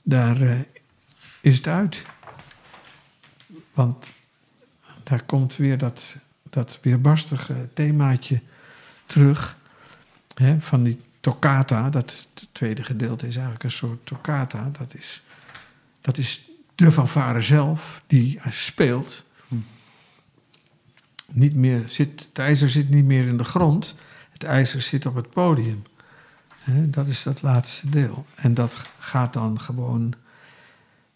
daar 0.02 0.42
eh, 0.42 0.60
is 1.42 1.58
het 1.58 1.68
uit. 1.68 2.06
Want 3.74 4.08
daar 5.04 5.24
komt 5.24 5.56
weer 5.56 5.78
dat, 5.78 6.16
dat 6.50 6.80
weerbarstige 6.82 7.70
themaatje 7.74 8.42
terug. 9.06 9.58
Hè, 10.34 10.62
van 10.62 10.84
die 10.84 11.02
toccata, 11.20 11.90
dat 11.90 12.28
tweede 12.52 12.84
gedeelte 12.84 13.28
is 13.28 13.36
eigenlijk 13.36 13.64
een 13.64 13.72
soort 13.72 14.06
toccata. 14.06 14.70
Dat 14.78 14.94
is, 14.94 15.24
dat 16.02 16.18
is 16.18 16.50
de 16.76 16.92
fanfare 16.92 17.42
zelf 17.42 18.02
die 18.08 18.40
speelt. 18.50 19.26
Niet 21.34 21.56
meer 21.56 21.84
zit, 21.88 22.26
het 22.30 22.40
ijzer 22.40 22.70
zit 22.70 22.90
niet 22.90 23.06
meer 23.06 23.28
in 23.28 23.38
de 23.38 23.44
grond, 23.44 23.96
het 24.32 24.44
ijzer 24.44 24.82
zit 24.82 25.06
op 25.06 25.16
het 25.16 25.30
podium. 25.30 25.84
Dat 26.66 27.08
is 27.08 27.24
dat 27.24 27.42
laatste 27.42 27.90
deel. 27.90 28.26
En 28.36 28.54
dat 28.54 28.90
gaat 28.98 29.34
dan 29.34 29.60
gewoon 29.60 30.14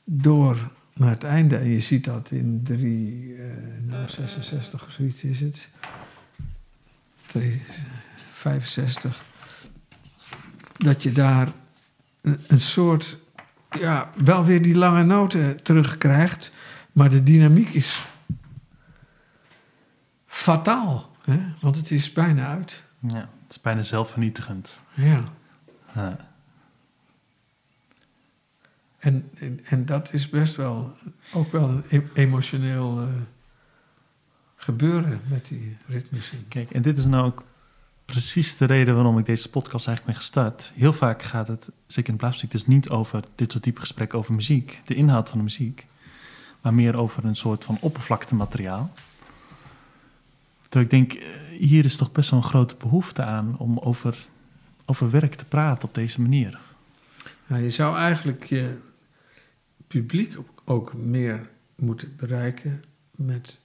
door 0.03 0.71
naar 0.93 1.09
het 1.09 1.23
einde. 1.23 1.57
En 1.57 1.69
je 1.69 1.79
ziet 1.79 2.03
dat 2.03 2.31
in 2.31 2.61
3, 2.63 3.35
eh, 3.35 3.43
nou 3.81 4.09
66 4.09 4.85
of 4.85 4.91
zoiets 4.91 5.23
is 5.23 5.39
het. 5.39 5.67
3, 7.25 7.61
65. 8.31 9.21
Dat 10.77 11.03
je 11.03 11.11
daar 11.11 11.51
een, 12.21 12.39
een 12.47 12.61
soort, 12.61 13.17
ja, 13.79 14.11
wel 14.15 14.45
weer 14.45 14.61
die 14.61 14.77
lange 14.77 15.03
noten 15.03 15.63
terugkrijgt. 15.63 16.51
Maar 16.91 17.09
de 17.09 17.23
dynamiek 17.23 17.69
is 17.69 18.05
fataal. 20.37 21.15
Hè? 21.21 21.39
Want 21.61 21.75
het 21.75 21.91
is 21.91 22.13
bijna 22.13 22.47
uit. 22.47 22.83
Ja, 22.99 23.15
het 23.15 23.49
is 23.49 23.61
bijna 23.61 23.81
zelfvernietigend. 23.81 24.79
Ja. 24.93 25.23
Ja. 25.93 26.17
En, 28.99 29.29
en, 29.39 29.59
en 29.65 29.85
dat 29.85 30.13
is 30.13 30.29
best 30.29 30.55
wel 30.55 30.95
ook 31.33 31.51
wel 31.51 31.69
een 31.69 31.83
e- 31.89 32.09
emotioneel 32.13 33.01
eh, 33.01 33.07
gebeuren 34.55 35.21
met 35.29 35.45
die 35.47 35.77
ritmemuziek. 35.87 36.49
Kijk, 36.49 36.71
en 36.71 36.81
dit 36.81 36.97
is 36.97 37.05
nou 37.05 37.25
ook 37.25 37.43
precies 38.05 38.57
de 38.57 38.65
reden 38.65 38.95
waarom 38.95 39.19
ik 39.19 39.25
deze 39.25 39.49
podcast 39.49 39.87
eigenlijk 39.87 40.17
ben 40.17 40.25
gestart. 40.25 40.71
Heel 40.75 40.93
vaak 40.93 41.23
gaat 41.23 41.47
het, 41.47 41.69
zeker 41.87 42.11
in 42.11 42.17
blaasmuziek, 42.17 42.51
dus 42.51 42.67
niet 42.67 42.89
over 42.89 43.23
dit 43.35 43.51
soort 43.51 43.63
type 43.63 43.79
gesprekken 43.79 44.19
over 44.19 44.33
muziek, 44.33 44.81
de 44.85 44.95
inhoud 44.95 45.29
van 45.29 45.37
de 45.37 45.43
muziek, 45.43 45.85
maar 46.61 46.73
meer 46.73 46.97
over 46.97 47.25
een 47.25 47.35
soort 47.35 47.63
van 47.63 47.77
oppervlaktemateriaal. 47.81 48.91
Terwijl 50.69 50.83
ik 50.85 50.89
denk, 50.89 51.13
eh, 51.13 51.27
hier 51.59 51.85
is 51.85 51.95
toch 51.95 52.11
best 52.11 52.29
wel 52.29 52.39
een 52.39 52.45
grote 52.45 52.75
behoefte 52.75 53.23
aan 53.23 53.57
om 53.57 53.77
over, 53.79 54.17
over 54.85 55.09
werk 55.09 55.35
te 55.35 55.45
praten 55.45 55.87
op 55.87 55.93
deze 55.93 56.21
manier. 56.21 56.59
Nou, 57.47 57.61
je 57.63 57.69
zou 57.69 57.97
eigenlijk 57.97 58.43
je 58.43 58.77
publiek 59.87 60.37
ook- 60.65 60.93
meer 60.93 61.49
moeten 61.75 62.15
bereiken 62.15 62.83
met 63.15 63.57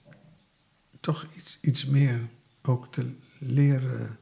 toch 0.99 1.27
iets, 1.35 1.57
iets 1.61 1.85
meer 1.85 2.19
ook 2.61 2.91
te 2.91 3.11
leren 3.37 4.17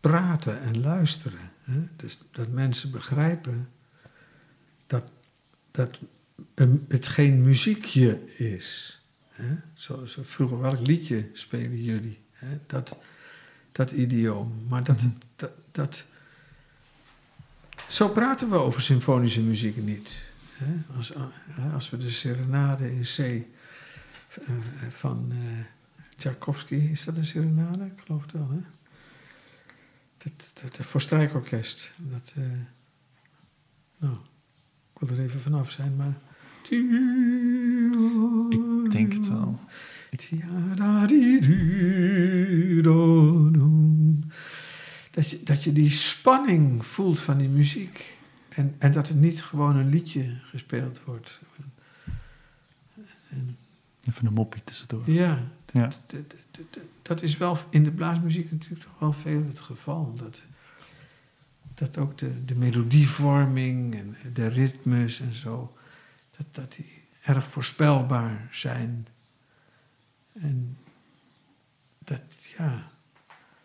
praten 0.00 0.60
en 0.60 0.80
luisteren. 0.80 1.50
Hè? 1.62 1.82
Dus 1.96 2.18
dat 2.30 2.48
mensen 2.48 2.90
begrijpen 2.90 3.68
dat, 4.86 5.10
dat 5.70 6.00
het 6.88 7.06
geen 7.06 7.42
muziekje 7.42 8.36
is. 8.36 8.99
Hè? 9.40 9.54
We 10.14 10.24
vroeger, 10.24 10.60
welk 10.60 10.86
liedje 10.86 11.28
spelen 11.32 11.82
jullie? 11.82 12.20
Hè? 12.32 12.58
Dat, 12.66 12.96
dat 13.72 13.90
idioom. 13.90 14.64
Maar 14.68 14.84
dat, 14.84 15.00
het- 15.00 15.24
dat, 15.36 15.50
dat, 15.72 16.06
zo 17.88 18.08
praten 18.08 18.50
we 18.50 18.56
over 18.56 18.82
symfonische 18.82 19.40
muziek 19.42 19.76
niet. 19.76 20.22
Hè? 20.52 20.94
Als, 20.96 21.12
hè, 21.48 21.72
als 21.72 21.90
we 21.90 21.96
de 21.96 22.10
serenade 22.10 22.92
in 22.92 23.02
C 23.02 23.18
eh, 23.18 23.34
van 24.90 25.28
eh 25.32 25.38
Tchaikovsky, 26.16 26.74
is 26.74 27.04
dat 27.04 27.16
een 27.16 27.24
serenade? 27.24 27.84
Ik 27.84 28.00
geloof 28.04 28.22
het 28.22 28.32
wel, 28.32 28.48
hè? 28.50 28.60
Dat, 30.18 30.50
dat, 30.62 30.76
dat 30.76 30.86
voor 30.86 31.00
strijkorkest. 31.00 31.92
Dat, 31.96 32.34
eh, 32.36 32.42
nou, 33.98 34.14
ik 34.94 34.98
wil 35.08 35.08
er 35.16 35.20
even 35.24 35.40
vanaf 35.40 35.70
zijn, 35.70 35.96
maar... 35.96 36.14
Ik 38.84 38.90
denk 38.90 39.12
het 39.12 39.28
wel. 39.28 39.60
Dat 45.10 45.30
je, 45.30 45.42
dat 45.44 45.64
je 45.64 45.72
die 45.72 45.90
spanning 45.90 46.86
voelt 46.86 47.20
van 47.20 47.38
die 47.38 47.48
muziek. 47.48 48.18
En, 48.48 48.74
en 48.78 48.92
dat 48.92 49.08
het 49.08 49.16
niet 49.20 49.42
gewoon 49.42 49.76
een 49.76 49.88
liedje 49.88 50.34
gespeeld 50.42 51.00
wordt. 51.04 51.40
En, 53.28 53.56
Even 54.08 54.26
een 54.26 54.32
moppie 54.32 54.64
tussendoor. 54.64 55.10
ja, 55.10 55.42
Ja. 55.72 55.88
d- 55.88 55.94
d- 56.06 56.14
d- 56.50 56.60
d- 56.70 56.78
dat 57.02 57.22
is 57.22 57.36
wel 57.36 57.58
in 57.70 57.84
de 57.84 57.90
blaasmuziek 57.90 58.50
natuurlijk 58.52 58.82
toch 58.82 58.98
wel 58.98 59.12
veel 59.12 59.44
het 59.46 59.60
geval. 59.60 60.14
Dat, 60.16 60.42
dat 61.74 61.98
ook 61.98 62.18
de, 62.18 62.44
de 62.44 62.54
melodievorming 62.54 63.94
en 63.94 64.16
de 64.32 64.46
ritmes 64.46 65.20
en 65.20 65.34
zo, 65.34 65.76
dat, 66.40 66.54
dat 66.54 66.72
die 66.72 67.02
erg 67.22 67.50
voorspelbaar 67.50 68.48
zijn. 68.50 69.06
En 70.32 70.78
dat, 71.98 72.22
ja, 72.56 72.90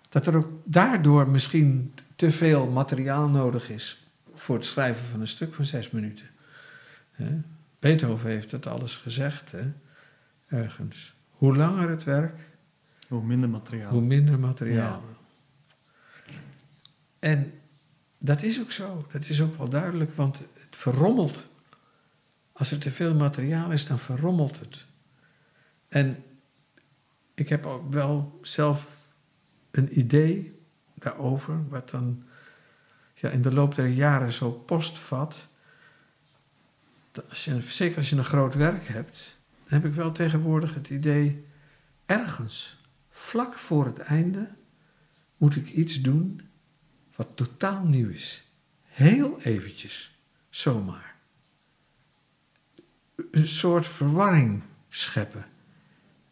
dat 0.09 0.27
er 0.27 0.35
ook 0.35 0.49
daardoor 0.63 1.29
misschien 1.29 1.93
te 2.15 2.31
veel 2.31 2.67
materiaal 2.67 3.27
nodig 3.29 3.69
is 3.69 4.07
voor 4.35 4.55
het 4.55 4.65
schrijven 4.65 5.05
van 5.05 5.19
een 5.19 5.27
stuk 5.27 5.53
van 5.53 5.65
zes 5.65 5.89
minuten. 5.89 6.27
Beethoven 7.79 8.29
heeft 8.29 8.51
dat 8.51 8.67
alles 8.67 8.97
gezegd, 8.97 9.51
hè? 9.51 9.71
ergens. 10.47 11.15
Hoe 11.29 11.55
langer 11.55 11.89
het 11.89 12.03
werk, 12.03 12.39
Hoe 13.07 13.23
minder 13.23 13.49
materiaal. 13.49 13.91
hoe 13.91 14.01
minder 14.01 14.39
materiaal. 14.39 15.03
En 17.19 17.53
dat 18.17 18.43
is 18.43 18.61
ook 18.61 18.71
zo. 18.71 19.07
Dat 19.11 19.29
is 19.29 19.41
ook 19.41 19.57
wel 19.57 19.69
duidelijk, 19.69 20.15
want 20.15 20.37
het 20.37 20.75
verrommelt. 20.75 21.47
Als 22.57 22.71
er 22.71 22.79
te 22.79 22.91
veel 22.91 23.15
materiaal 23.15 23.71
is, 23.71 23.85
dan 23.85 23.99
verrommelt 23.99 24.59
het. 24.59 24.85
En 25.87 26.23
ik 27.33 27.49
heb 27.49 27.65
ook 27.65 27.91
wel 27.91 28.39
zelf 28.41 29.07
een 29.71 29.99
idee 29.99 30.59
daarover, 30.93 31.67
wat 31.69 31.89
dan 31.89 32.23
ja, 33.13 33.29
in 33.29 33.41
de 33.41 33.53
loop 33.53 33.75
der 33.75 33.87
jaren 33.87 34.31
zo 34.31 34.51
postvat. 34.51 35.47
Als 37.29 37.45
je, 37.45 37.61
zeker 37.61 37.97
als 37.97 38.09
je 38.09 38.15
een 38.15 38.23
groot 38.23 38.55
werk 38.55 38.87
hebt, 38.87 39.37
dan 39.63 39.81
heb 39.81 39.85
ik 39.85 39.93
wel 39.93 40.11
tegenwoordig 40.11 40.73
het 40.73 40.89
idee, 40.89 41.45
ergens, 42.05 42.81
vlak 43.09 43.53
voor 43.53 43.85
het 43.85 43.99
einde, 43.99 44.49
moet 45.37 45.55
ik 45.55 45.69
iets 45.71 46.01
doen 46.01 46.41
wat 47.15 47.27
totaal 47.35 47.85
nieuw 47.85 48.09
is. 48.09 48.43
Heel 48.81 49.41
eventjes, 49.41 50.19
zomaar. 50.49 51.14
Een 53.31 53.47
soort 53.47 53.87
verwarring 53.87 54.61
scheppen. 54.89 55.45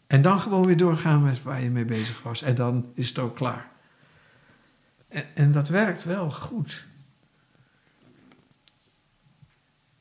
En 0.08 0.22
dan 0.22 0.40
gewoon 0.40 0.66
weer 0.66 0.78
doorgaan 0.78 1.24
met 1.24 1.44
waar 1.44 1.62
je 1.62 1.70
mee 1.70 1.86
bezig 1.86 2.22
was. 2.24 2.42
En 2.42 2.56
dan 2.56 2.92
is 2.94 3.10
het 3.10 3.20
ook 3.20 3.36
klaar. 3.36 3.72
En, 5.08 5.36
en 5.36 5.52
dat 5.52 5.68
werkt 5.68 6.04
wel 6.04 6.32
goed. 6.32 6.86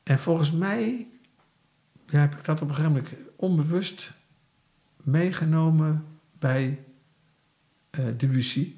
En 0.03 0.19
volgens 0.19 0.51
mij 0.51 1.07
heb 2.05 2.35
ik 2.35 2.43
dat 2.43 2.61
op 2.61 2.69
een 2.69 2.75
gegeven 2.75 2.95
moment 2.95 3.13
onbewust 3.35 4.13
meegenomen 4.97 6.05
bij 6.39 6.83
eh, 7.89 8.05
Debussy 8.17 8.75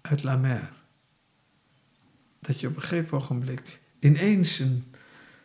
uit 0.00 0.22
La 0.22 0.36
Mer. 0.36 0.72
Dat 2.40 2.60
je 2.60 2.66
op 2.66 2.76
een 2.76 2.82
gegeven 2.82 3.16
ogenblik 3.16 3.80
ineens 3.98 4.58
een, 4.58 4.93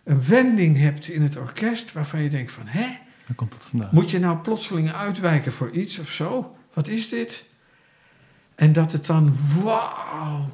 een 0.10 0.26
wending 0.26 0.78
hebt 0.78 1.08
in 1.08 1.22
het 1.22 1.38
orkest 1.38 1.94
waarvan 1.94 2.22
je 2.22 2.30
denkt 2.30 2.52
van, 2.52 2.68
hè, 2.68 2.98
Dan 3.26 3.36
komt 3.36 3.54
het 3.54 3.66
vandaan. 3.66 3.90
moet 3.92 4.12
je 4.12 4.20
nou 4.20 4.38
plotseling 4.38 4.92
uitwijken 4.92 5.52
voor 5.52 5.72
iets 5.72 6.00
of 6.00 6.12
zo? 6.12 6.58
Wat 6.74 6.88
is 6.88 7.10
dit? 7.10 7.46
En 8.56 8.74
dat 8.74 8.92
het 8.92 9.06
dan, 9.06 9.34
wauw, 9.64 10.50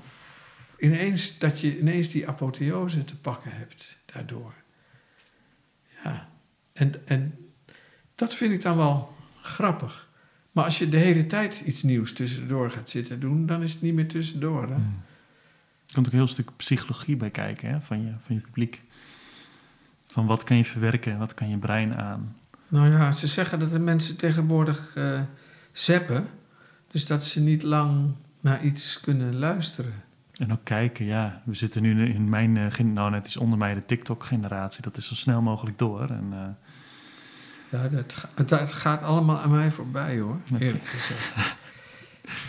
ineens, 0.77 1.37
dat 1.37 1.61
je 1.61 1.79
ineens 1.79 2.09
die 2.09 2.27
apotheose 2.27 3.03
te 3.03 3.15
pakken 3.15 3.51
hebt 3.53 3.97
daardoor. 4.05 4.53
Ja, 6.03 6.29
en, 6.73 7.07
en 7.07 7.49
dat 8.15 8.33
vind 8.33 8.53
ik 8.53 8.61
dan 8.61 8.77
wel 8.77 9.15
grappig. 9.41 10.09
Maar 10.51 10.63
als 10.63 10.77
je 10.77 10.89
de 10.89 10.97
hele 10.97 11.25
tijd 11.25 11.61
iets 11.65 11.83
nieuws 11.83 12.13
tussendoor 12.13 12.71
gaat 12.71 12.89
zitten 12.89 13.19
doen, 13.19 13.45
dan 13.45 13.63
is 13.63 13.71
het 13.71 13.81
niet 13.81 13.93
meer 13.93 14.07
tussendoor. 14.07 14.61
Hè? 14.61 14.75
Hmm. 14.75 15.03
Er 15.87 15.93
komt 15.93 16.05
ook 16.05 16.13
een 16.13 16.19
heel 16.19 16.27
stuk 16.27 16.49
psychologie 16.55 17.15
bij 17.15 17.29
kijken 17.29 17.69
hè, 17.69 17.81
van, 17.81 18.01
je, 18.01 18.13
van 18.21 18.35
je 18.35 18.41
publiek. 18.41 18.81
Van 20.15 20.25
wat 20.25 20.43
kan 20.43 20.57
je 20.57 20.65
verwerken, 20.65 21.17
wat 21.17 21.33
kan 21.33 21.49
je 21.49 21.57
brein 21.57 21.95
aan. 21.95 22.35
Nou 22.67 22.91
ja, 22.91 23.11
ze 23.11 23.27
zeggen 23.27 23.59
dat 23.59 23.71
de 23.71 23.79
mensen 23.79 24.17
tegenwoordig 24.17 24.91
eh 24.95 25.19
zeppen. 25.71 26.27
Dus 26.87 27.05
dat 27.05 27.25
ze 27.25 27.41
niet 27.41 27.63
lang 27.63 28.15
naar 28.39 28.63
iets 28.63 28.99
kunnen 28.99 29.35
luisteren. 29.35 29.93
En 30.37 30.51
ook 30.51 30.63
kijken, 30.63 31.05
ja, 31.05 31.41
we 31.45 31.53
zitten 31.53 31.81
nu 31.81 32.13
in 32.13 32.29
mijn, 32.29 32.71
gen- 32.71 32.93
nou 32.93 33.11
net 33.11 33.25
iets 33.25 33.37
onder 33.37 33.57
mij, 33.57 33.73
de 33.73 33.85
TikTok-generatie. 33.85 34.81
Dat 34.81 34.97
is 34.97 35.07
zo 35.07 35.15
snel 35.15 35.41
mogelijk 35.41 35.77
door. 35.77 36.09
En, 36.09 36.27
eh, 36.31 36.39
Ja, 37.81 37.87
dat, 37.87 38.27
dat 38.45 38.73
gaat 38.73 39.01
allemaal 39.01 39.39
aan 39.39 39.51
mij 39.51 39.71
voorbij 39.71 40.19
hoor, 40.19 40.37
eerlijk 40.59 40.85
gezegd. 40.85 41.35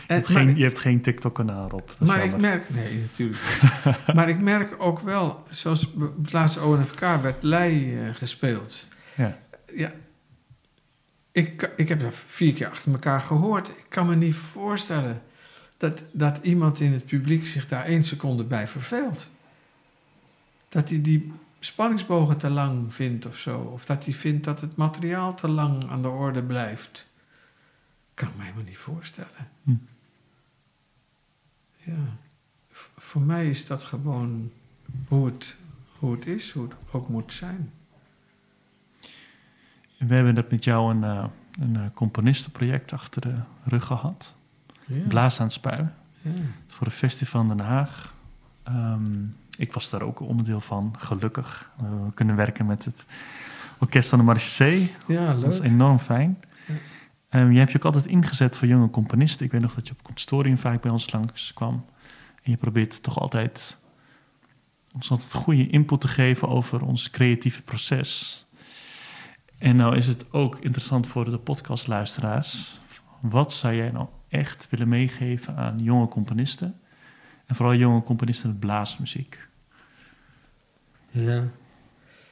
je, 0.07 0.13
hebt 0.13 0.27
geen, 0.27 0.57
je 0.57 0.63
hebt 0.63 0.79
geen 0.79 1.01
TikTok-kanaal 1.01 1.69
op. 1.69 1.97
Maar 1.99 2.25
ik 2.25 2.37
merk, 2.37 2.71
nee 2.71 2.99
natuurlijk 2.99 3.39
maar 4.15 4.29
ik 4.29 4.41
merk 4.41 4.75
ook 4.79 5.01
wel, 5.01 5.45
zoals 5.51 5.81
het 6.23 6.33
laatste 6.33 6.63
ONFK 6.63 7.01
werd 7.01 7.43
Lei 7.43 7.99
eh, 7.99 8.15
gespeeld. 8.15 8.87
Ja. 9.15 9.39
Ja, 9.75 9.93
ik, 11.33 11.73
ik 11.77 11.89
heb 11.89 12.01
dat 12.01 12.15
vier 12.15 12.53
keer 12.53 12.69
achter 12.69 12.93
elkaar 12.93 13.21
gehoord. 13.21 13.69
Ik 13.69 13.87
kan 13.89 14.07
me 14.07 14.17
niet 14.17 14.35
voorstellen 14.35 15.23
dat, 15.77 16.03
dat 16.13 16.39
iemand 16.43 16.81
in 16.81 16.93
het 16.93 17.07
publiek 17.07 17.47
zich 17.47 17.69
daar 17.69 17.85
één 17.85 18.05
seconde 18.05 18.45
bij 18.45 18.69
verveelt. 18.69 19.31
Dat 20.69 20.89
hij 20.89 21.01
die 21.01 21.33
spanningsbogen 21.59 22.37
te 22.37 22.51
lang 22.51 22.95
vindt 22.95 23.27
of 23.27 23.39
zo. 23.39 23.59
Of 23.59 23.85
dat 23.85 24.05
hij 24.05 24.15
vindt 24.15 24.45
dat 24.45 24.61
het 24.61 24.77
materiaal 24.77 25.35
te 25.35 25.49
lang 25.49 25.91
aan 25.91 26.03
de 26.03 26.09
orde 26.09 26.43
blijft. 26.43 27.09
Kan 28.17 28.29
mij 28.37 28.53
me 28.57 28.63
niet 28.63 28.79
voorstellen. 28.79 29.49
Hm. 29.63 29.75
Ja, 31.77 31.95
v- 32.71 32.87
voor 32.99 33.21
mij 33.23 33.49
is 33.49 33.67
dat 33.67 33.85
gewoon 33.85 34.51
hoe 35.09 35.27
het, 35.27 35.57
hoe 35.99 36.13
het 36.15 36.27
is, 36.27 36.51
hoe 36.51 36.63
het 36.69 36.75
ook 36.91 37.09
moet 37.09 37.33
zijn. 37.33 37.71
We 39.99 40.15
hebben 40.15 40.35
net 40.35 40.51
met 40.51 40.65
jou 40.65 40.95
een, 40.95 41.05
eh, 41.05 41.25
een 41.61 41.77
eh, 41.77 41.83
componistenproject 41.95 42.93
achter 42.93 43.21
de 43.21 43.35
rug 43.65 43.85
gehad. 43.85 44.35
Ja. 44.85 45.07
Blaas 45.09 45.39
aan 45.39 45.45
het 45.47 45.55
spui. 45.55 45.89
Ja. 46.21 46.33
Voor 46.67 46.87
een 46.87 46.93
festival 46.93 47.41
in 47.43 47.49
Den 47.49 47.59
Haag. 47.61 48.15
Ehm, 48.63 49.25
ik 49.59 49.73
was 49.73 49.91
daar 49.91 50.03
ook 50.03 50.21
onderdeel 50.21 50.61
van, 50.61 50.95
gelukkig. 50.99 51.71
Eh, 51.81 51.85
we 52.05 52.13
kunnen 52.15 52.37
werken 52.37 52.67
met 52.67 52.85
het 52.85 53.07
orkest 53.79 54.09
van 54.09 54.19
de 54.19 54.25
Marchesee. 54.25 54.93
ja, 55.07 55.33
Dat 55.33 55.43
was 55.43 55.59
leuk. 55.59 55.71
enorm 55.71 55.99
fijn. 55.99 56.39
Um, 57.31 57.53
je 57.53 57.59
hebt 57.59 57.73
je 57.73 57.79
ook 57.79 57.85
altijd 57.85 58.07
ingezet 58.07 58.57
voor 58.57 58.69
jonge 58.69 58.91
componisten. 58.91 59.47
Ik 59.47 59.53
weet 59.53 59.61
nog 59.61 59.75
dat 59.75 59.87
je 59.87 59.93
op 59.93 60.03
consortium 60.03 60.59
vaak 60.59 60.83
bij 60.83 60.91
ons 60.91 61.13
langs 61.13 61.53
kwam. 61.53 61.85
En 62.43 62.51
je 62.51 62.57
probeert 62.57 63.03
toch 63.03 63.21
altijd 63.21 63.79
ons 64.93 65.11
altijd 65.11 65.33
goede 65.33 65.69
input 65.69 66.01
te 66.01 66.09
geven 66.09 66.49
over 66.49 66.85
ons 66.85 67.11
creatieve 67.11 67.63
proces. 67.63 68.47
En 69.59 69.77
nou 69.77 69.97
is 69.97 70.07
het 70.07 70.33
ook 70.33 70.59
interessant 70.61 71.07
voor 71.07 71.31
de 71.31 71.39
podcastluisteraars. 71.39 72.81
Wat 73.21 73.53
zou 73.53 73.75
jij 73.75 73.91
nou 73.91 74.09
echt 74.29 74.67
willen 74.71 74.89
meegeven 74.89 75.57
aan 75.57 75.79
jonge 75.79 76.09
componisten? 76.09 76.81
En 77.47 77.55
vooral 77.55 77.75
jonge 77.75 78.03
componisten 78.03 78.49
met 78.49 78.61
blaasmuziek. 78.61 79.49
Ja, 81.11 81.49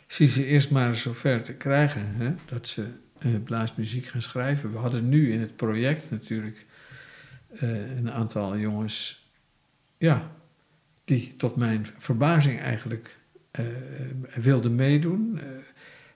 zie 0.07 0.27
ze 0.27 0.47
eerst 0.47 0.71
maar 0.71 0.95
zover 0.95 1.43
te 1.43 1.55
krijgen 1.55 2.15
hè? 2.17 2.35
dat 2.45 2.69
ze 2.69 3.03
blaasmuziek 3.45 4.07
gaan 4.07 4.23
schrijven. 4.23 4.73
We 4.73 4.79
hadden 4.79 5.09
nu 5.09 5.33
in 5.33 5.41
het 5.41 5.57
project 5.57 6.11
natuurlijk 6.11 6.67
uh, 7.63 7.97
een 7.97 8.11
aantal 8.11 8.57
jongens, 8.57 9.29
ja, 9.99 10.31
die 11.05 11.35
tot 11.37 11.57
mijn 11.57 11.87
verbazing 11.99 12.61
eigenlijk 12.61 13.17
uh, 13.53 13.67
wilden 14.35 14.75
meedoen. 14.75 15.41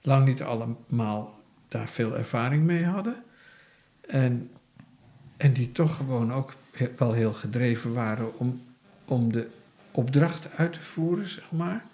lang 0.03 0.27
niet 0.27 0.43
allemaal 0.43 1.43
daar 1.69 1.89
veel 1.89 2.17
ervaring 2.17 2.63
mee 2.63 2.85
hadden. 2.85 3.23
En, 4.01 4.51
en 5.37 5.53
die 5.53 5.73
toch 5.73 5.97
gewoon 5.97 6.33
ook 6.33 6.55
wel 6.97 7.13
heel 7.13 7.33
gedreven 7.33 7.93
waren 7.93 8.39
om, 8.39 8.63
om 9.05 9.33
de 9.33 9.49
opdracht 9.91 10.49
uit 10.57 10.73
te 10.73 10.81
voeren, 10.81 11.29
zeg 11.29 11.51
maar. 11.51 11.85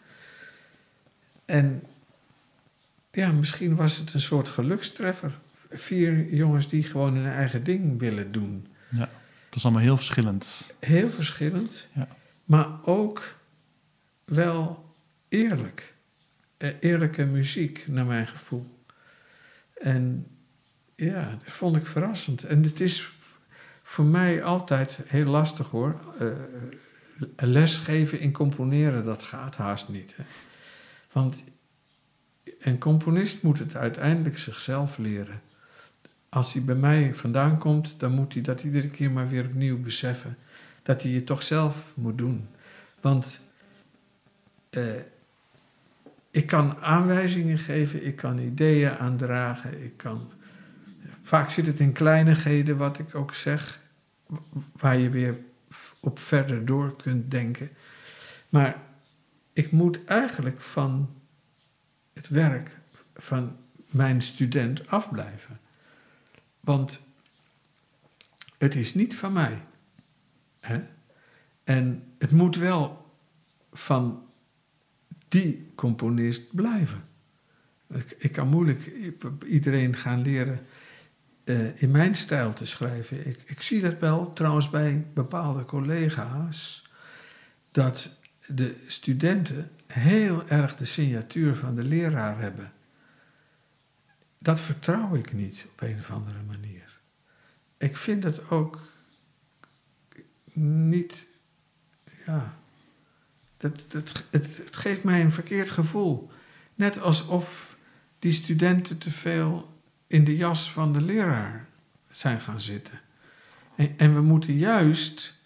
En 1.44 1.82
ja, 3.14 3.32
misschien 3.32 3.76
was 3.76 3.96
het 3.96 4.14
een 4.14 4.20
soort 4.20 4.48
gelukstreffer. 4.48 5.38
Vier 5.70 6.34
jongens 6.34 6.68
die 6.68 6.82
gewoon 6.82 7.14
hun 7.14 7.32
eigen 7.32 7.64
ding 7.64 7.98
willen 7.98 8.32
doen. 8.32 8.66
Ja, 8.90 9.08
dat 9.48 9.54
is 9.56 9.64
allemaal 9.64 9.82
heel 9.82 9.96
verschillend. 9.96 10.74
Heel 10.78 11.10
verschillend, 11.10 11.88
ja. 11.94 12.08
maar 12.44 12.68
ook 12.84 13.36
wel 14.24 14.94
eerlijk. 15.28 15.94
Eh, 16.56 16.70
eerlijke 16.80 17.24
muziek, 17.24 17.84
naar 17.86 18.06
mijn 18.06 18.26
gevoel. 18.26 18.86
En 19.74 20.26
ja, 20.96 21.38
dat 21.44 21.52
vond 21.52 21.76
ik 21.76 21.86
verrassend. 21.86 22.44
En 22.44 22.62
het 22.62 22.80
is 22.80 23.12
voor 23.82 24.04
mij 24.04 24.44
altijd 24.44 24.98
heel 25.06 25.26
lastig 25.26 25.70
hoor. 25.70 26.00
Uh, 26.20 26.32
lesgeven 27.36 28.20
in 28.20 28.32
componeren, 28.32 29.04
dat 29.04 29.22
gaat 29.22 29.56
haast 29.56 29.88
niet. 29.88 30.16
Hè. 30.16 30.24
Want 31.12 31.44
een 32.58 32.78
componist 32.78 33.42
moet 33.42 33.58
het 33.58 33.76
uiteindelijk 33.76 34.38
zichzelf 34.38 34.98
leren. 34.98 35.40
Als 36.28 36.52
hij 36.52 36.62
bij 36.62 36.74
mij 36.74 37.14
vandaan 37.14 37.58
komt, 37.58 38.00
dan 38.00 38.12
moet 38.12 38.32
hij 38.32 38.42
dat 38.42 38.62
iedere 38.62 38.88
keer 38.88 39.10
maar 39.10 39.28
weer 39.28 39.44
opnieuw 39.44 39.80
beseffen. 39.80 40.36
Dat 40.82 41.02
hij 41.02 41.12
het 41.12 41.26
toch 41.26 41.42
zelf 41.42 41.92
moet 41.96 42.18
doen. 42.18 42.48
Want 43.00 43.40
eh, 44.70 44.82
ik 46.30 46.46
kan 46.46 46.76
aanwijzingen 46.80 47.58
geven, 47.58 48.06
ik 48.06 48.16
kan 48.16 48.38
ideeën 48.38 48.96
aandragen, 48.98 49.84
ik 49.84 49.96
kan. 49.96 50.30
Vaak 51.22 51.50
zit 51.50 51.66
het 51.66 51.80
in 51.80 51.92
kleinigheden, 51.92 52.76
wat 52.76 52.98
ik 52.98 53.14
ook 53.14 53.34
zeg, 53.34 53.80
waar 54.72 54.98
je 54.98 55.08
weer 55.08 55.38
op 56.00 56.18
verder 56.18 56.64
door 56.64 56.96
kunt 56.96 57.30
denken. 57.30 57.68
Maar 58.48 58.76
ik 59.52 59.70
moet 59.70 60.04
eigenlijk 60.04 60.60
van 60.60 61.13
het 62.14 62.28
werk 62.28 62.78
van 63.14 63.56
mijn 63.90 64.22
student 64.22 64.88
afblijven. 64.88 65.60
Want 66.60 67.00
het 68.58 68.74
is 68.74 68.94
niet 68.94 69.16
van 69.16 69.32
mij. 69.32 69.62
Hè? 70.60 70.82
En 71.64 72.12
het 72.18 72.30
moet 72.30 72.56
wel 72.56 73.12
van 73.72 74.26
die 75.28 75.72
componist 75.74 76.54
blijven. 76.54 77.04
Ik, 77.88 78.14
ik 78.18 78.32
kan 78.32 78.48
moeilijk 78.48 78.92
iedereen 79.46 79.96
gaan 79.96 80.22
leren 80.22 80.66
uh, 81.44 81.82
in 81.82 81.90
mijn 81.90 82.14
stijl 82.14 82.52
te 82.52 82.66
schrijven. 82.66 83.26
Ik, 83.26 83.42
ik 83.44 83.60
zie 83.60 83.80
dat 83.80 83.98
wel 83.98 84.32
trouwens 84.32 84.70
bij 84.70 85.06
bepaalde 85.14 85.64
collega's, 85.64 86.88
dat 87.70 88.18
de 88.46 88.76
studenten 88.86 89.70
heel 90.00 90.48
erg 90.48 90.76
de 90.76 90.84
signatuur 90.84 91.56
van 91.56 91.74
de 91.74 91.82
leraar 91.82 92.38
hebben. 92.38 92.72
Dat 94.38 94.60
vertrouw 94.60 95.14
ik 95.14 95.32
niet 95.32 95.66
op 95.72 95.80
een 95.80 95.98
of 95.98 96.10
andere 96.10 96.42
manier. 96.46 97.00
Ik 97.76 97.96
vind 97.96 98.24
het 98.24 98.50
ook 98.50 98.80
niet, 100.52 101.26
ja, 102.26 102.54
dat, 103.56 103.84
dat, 103.88 104.24
het, 104.30 104.56
het 104.56 104.76
geeft 104.76 105.02
mij 105.02 105.20
een 105.20 105.32
verkeerd 105.32 105.70
gevoel. 105.70 106.30
Net 106.74 107.00
alsof 107.00 107.76
die 108.18 108.32
studenten 108.32 108.98
te 108.98 109.10
veel 109.10 109.80
in 110.06 110.24
de 110.24 110.36
jas 110.36 110.70
van 110.70 110.92
de 110.92 111.00
leraar 111.00 111.66
zijn 112.10 112.40
gaan 112.40 112.60
zitten. 112.60 113.00
En, 113.76 113.94
en 113.96 114.14
we 114.14 114.20
moeten 114.20 114.54
juist 114.56 115.42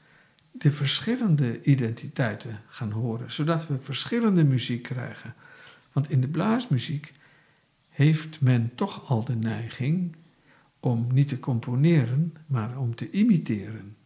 de 0.59 0.71
verschillende 0.71 1.63
identiteiten 1.63 2.61
gaan 2.67 2.91
horen, 2.91 3.33
zodat 3.33 3.67
we 3.67 3.79
verschillende 3.79 4.45
muziek 4.45 4.83
krijgen. 4.83 5.35
Want 5.93 6.11
in 6.11 6.21
de 6.21 6.29
blaasmuziek 6.29 7.13
heeft 7.89 8.41
men 8.41 8.75
toch 8.75 9.09
al 9.09 9.25
de 9.25 9.37
neiging 9.37 10.17
om 10.81 11.07
niet 11.13 11.29
te 11.29 11.39
componeren, 11.39 12.35
maar 12.47 12.79
om 12.79 12.95
te 12.95 13.11
imiteren. 13.11 13.97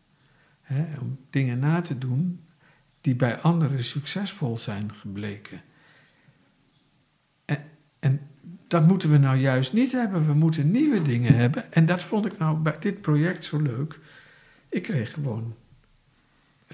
om 1.01 1.19
dingen 1.31 1.59
na 1.59 1.81
te 1.81 1.99
doen 1.99 2.41
die 3.01 3.15
bij 3.15 3.41
anderen 3.41 3.85
succesvol 3.85 4.59
zijn 4.59 4.95
gebleken. 4.95 5.63
En, 7.45 7.65
en 7.99 8.21
dat 8.67 8.87
moeten 8.87 9.11
we 9.11 9.19
nou 9.19 9.37
juist 9.37 9.73
niet 9.73 9.93
hebben. 9.93 10.27
We 10.27 10.35
moeten 10.35 10.71
nieuwe 10.71 11.03
dingen 11.03 11.37
hebben. 11.37 11.73
En 11.73 11.87
dat 11.87 12.03
vond 12.03 12.27
ik 12.27 12.39
nou 12.39 12.59
bij 12.59 12.77
dit 12.79 13.01
project 13.01 13.45
zo 13.45 13.61
leuk. 13.61 14.01
Ik 14.69 14.83
kreeg 14.83 15.13
gewoon 15.13 15.55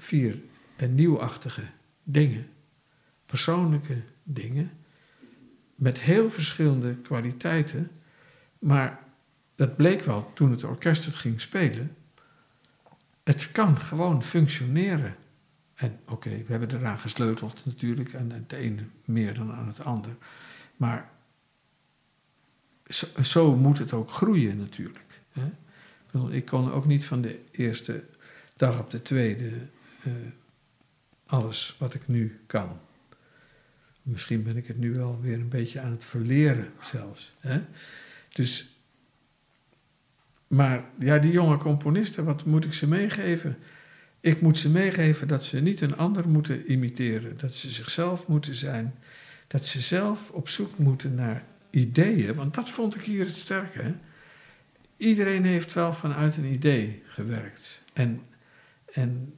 vier 0.01 0.41
nieuwachtige 0.89 1.63
dingen, 2.03 2.47
persoonlijke 3.25 4.01
dingen, 4.23 4.71
met 5.75 6.01
heel 6.01 6.29
verschillende 6.29 6.95
kwaliteiten. 6.95 7.91
Maar 8.59 8.99
dat 9.55 9.75
bleek 9.75 10.01
wel 10.01 10.33
toen 10.33 10.51
het 10.51 10.63
orkest 10.63 11.05
het 11.05 11.15
ging 11.15 11.41
spelen. 11.41 11.95
Het 13.23 13.51
kan 13.51 13.77
gewoon 13.77 14.23
functioneren. 14.23 15.15
En 15.73 15.99
oké, 16.05 16.29
we 16.29 16.45
hebben 16.47 16.71
eraan 16.71 16.99
gesleuteld 16.99 17.65
natuurlijk, 17.65 18.13
en 18.13 18.31
het 18.31 18.51
ene 18.51 18.83
meer 19.05 19.33
dan 19.33 19.53
aan 19.53 19.67
het 19.67 19.83
ander. 19.83 20.15
Maar 20.77 21.09
zo, 22.87 23.07
zo 23.21 23.55
moet 23.55 23.77
het 23.77 23.93
ook 23.93 24.11
groeien 24.11 24.57
natuurlijk. 24.57 25.21
Hè? 25.31 25.51
Ik 26.29 26.45
kon 26.45 26.71
ook 26.71 26.85
niet 26.85 27.05
van 27.05 27.21
de 27.21 27.39
eerste 27.51 28.03
dag 28.55 28.79
op 28.79 28.89
de 28.89 29.01
tweede 29.01 29.51
uh, 30.09 30.31
alles 31.25 31.75
wat 31.79 31.93
ik 31.93 32.07
nu 32.07 32.39
kan. 32.47 32.79
Misschien 34.01 34.43
ben 34.43 34.57
ik 34.57 34.67
het 34.67 34.77
nu 34.77 34.93
wel 34.93 35.19
weer 35.21 35.39
een 35.39 35.49
beetje 35.49 35.79
aan 35.79 35.91
het 35.91 36.05
verleren 36.05 36.71
zelfs. 36.81 37.35
Hè? 37.39 37.61
Dus, 38.33 38.77
maar 40.47 40.83
ja, 40.99 41.17
die 41.17 41.31
jonge 41.31 41.57
componisten, 41.57 42.25
wat 42.25 42.45
moet 42.45 42.65
ik 42.65 42.73
ze 42.73 42.87
meegeven? 42.87 43.57
Ik 44.19 44.41
moet 44.41 44.57
ze 44.57 44.69
meegeven 44.69 45.27
dat 45.27 45.43
ze 45.43 45.61
niet 45.61 45.81
een 45.81 45.97
ander 45.97 46.29
moeten 46.29 46.71
imiteren, 46.71 47.37
dat 47.37 47.55
ze 47.55 47.71
zichzelf 47.71 48.27
moeten 48.27 48.55
zijn, 48.55 48.95
dat 49.47 49.65
ze 49.65 49.81
zelf 49.81 50.31
op 50.31 50.49
zoek 50.49 50.77
moeten 50.77 51.15
naar 51.15 51.43
ideeën, 51.69 52.35
want 52.35 52.53
dat 52.53 52.69
vond 52.69 52.95
ik 52.95 53.01
hier 53.01 53.25
het 53.25 53.37
sterke. 53.37 53.81
Hè? 53.81 53.93
Iedereen 54.97 55.43
heeft 55.43 55.73
wel 55.73 55.93
vanuit 55.93 56.37
een 56.37 56.53
idee 56.53 57.03
gewerkt. 57.05 57.83
En, 57.93 58.21
en 58.93 59.33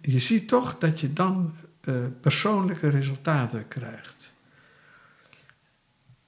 je 0.00 0.18
ziet 0.18 0.48
toch 0.48 0.78
dat 0.78 1.00
je 1.00 1.12
dan 1.12 1.54
uh, 1.84 1.94
persoonlijke 2.20 2.88
resultaten 2.88 3.68
krijgt. 3.68 4.34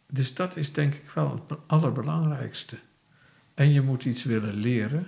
Dus 0.07 0.35
dat 0.35 0.57
is 0.57 0.73
denk 0.73 0.95
ik 0.95 1.11
wel 1.15 1.45
het 1.49 1.59
allerbelangrijkste. 1.67 2.77
En 3.55 3.73
je 3.73 3.81
moet 3.81 4.05
iets 4.05 4.25
willen 4.25 4.55
leren, 4.55 5.07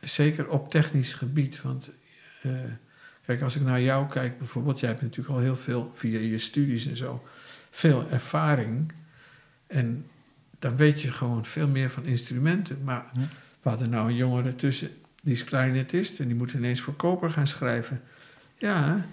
zeker 0.00 0.48
op 0.48 0.70
technisch 0.70 1.12
gebied. 1.12 1.62
Want 1.62 1.90
uh, 2.42 2.52
kijk, 3.26 3.42
als 3.42 3.56
ik 3.56 3.62
naar 3.62 3.80
jou 3.80 4.08
kijk 4.08 4.38
bijvoorbeeld, 4.38 4.80
jij 4.80 4.88
hebt 4.88 5.02
natuurlijk 5.02 5.34
al 5.34 5.40
heel 5.40 5.56
veel 5.56 5.90
via 5.92 6.18
je 6.18 6.38
studies 6.38 6.86
en 6.86 6.96
zo, 6.96 7.26
veel 7.70 8.10
ervaring. 8.10 8.92
En 9.66 10.06
dan 10.58 10.76
weet 10.76 11.00
je 11.00 11.12
gewoon 11.12 11.44
veel 11.44 11.68
meer 11.68 11.90
van 11.90 12.04
instrumenten. 12.04 12.82
Maar 12.84 13.04
we 13.62 13.68
hadden 13.68 13.90
nou 13.90 14.08
een 14.08 14.16
jongere 14.16 14.54
tussen 14.54 14.90
die 15.20 15.32
is 15.32 15.44
clarinetist 15.44 16.20
en 16.20 16.26
die 16.26 16.36
moet 16.36 16.52
ineens 16.52 16.80
voor 16.80 16.94
koper 16.94 17.30
gaan 17.30 17.46
schrijven. 17.46 18.02
Ja, 18.56 19.06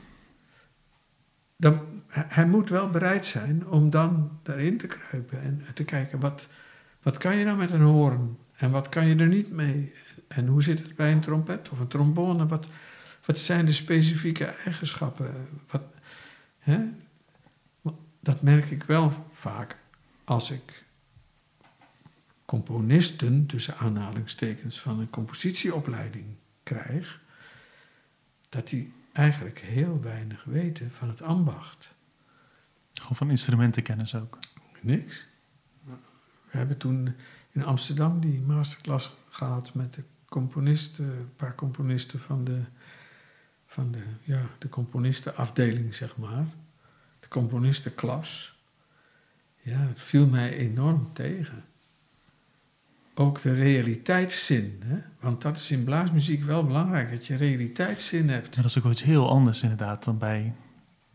dan, 1.57 1.79
hij 2.07 2.45
moet 2.45 2.69
wel 2.69 2.89
bereid 2.89 3.25
zijn 3.25 3.67
om 3.67 3.89
dan 3.89 4.39
daarin 4.43 4.77
te 4.77 4.87
kruipen 4.87 5.41
en 5.41 5.65
te 5.73 5.83
kijken 5.83 6.19
wat, 6.19 6.47
wat 7.01 7.17
kan 7.17 7.35
je 7.35 7.45
nou 7.45 7.57
met 7.57 7.71
een 7.71 7.81
hoorn. 7.81 8.37
En 8.55 8.71
wat 8.71 8.89
kan 8.89 9.07
je 9.07 9.15
er 9.15 9.27
niet 9.27 9.51
mee? 9.51 9.93
En 10.27 10.47
hoe 10.47 10.63
zit 10.63 10.79
het 10.79 10.95
bij 10.95 11.11
een 11.11 11.19
trompet 11.19 11.69
of 11.69 11.79
een 11.79 11.87
trombone? 11.87 12.45
Wat, 12.45 12.67
wat 13.25 13.39
zijn 13.39 13.65
de 13.65 13.71
specifieke 13.71 14.45
eigenschappen? 14.45 15.47
Wat, 15.69 15.83
hè? 16.59 16.79
Dat 18.19 18.41
merk 18.41 18.65
ik 18.65 18.83
wel 18.83 19.25
vaak 19.31 19.77
als 20.23 20.51
ik 20.51 20.85
componisten, 22.47 23.45
tussen 23.45 23.77
aanhalingstekens, 23.77 24.81
van 24.81 24.99
een 24.99 25.09
compositieopleiding 25.09 26.25
krijg, 26.63 27.19
dat 28.49 28.67
die 28.67 28.93
eigenlijk 29.13 29.59
heel 29.59 30.01
weinig 30.01 30.43
weten 30.43 30.91
van 30.91 31.09
het 31.09 31.21
ambacht. 31.21 31.91
Gewoon 32.93 33.15
van 33.15 33.29
instrumentenkennis 33.29 34.15
ook. 34.15 34.39
Niks. 34.81 35.27
We 36.51 36.57
hebben 36.57 36.77
toen 36.77 37.15
in 37.51 37.63
Amsterdam 37.63 38.19
die 38.19 38.41
masterclass 38.41 39.15
gehad 39.29 39.73
met 39.73 39.93
de 39.93 40.03
componisten, 40.25 41.05
een 41.05 41.35
paar 41.35 41.55
componisten 41.55 42.19
van 42.19 42.43
de, 42.43 42.61
van 43.65 43.91
de, 43.91 44.03
ja, 44.23 44.41
de 44.57 44.69
componistenafdeling, 44.69 45.95
zeg 45.95 46.17
maar. 46.17 46.45
De 47.19 47.27
componistenklas. 47.27 48.57
Ja, 49.61 49.79
het 49.79 50.01
viel 50.01 50.27
mij 50.27 50.53
enorm 50.53 51.13
tegen. 51.13 51.65
Ook 53.19 53.41
de 53.41 53.51
realiteitszin. 53.51 54.81
Hè? 54.85 54.97
Want 55.19 55.41
dat 55.41 55.57
is 55.57 55.71
in 55.71 55.83
blaasmuziek 55.83 56.43
wel 56.43 56.65
belangrijk, 56.65 57.09
dat 57.09 57.25
je 57.25 57.35
realiteitszin 57.35 58.29
hebt. 58.29 58.55
Maar 58.55 58.63
dat 58.63 58.75
is 58.75 58.83
ook 58.83 58.91
iets 58.91 59.03
heel 59.03 59.29
anders 59.29 59.61
inderdaad 59.61 60.03
dan 60.03 60.17
bij 60.17 60.53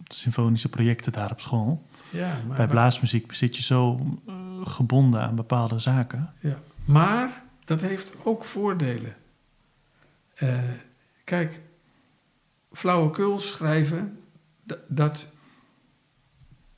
symfonische 0.04 0.68
projecten 0.68 1.12
daar 1.12 1.30
op 1.30 1.40
school. 1.40 1.86
Ja, 2.10 2.40
maar, 2.46 2.56
bij 2.56 2.66
blaasmuziek 2.66 3.34
zit 3.34 3.56
je 3.56 3.62
zo 3.62 4.06
uh, 4.28 4.34
gebonden 4.64 5.20
aan 5.20 5.34
bepaalde 5.34 5.78
zaken. 5.78 6.32
Ja, 6.40 6.58
maar 6.84 7.42
dat 7.64 7.80
heeft 7.80 8.12
ook 8.22 8.44
voordelen. 8.44 9.16
Uh, 10.42 10.58
kijk, 11.24 11.60
flauwekul 12.72 13.38
schrijven, 13.38 14.18
dat, 14.88 15.28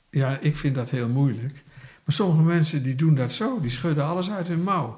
ja, 0.09 0.37
ik 0.37 0.57
vind 0.57 0.75
dat 0.75 0.89
heel 0.89 1.09
moeilijk. 1.09 1.63
Maar 2.03 2.15
sommige 2.15 2.41
mensen 2.41 2.83
die 2.83 2.95
doen 2.95 3.15
dat 3.15 3.31
zo, 3.31 3.59
die 3.59 3.69
schudden 3.69 4.05
alles 4.05 4.31
uit 4.31 4.47
hun 4.47 4.63
mouw. 4.63 4.97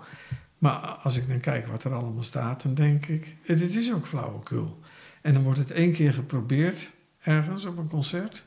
Maar 0.58 0.76
als 0.78 1.18
ik 1.18 1.28
dan 1.28 1.40
kijk 1.40 1.68
wat 1.68 1.84
er 1.84 1.94
allemaal 1.94 2.24
staat, 2.24 2.62
dan 2.62 2.74
denk 2.74 3.06
ik, 3.06 3.36
dit 3.46 3.76
is 3.76 3.94
ook 3.94 4.06
flauwekul. 4.06 4.80
En 5.22 5.34
dan 5.34 5.44
wordt 5.44 5.60
het 5.60 5.72
één 5.72 5.92
keer 5.92 6.14
geprobeerd, 6.14 6.92
ergens 7.20 7.66
op 7.66 7.78
een 7.78 7.90
concert. 7.90 8.46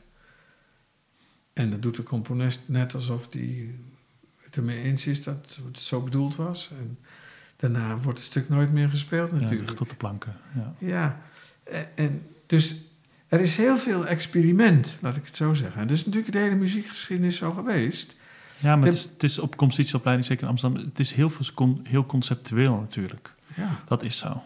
En 1.53 1.69
dan 1.69 1.79
doet 1.79 1.95
de 1.95 2.03
componist 2.03 2.61
net 2.65 2.93
alsof 2.93 3.27
hij 3.29 3.75
het 4.43 4.55
ermee 4.55 4.81
eens 4.81 5.07
is 5.07 5.23
dat 5.23 5.59
het 5.65 5.79
zo 5.79 6.01
bedoeld 6.01 6.35
was. 6.35 6.71
En 6.79 6.99
daarna 7.55 7.97
wordt 7.97 8.19
het 8.19 8.27
stuk 8.27 8.49
nooit 8.49 8.71
meer 8.71 8.89
gespeeld 8.89 9.31
natuurlijk. 9.31 9.69
Ja, 9.69 9.75
tot 9.75 9.89
de 9.89 9.95
planken. 9.95 10.35
Ja, 10.55 10.73
ja 10.77 11.21
en 11.95 12.27
dus 12.45 12.91
er 13.27 13.39
is 13.39 13.55
heel 13.55 13.77
veel 13.77 14.07
experiment, 14.07 14.97
laat 15.01 15.15
ik 15.15 15.25
het 15.25 15.35
zo 15.35 15.53
zeggen. 15.53 15.81
En 15.81 15.87
dat 15.87 15.95
is 15.95 16.05
natuurlijk 16.05 16.33
de 16.33 16.39
hele 16.39 16.55
muziekgeschiedenis 16.55 17.37
zo 17.37 17.51
geweest. 17.51 18.15
Ja, 18.61 18.75
maar 18.75 18.85
het 18.85 18.95
is, 18.95 19.03
het 19.03 19.23
is, 19.23 19.39
op 19.39 19.55
compositieopleiding, 19.55 20.27
zeker 20.27 20.43
in 20.43 20.49
Amsterdam, 20.49 20.83
het 20.85 20.99
is 20.99 21.11
heel, 21.11 21.29
veel, 21.29 21.79
heel 21.83 22.05
conceptueel 22.05 22.79
natuurlijk. 22.79 23.33
Ja. 23.55 23.79
Dat 23.87 24.03
is 24.03 24.17
zo. 24.17 24.43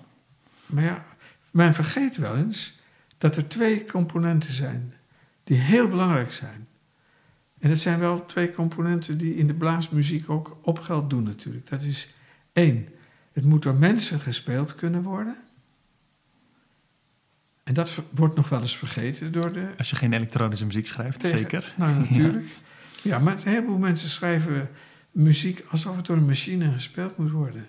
Maar 0.66 0.84
ja, 0.84 1.06
men 1.52 1.74
vergeet 1.74 2.18
wel 2.18 2.36
eens 2.36 2.80
dat 3.18 3.36
er 3.36 3.48
twee 3.48 3.86
componenten 3.86 4.52
zijn 4.52 4.94
die 5.44 5.58
heel 5.58 5.88
belangrijk 5.88 6.32
zijn. 6.32 6.68
En 7.60 7.70
het 7.70 7.80
zijn 7.80 8.00
wel 8.00 8.26
twee 8.26 8.54
componenten 8.54 9.18
die 9.18 9.36
in 9.36 9.48
de 9.48 9.54
blaasmuziek 9.54 10.30
ook 10.30 10.58
op 10.62 10.80
geld 10.80 11.10
doen 11.10 11.24
natuurlijk. 11.24 11.68
Dat 11.70 11.82
is 11.82 12.14
één, 12.54 12.88
het 13.34 13.46
moet 13.46 13.64
door 13.64 13.76
mensen 13.76 14.20
gespeeld 14.20 14.76
kunnen 14.76 15.02
worden. 15.02 15.38
En 17.64 17.74
dat 17.74 18.02
wordt 18.10 18.36
nog 18.36 18.50
wel 18.50 18.62
eens 18.62 18.78
vergeten 18.78 19.32
door 19.32 19.54
de... 19.54 19.68
Als 19.78 19.90
je 19.90 19.96
geen 19.96 20.14
elektronische 20.14 20.66
muziek 20.66 20.88
schrijft, 20.88 21.20
tegen, 21.20 21.38
zeker. 21.38 21.74
Nou, 21.78 21.94
natuurlijk. 22.00 22.46
Ja. 22.54 22.64
Ja, 23.10 23.20
maar 23.20 23.34
een 23.34 23.52
heleboel 23.52 23.78
mensen 23.78 24.10
schrijven 24.10 24.70
muziek 25.12 25.66
alsof 25.70 25.96
het 25.96 26.06
door 26.06 26.18
een 26.18 26.26
machine 26.26 26.72
gespeeld 26.72 27.18
moet 27.18 27.32
worden. 27.32 27.68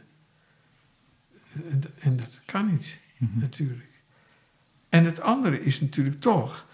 En, 1.70 1.82
en 1.99 2.16
dat 2.16 2.41
kan 2.45 2.70
niet, 2.70 2.99
mm 3.18 3.28
-hmm. 3.32 3.41
natuurlijk. 3.41 3.91
En 4.89 5.05
het 5.05 5.20
andere 5.20 5.62
is 5.62 5.80
natuurlijk 5.80 6.20
toch 6.20 6.66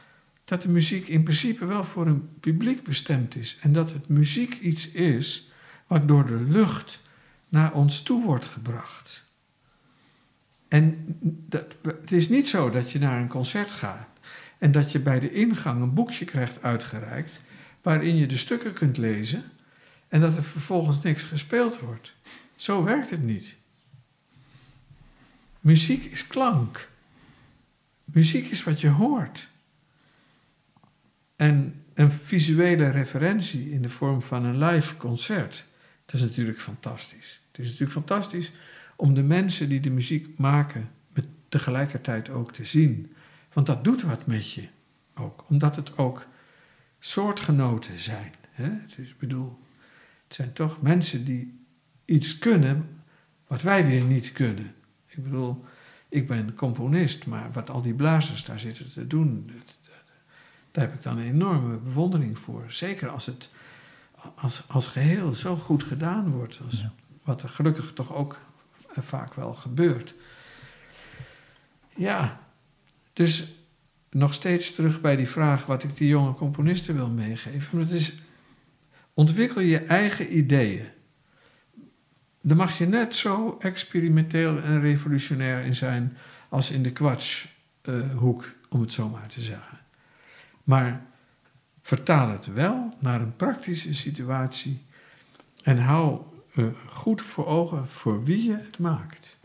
dat 0.44 0.62
de 0.62 0.68
muziek 0.68 1.08
in 1.08 1.22
principe 1.22 1.66
wel 1.66 1.84
voor 1.84 2.06
een 2.06 2.28
publiek 2.40 2.82
bestemd 2.82 3.36
is. 3.36 3.58
En 3.60 3.72
dat 3.72 3.92
het 3.92 4.08
muziek 4.08 4.58
iets 4.58 4.90
is 4.90 5.50
wat 5.86 6.08
door 6.08 6.26
de 6.26 6.40
lucht 6.40 7.00
naar 7.48 7.72
ons 7.72 8.02
toe 8.02 8.24
wordt 8.24 8.44
gebracht. 8.44 9.24
En 10.68 11.16
dat, 11.48 11.76
het 11.82 12.12
is 12.12 12.28
niet 12.28 12.48
zo 12.48 12.70
dat 12.70 12.90
je 12.90 12.98
naar 12.98 13.20
een 13.20 13.28
concert 13.28 13.70
gaat 13.70 14.08
en 14.58 14.72
dat 14.72 14.92
je 14.92 14.98
bij 14.98 15.20
de 15.20 15.32
ingang 15.32 15.82
een 15.82 15.94
boekje 15.94 16.24
krijgt 16.24 16.62
uitgereikt 16.62 17.42
waarin 17.82 18.16
je 18.16 18.26
de 18.26 18.36
stukken 18.36 18.72
kunt 18.72 18.96
lezen 18.96 19.44
en 20.08 20.20
dat 20.20 20.36
er 20.36 20.44
vervolgens 20.44 21.02
niks 21.02 21.24
gespeeld 21.24 21.78
wordt. 21.78 22.14
Zo 22.56 22.84
werkt 22.84 23.10
het 23.10 23.22
niet. 23.22 23.56
Muziek 25.60 26.04
is 26.04 26.26
klank. 26.26 26.88
Muziek 28.04 28.50
is 28.50 28.62
wat 28.62 28.80
je 28.80 28.88
hoort. 28.88 29.48
En 31.36 31.84
een 31.94 32.12
visuele 32.12 32.90
referentie 32.90 33.70
in 33.70 33.82
de 33.82 33.88
vorm 33.88 34.22
van 34.22 34.44
een 34.44 34.58
live 34.58 34.96
concert, 34.96 35.64
dat 36.04 36.14
is 36.14 36.20
natuurlijk 36.20 36.60
fantastisch. 36.60 37.40
Het 37.48 37.58
is 37.58 37.66
natuurlijk 37.66 37.92
fantastisch 37.92 38.52
om 38.96 39.14
de 39.14 39.22
mensen 39.22 39.68
die 39.68 39.80
de 39.80 39.90
muziek 39.90 40.38
maken 40.38 40.90
tegelijkertijd 41.48 42.30
ook 42.30 42.52
te 42.52 42.64
zien. 42.64 43.12
Want 43.52 43.66
dat 43.66 43.84
doet 43.84 44.02
wat 44.02 44.26
met 44.26 44.52
je 44.52 44.68
ook, 45.14 45.44
omdat 45.48 45.76
het 45.76 45.98
ook 45.98 46.26
soortgenoten 47.04 47.98
zijn. 47.98 48.34
Hè? 48.50 48.70
Dus 48.96 49.08
ik 49.08 49.18
bedoel, 49.18 49.58
het 50.24 50.34
zijn 50.34 50.52
toch 50.52 50.82
mensen 50.82 51.24
die 51.24 51.64
iets 52.04 52.38
kunnen 52.38 53.02
wat 53.46 53.62
wij 53.62 53.86
weer 53.86 54.04
niet 54.04 54.32
kunnen. 54.32 54.74
Ik 55.06 55.22
bedoel, 55.22 55.64
ik 56.08 56.26
ben 56.26 56.54
componist, 56.54 57.26
maar 57.26 57.52
wat 57.52 57.70
al 57.70 57.82
die 57.82 57.94
blazers 57.94 58.44
daar 58.44 58.60
zitten 58.60 58.92
te 58.92 59.06
doen, 59.06 59.50
daar 60.70 60.84
heb 60.84 60.94
ik 60.94 61.02
dan 61.02 61.18
een 61.18 61.32
enorme 61.32 61.76
bewondering 61.76 62.38
voor. 62.38 62.64
Zeker 62.68 63.08
als 63.08 63.26
het 63.26 63.50
als, 64.34 64.62
als 64.68 64.86
geheel 64.86 65.32
zo 65.32 65.56
goed 65.56 65.82
gedaan 65.82 66.30
wordt, 66.30 66.60
als, 66.64 66.80
ja. 66.80 66.92
wat 67.22 67.42
er 67.42 67.48
gelukkig 67.48 67.92
toch 67.92 68.14
ook 68.14 68.40
vaak 68.88 69.34
wel 69.34 69.54
gebeurt. 69.54 70.14
Ja, 71.96 72.40
dus 73.12 73.54
nog 74.12 74.34
steeds 74.34 74.74
terug 74.74 75.00
bij 75.00 75.16
die 75.16 75.28
vraag 75.28 75.66
wat 75.66 75.82
ik 75.82 75.96
die 75.96 76.08
jonge 76.08 76.34
componisten 76.34 76.94
wil 76.94 77.10
meegeven. 77.10 77.78
Maar 77.78 77.86
het 77.86 77.94
is, 77.94 78.14
ontwikkel 79.14 79.60
je 79.60 79.78
eigen 79.78 80.36
ideeën. 80.36 80.86
Daar 82.40 82.56
mag 82.56 82.78
je 82.78 82.86
net 82.86 83.16
zo 83.16 83.56
experimenteel 83.60 84.60
en 84.60 84.80
revolutionair 84.80 85.64
in 85.64 85.74
zijn 85.74 86.16
als 86.48 86.70
in 86.70 86.82
de 86.82 86.92
kwatshoek, 86.92 88.54
om 88.68 88.80
het 88.80 88.92
zo 88.92 89.08
maar 89.08 89.28
te 89.28 89.40
zeggen. 89.40 89.78
Maar 90.64 91.04
vertaal 91.82 92.28
het 92.28 92.46
wel 92.46 92.94
naar 92.98 93.20
een 93.20 93.36
praktische 93.36 93.94
situatie 93.94 94.84
en 95.62 95.78
hou 95.78 96.20
uh, 96.54 96.66
goed 96.86 97.22
voor 97.22 97.46
ogen 97.46 97.88
voor 97.88 98.24
wie 98.24 98.44
je 98.44 98.56
het 98.56 98.78
maakt. 98.78 99.40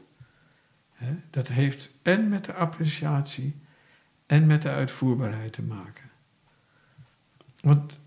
Dat 1.29 1.47
heeft 1.47 1.89
en 2.01 2.29
met 2.29 2.45
de 2.45 2.53
appreciatie 2.53 3.55
en 4.27 4.45
met 4.45 4.61
de 4.61 4.69
uitvoerbaarheid 4.69 5.53
te 5.53 5.61
maken. 5.61 6.09
Want 7.61 7.97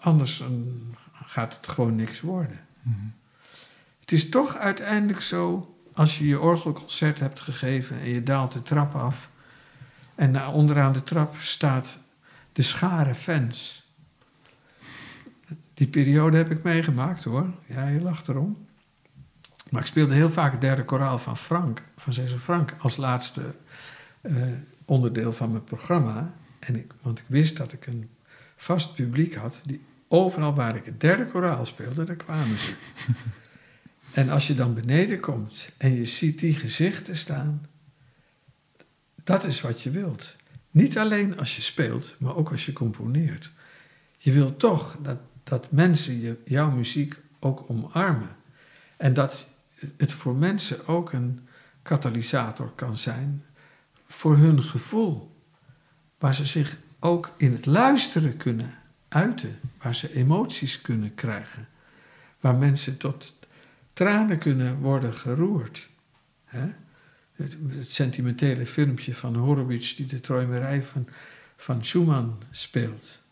anders 0.00 0.42
gaat 1.12 1.56
het 1.56 1.68
gewoon 1.68 1.94
niks 1.94 2.20
worden. 2.20 2.60
Mm-hmm. 2.82 3.14
Het 4.00 4.12
is 4.12 4.28
toch 4.28 4.56
uiteindelijk 4.56 5.20
zo, 5.20 5.76
als 5.92 6.18
je 6.18 6.26
je 6.26 6.40
orgelconcert 6.40 7.18
hebt 7.18 7.40
gegeven 7.40 8.00
en 8.00 8.08
je 8.08 8.22
daalt 8.22 8.52
de 8.52 8.62
trap 8.62 8.94
af 8.94 9.30
en 10.14 10.46
onderaan 10.46 10.92
de 10.92 11.02
trap 11.02 11.36
staat 11.36 11.98
de 12.52 12.62
schare 12.62 13.14
fans. 13.14 13.88
Die 15.74 15.88
periode 15.88 16.36
heb 16.36 16.50
ik 16.50 16.62
meegemaakt 16.62 17.24
hoor. 17.24 17.50
Ja, 17.66 17.88
je 17.88 18.00
lacht 18.00 18.28
erom. 18.28 18.66
Maar 19.70 19.80
ik 19.80 19.86
speelde 19.86 20.14
heel 20.14 20.30
vaak 20.30 20.52
het 20.52 20.60
derde 20.60 20.84
koraal 20.84 21.18
van 21.18 21.36
Frank, 21.36 21.84
van 21.96 22.12
Cesar 22.12 22.38
Frank, 22.38 22.74
als 22.78 22.96
laatste 22.96 23.54
uh, 24.22 24.42
onderdeel 24.90 25.32
van 25.32 25.50
mijn 25.50 25.64
programma. 25.64 26.34
En 26.58 26.76
ik, 26.76 26.92
want 27.02 27.18
ik 27.18 27.24
wist 27.28 27.56
dat 27.56 27.72
ik 27.72 27.86
een 27.86 28.10
vast 28.56 28.94
publiek 28.94 29.34
had, 29.34 29.62
die 29.66 29.84
overal 30.08 30.54
waar 30.54 30.76
ik 30.76 30.84
het 30.84 31.00
derde 31.00 31.26
koraal 31.26 31.64
speelde, 31.64 32.04
daar 32.04 32.16
kwamen 32.16 32.58
ze. 32.58 32.74
en 34.20 34.28
als 34.28 34.46
je 34.46 34.54
dan 34.54 34.74
beneden 34.74 35.20
komt 35.20 35.70
en 35.76 35.94
je 35.94 36.04
ziet 36.04 36.38
die 36.38 36.54
gezichten 36.54 37.16
staan, 37.16 37.66
dat 39.24 39.44
is 39.44 39.60
wat 39.60 39.82
je 39.82 39.90
wilt. 39.90 40.36
Niet 40.70 40.98
alleen 40.98 41.38
als 41.38 41.56
je 41.56 41.62
speelt, 41.62 42.16
maar 42.18 42.36
ook 42.36 42.50
als 42.50 42.66
je 42.66 42.72
componeert. 42.72 43.50
Je 44.18 44.32
wilt 44.32 44.58
toch 44.58 44.96
dat, 45.02 45.18
dat 45.44 45.70
mensen 45.70 46.20
je, 46.20 46.36
jouw 46.44 46.70
muziek 46.70 47.20
ook 47.38 47.64
omarmen. 47.68 48.36
En 48.96 49.14
dat 49.14 49.48
het 49.96 50.12
voor 50.12 50.34
mensen 50.36 50.86
ook 50.86 51.12
een 51.12 51.40
katalysator 51.82 52.72
kan 52.74 52.96
zijn 52.96 53.44
voor 54.10 54.36
hun 54.36 54.62
gevoel. 54.62 55.36
Waar 56.18 56.34
ze 56.34 56.46
zich 56.46 56.76
ook 56.98 57.34
in 57.36 57.52
het 57.52 57.66
luisteren 57.66 58.36
kunnen 58.36 58.74
uiten, 59.08 59.58
waar 59.78 59.94
ze 59.94 60.14
emoties 60.14 60.80
kunnen 60.80 61.14
krijgen, 61.14 61.68
waar 62.40 62.54
mensen 62.54 62.96
tot 62.96 63.38
tranen 63.92 64.38
kunnen 64.38 64.78
worden 64.78 65.16
geroerd. 65.16 65.88
Hè? 66.44 66.72
Het, 67.32 67.56
het, 67.68 67.92
sentimentele 67.92 68.66
filmpje 68.66 69.14
van 69.14 69.36
Horowitz 69.36 69.94
die 69.94 70.06
de 70.06 70.20
träumerij 70.20 70.82
van, 70.82 71.08
van 71.56 71.84
Schumann 71.84 72.42
speelt. 72.50 73.22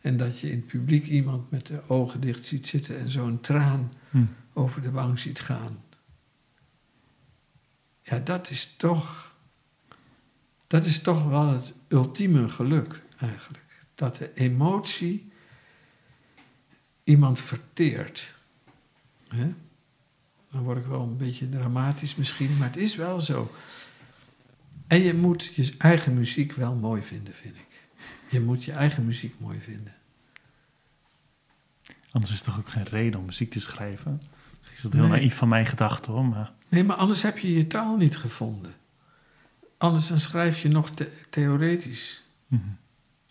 En 0.00 0.16
dat 0.16 0.40
je 0.40 0.50
in 0.50 0.56
het 0.56 0.66
publiek 0.66 1.06
iemand 1.06 1.50
met 1.50 1.66
de 1.66 1.88
ogen 1.88 2.20
dicht 2.20 2.46
ziet 2.46 2.66
zitten 2.66 2.98
en 2.98 3.10
zo'n 3.10 3.40
traan 3.40 3.92
hm. 4.10 4.24
over 4.52 4.82
de 4.82 4.90
wang 4.90 5.18
ziet 5.18 5.40
gaan. 5.40 5.84
Ja, 8.02 8.18
dat 8.18 8.50
is 8.50 8.76
toch. 8.76 9.35
Dat 10.66 10.84
is 10.84 11.02
toch 11.02 11.24
wel 11.24 11.48
het 11.48 11.72
ultieme 11.88 12.48
geluk 12.48 13.02
eigenlijk. 13.18 13.64
Dat 13.94 14.16
de 14.16 14.34
emotie 14.34 15.32
iemand 17.04 17.40
verteert. 17.40 18.34
Dan 20.50 20.62
word 20.62 20.78
ik 20.78 20.84
wel 20.84 21.02
een 21.02 21.16
beetje 21.16 21.48
dramatisch 21.48 22.14
misschien, 22.14 22.56
maar 22.56 22.66
het 22.66 22.76
is 22.76 22.96
wel 22.96 23.20
zo. 23.20 23.50
En 24.86 25.02
je 25.02 25.14
moet 25.14 25.54
je 25.54 25.74
eigen 25.78 26.14
muziek 26.14 26.52
wel 26.52 26.74
mooi 26.74 27.02
vinden, 27.02 27.34
vind 27.34 27.56
ik. 27.56 27.88
Je 28.28 28.40
moet 28.40 28.64
je 28.64 28.72
eigen 28.72 29.04
muziek 29.04 29.34
mooi 29.38 29.60
vinden. 29.60 29.94
Anders 32.10 32.32
is 32.32 32.38
het 32.38 32.46
toch 32.46 32.58
ook 32.58 32.68
geen 32.68 32.84
reden 32.84 33.20
om 33.20 33.26
muziek 33.26 33.50
te 33.50 33.60
schrijven? 33.60 34.22
Is 34.74 34.82
dat 34.82 34.92
heel 34.92 35.06
naïef 35.06 35.36
van 35.36 35.48
mijn 35.48 35.66
gedachten 35.66 36.12
hoor. 36.12 36.24
Maar... 36.24 36.52
Nee, 36.68 36.84
maar 36.84 36.96
anders 36.96 37.22
heb 37.22 37.38
je 37.38 37.52
je 37.52 37.66
taal 37.66 37.96
niet 37.96 38.16
gevonden. 38.16 38.74
Anders 39.78 40.08
dan 40.08 40.18
schrijf 40.18 40.62
je 40.62 40.68
nog 40.68 40.90
theoretisch. 41.30 42.22
Mm 42.46 42.76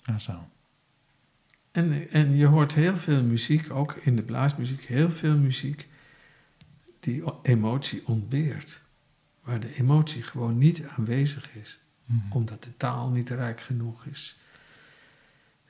Ja, 0.03 0.17
zo. 0.17 0.49
En, 1.71 2.09
en 2.11 2.35
je 2.35 2.45
hoort 2.45 2.73
heel 2.73 2.97
veel 2.97 3.23
muziek, 3.23 3.71
ook 3.71 3.93
in 3.93 4.15
de 4.15 4.21
blaasmuziek, 4.21 4.81
heel 4.81 5.09
veel 5.09 5.37
muziek 5.37 5.87
die 6.99 7.23
emotie 7.41 8.07
ontbeert. 8.07 8.81
Waar 9.43 9.59
de 9.59 9.75
emotie 9.75 10.23
gewoon 10.23 10.57
niet 10.57 10.83
aanwezig 10.97 11.55
is. 11.55 11.79
Mhm. 12.05 12.31
Omdat 12.31 12.63
de 12.63 12.77
taal 12.77 13.09
niet 13.09 13.29
rijk 13.29 13.61
genoeg 13.61 14.05
is. 14.05 14.37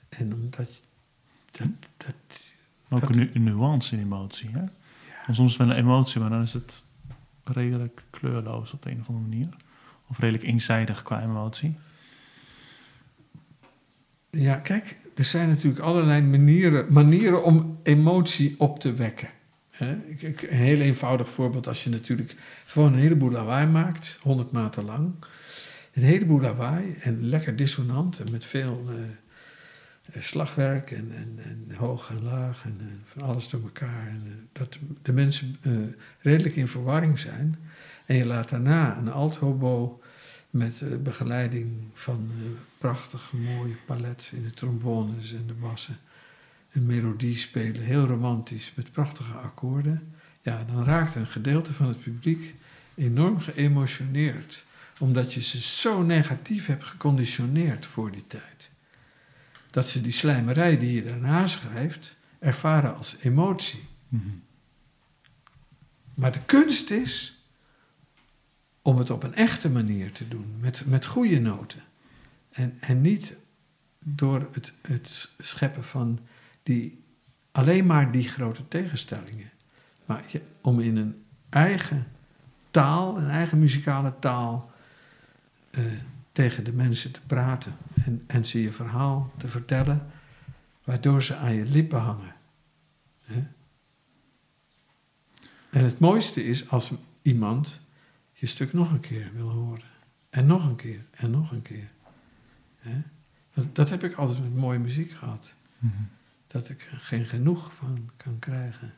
En 0.10 0.34
omdat 0.34 0.82
dat, 1.52 1.68
dat, 1.98 2.16
ook 2.90 3.10
een, 3.10 3.36
een, 3.36 3.44
nuance 3.44 3.96
in 3.96 4.02
emotie. 4.02 4.50
Hè? 4.50 4.62
Ja. 5.28 5.34
Soms 5.34 5.58
wel 5.58 5.70
een 5.70 5.76
emotie, 5.76 6.22
maar 6.22 6.30
dan 6.30 6.42
is 6.42 6.54
het 6.54 6.84
redelijk 7.44 8.06
kleurloos 8.10 8.74
op 8.74 8.82
de 8.82 8.92
een 8.92 9.00
of 9.00 9.08
andere 9.08 9.28
manier. 9.28 9.50
Of 10.08 10.20
redelijk 10.20 10.44
eenzijdig 10.44 11.04
qua 11.04 11.22
emotie. 11.22 11.78
Ja, 14.30 14.56
kijk, 14.56 14.98
er 15.16 15.24
zijn 15.24 15.50
natuurlijk 15.50 15.84
allerlei 15.84 16.22
manieren, 16.22 16.94
manieren 16.94 17.44
om 17.44 17.80
emotie 17.84 18.56
op 18.58 18.80
te 18.80 18.94
wekken. 18.94 19.30
Een 19.78 20.38
heel 20.50 20.80
eenvoudig 20.80 21.30
voorbeeld, 21.30 21.68
als 21.68 21.84
je 21.84 21.90
natuurlijk 21.90 22.36
gewoon 22.66 22.94
een 22.94 23.00
heleboel 23.00 23.32
lawaai 23.32 23.68
maakt, 23.68 24.20
honderd 24.22 24.52
maten 24.52 24.86
lang. 24.86 25.14
Een 25.94 26.04
heleboel 26.04 26.42
lawaai 26.42 26.96
en 27.00 27.28
lekker 27.28 27.56
dissonant 27.56 28.20
en 28.20 28.32
met 28.32 28.46
veel 28.46 28.86
uh, 28.90 30.22
slagwerk 30.24 30.92
en, 30.92 31.12
en, 31.16 31.40
en, 31.44 31.76
hoog 31.76 32.10
en 32.10 32.24
laag 32.24 32.64
en, 32.64 32.78
en, 32.80 33.02
van 33.06 33.22
alles 33.22 33.50
door 33.50 33.62
elkaar. 33.62 34.08
En, 34.08 34.24
uh, 34.26 34.34
dat 34.52 34.80
de 35.02 35.14
mensen 35.14 35.56
redelijk 36.20 36.56
in 36.56 36.68
verwarring 36.68 37.20
zijn. 37.20 37.56
En 38.06 38.16
je 38.16 38.26
laat 38.26 38.50
daarna 38.50 38.98
een 38.98 39.12
althobo 39.12 40.02
met 40.50 41.04
begeleiding 41.04 41.84
van 41.94 42.32
prachtig 42.78 43.32
mooie 43.34 43.76
palet 43.86 44.32
in 44.34 44.44
de 44.44 44.52
trombones 44.52 45.34
en 45.34 45.48
de 45.48 45.54
bassen 45.54 45.98
een 46.72 46.86
melodie 46.86 47.38
spelen, 47.38 47.82
heel 47.82 48.06
romantisch, 48.06 48.72
met 48.76 48.92
prachtige 48.92 49.34
akkoorden, 49.34 50.14
ja, 50.42 50.64
dan 50.64 50.84
raakt 50.84 51.16
een 51.16 51.28
gedeelte 51.28 51.74
van 51.74 51.88
het 51.88 52.00
publiek 52.00 52.56
enorm 52.96 53.40
geëmotioneerd, 53.40 54.66
omdat 55.00 55.34
je 55.34 55.42
ze 55.42 55.62
zo 55.62 56.02
negatief 56.02 56.66
hebt 56.66 56.84
geconditioneerd 56.84 57.86
voor 57.86 58.12
die 58.12 58.28
tijd. 58.28 58.72
Dat 59.72 59.90
ze 59.90 60.02
die 60.02 60.12
slijmerij 60.12 60.78
die 60.78 60.94
je 60.94 61.04
daarna 61.04 61.48
schrijft, 61.48 62.18
ervaren 62.40 62.96
als 62.96 63.16
emotie. 63.22 63.84
Mhm. 64.08 64.24
Maar 66.14 66.32
de 66.32 66.44
kunst 66.46 66.90
is 66.90 67.35
om 68.86 68.98
het 68.98 69.10
op 69.10 69.24
een 69.24 69.36
echte 69.36 69.70
manier 69.70 70.12
te 70.12 70.28
doen, 70.28 70.56
met, 70.60 70.84
met 70.86 71.06
goede 71.06 71.40
noten. 71.40 71.84
En, 72.52 72.78
en 72.80 73.02
niet 73.02 73.38
door 74.00 74.48
het, 74.52 74.74
het 74.82 75.30
scheppen 75.40 75.84
van 75.84 76.20
die 76.64 77.04
alleen 77.52 77.86
maar 77.86 78.12
die 78.12 78.30
grote 78.30 78.68
tegenstellingen. 78.68 79.52
Maar 80.06 80.24
om 80.62 80.80
in 80.80 80.98
een 80.98 81.24
eigen 81.50 82.08
taal, 82.72 83.18
een 83.18 83.30
eigen 83.30 83.60
muzikale 83.60 84.14
taal, 84.20 84.72
uh, 85.72 85.86
tegen 86.32 86.64
de 86.64 86.74
mensen 86.74 87.12
te 87.12 87.22
praten 87.28 87.76
en, 88.06 88.24
en 88.28 88.46
ze 88.46 88.62
je 88.62 88.72
verhaal 88.72 89.32
te 89.38 89.48
vertellen, 89.48 90.12
waardoor 90.84 91.24
ze 91.24 91.36
aan 91.36 91.54
je 91.54 91.66
lippen 91.66 92.00
hangen. 92.00 92.36
En 95.70 95.84
het 95.84 96.00
mooiste 96.00 96.46
is 96.46 96.70
als 96.70 96.92
iemand 97.22 97.84
je 98.36 98.46
stuk 98.46 98.74
nog 98.74 98.92
een 98.92 99.00
keer 99.00 99.32
wil 99.34 99.50
horen. 99.50 99.94
En 100.30 100.46
nog 100.46 100.66
een 100.66 100.76
keer, 100.76 101.06
en 101.12 101.32
nog 101.32 101.52
een 101.52 101.62
keer. 101.62 101.92
Dat, 103.54 103.76
dat 103.76 103.90
heb 103.90 104.04
ik 104.04 104.14
altijd 104.14 104.40
met 104.40 104.56
mooie 104.56 104.80
muziek 104.80 105.12
gehad. 105.12 105.56
Mm 105.80 106.10
dat 106.56 106.70
ik 106.70 106.88
er 106.92 106.98
geen 106.98 107.26
genoeg 107.26 107.74
van 107.74 108.10
kan 108.18 108.40
krijgen. 108.40 108.94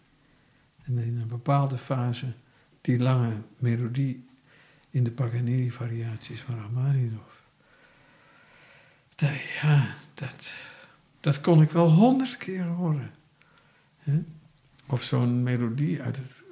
En 0.83 0.97
in 0.97 1.19
een 1.19 1.27
bepaalde 1.27 1.77
fase, 1.77 2.33
die 2.81 2.99
lange 2.99 3.33
melodie 3.59 4.25
in 4.89 5.03
de 5.03 5.11
Paganini-variaties 5.11 6.41
van 6.41 6.59
Rachmaninoff. 6.59 7.45
Ja, 9.61 9.95
dat, 10.13 10.51
dat 11.19 11.41
kon 11.41 11.61
ik 11.61 11.71
wel 11.71 11.91
honderd 11.91 12.37
keer 12.37 12.63
horen. 12.63 13.11
Of 14.87 15.03
zo'n 15.03 15.43
melodie 15.43 16.01
uit 16.01 16.17
het 16.17 16.43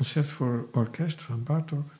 concert 0.00 0.26
voor 0.26 0.68
orkest 0.72 1.22
van 1.22 1.42
Bartok. 1.42 1.92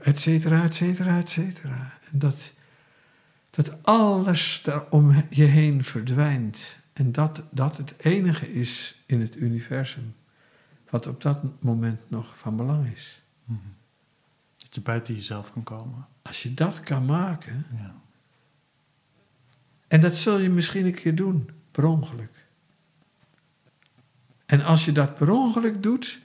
et 0.00 0.20
cetera, 0.20 0.62
et 0.64 0.74
cetera, 0.74 1.18
et 1.18 1.30
cetera. 1.30 1.98
En 2.10 2.18
dat, 2.18 2.52
dat 3.50 3.82
alles 3.82 4.60
daar 4.64 4.84
om 4.90 5.24
je 5.30 5.44
heen 5.44 5.84
verdwijnt. 5.84 6.78
En 6.92 7.12
dat 7.12 7.42
dat 7.50 7.76
het 7.76 7.94
enige 7.98 8.52
is 8.52 9.02
in 9.06 9.20
het 9.20 9.36
universum 9.36 10.14
wat 10.90 11.06
op 11.06 11.22
dat 11.22 11.62
moment 11.62 12.00
nog 12.10 12.38
van 12.38 12.56
belang 12.56 12.92
is. 12.92 13.22
Mhm. 13.44 13.58
Dat 14.56 14.74
je 14.74 14.80
buiten 14.80 15.14
jezelf 15.14 15.52
kan 15.52 15.62
komen. 15.62 16.06
Als 16.22 16.42
je 16.42 16.54
dat 16.54 16.80
kan 16.80 17.04
maken. 17.04 17.66
Ja. 17.76 17.94
En 19.88 20.00
dat 20.00 20.14
zul 20.14 20.38
je 20.38 20.48
misschien 20.48 20.86
een 20.86 20.94
keer 20.94 21.14
doen, 21.14 21.50
per 21.70 21.84
ongeluk. 21.84 22.46
En 24.46 24.62
als 24.64 24.84
je 24.84 24.92
dat 24.92 25.14
per 25.14 25.30
ongeluk 25.30 25.82
doet, 25.82 26.20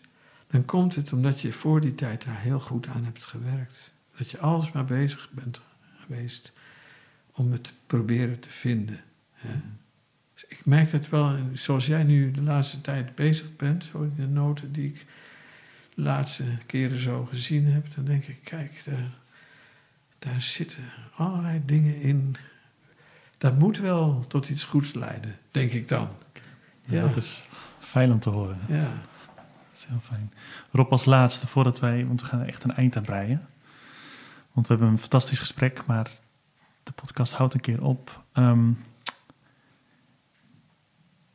dan 0.48 0.66
komt 0.66 0.96
het 0.96 1.14
omdat 1.14 1.42
je 1.42 1.54
voor 1.54 1.82
die 1.82 1.96
tijd 1.96 2.24
daar 2.24 2.42
heel 2.42 2.60
goed 2.60 2.88
aan 2.88 3.04
hebt 3.04 3.26
gewerkt. 3.26 3.94
Dat 4.18 4.32
je 4.32 4.40
alles 4.40 4.72
maar 4.72 4.86
bezig 4.86 5.30
bent 5.32 5.62
geweest 6.06 6.54
om 7.32 7.52
het 7.52 7.64
te 7.64 7.72
proberen 7.86 8.40
te 8.40 8.50
vinden. 8.50 9.04
Hè? 9.34 9.60
Dus 10.34 10.46
ik 10.48 10.66
merk 10.66 10.92
dat 10.92 11.10
wel, 11.10 11.40
zoals 11.54 11.86
jij 11.86 12.04
nu 12.04 12.32
de 12.32 12.42
laatste 12.42 12.82
tijd 12.82 13.16
bezig 13.16 13.56
bent, 13.56 13.84
zo 13.84 14.12
de 14.16 14.28
noten 14.28 14.72
die 14.72 14.88
ik 14.88 15.06
de 15.96 16.02
laatste 16.02 16.44
keren 16.66 17.00
zo 17.00 17.26
gezien 17.26 17.66
heb, 17.66 17.96
dan 17.96 18.06
denk 18.06 18.24
ik, 18.24 18.40
kijk, 18.44 18.82
daar, 18.86 19.18
daar 20.20 20.42
zitten 20.42 20.84
allerlei 21.16 21.62
dingen 21.66 22.02
in. 22.02 22.36
Dat 23.38 23.58
moet 23.58 23.78
wel 23.78 24.26
tot 24.28 24.50
iets 24.50 24.64
goeds 24.64 24.94
leiden, 24.94 25.36
denk 25.52 25.72
ik 25.72 25.88
dan. 25.88 26.12
Ja, 26.86 27.02
dat 27.02 27.16
is 27.16 27.44
fijn 27.80 28.12
om 28.12 28.20
te 28.20 28.30
horen. 28.30 28.60
Ja 28.68 28.90
is 29.78 29.86
heel 29.86 30.00
fijn. 30.00 30.34
Rob, 30.72 30.92
als 30.92 31.06
laatste, 31.06 31.48
voordat 31.48 31.80
wij, 31.80 32.06
want 32.06 32.22
we 32.22 32.28
gaan 32.28 32.44
echt 32.44 32.64
een 32.64 32.74
eind 32.74 32.98
aan 32.98 33.04
breien. 33.04 33.48
Want 34.52 34.68
we 34.68 34.74
hebben 34.74 34.92
een 34.92 35.00
fantastisch 35.00 35.40
gesprek, 35.40 35.86
maar 35.86 36.12
de 36.84 36.92
podcast 36.92 37.34
houdt 37.34 37.54
een 37.54 37.60
keer 37.60 37.84
op. 37.84 38.24
Ehm, 38.34 38.72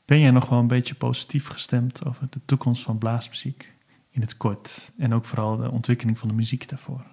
ben 0.04 0.20
jij 0.20 0.30
nog 0.30 0.48
wel 0.48 0.58
een 0.58 0.66
beetje 0.66 0.94
positief 0.94 1.46
gestemd 1.46 2.04
over 2.04 2.26
de 2.30 2.40
toekomst 2.44 2.82
van 2.82 2.98
blaasmuziek 2.98 3.72
in 4.10 4.20
het 4.20 4.36
kort? 4.36 4.92
En 4.98 5.14
ook 5.14 5.24
vooral 5.24 5.56
de 5.56 5.70
ontwikkeling 5.70 6.18
van 6.18 6.28
de 6.28 6.34
muziek 6.34 6.68
daarvoor? 6.68 7.04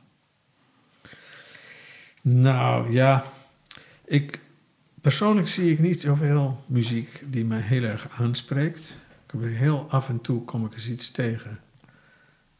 Nou 2.31 2.91
ja, 2.91 3.25
Ik, 4.05 4.39
persoonlijk 5.01 5.47
zie 5.47 5.71
ik 5.71 5.79
niet 5.79 6.01
zoveel 6.01 6.63
muziek 6.65 7.23
die 7.25 7.45
mij 7.45 7.59
heel 7.59 7.83
erg 7.83 8.09
aanspreekt. 8.09 8.97
Ik 9.33 9.39
heel 9.41 9.89
af 9.89 10.09
en 10.09 10.21
toe 10.21 10.45
kom 10.45 10.65
ik 10.65 10.73
eens 10.73 10.89
iets 10.89 11.11
tegen 11.11 11.59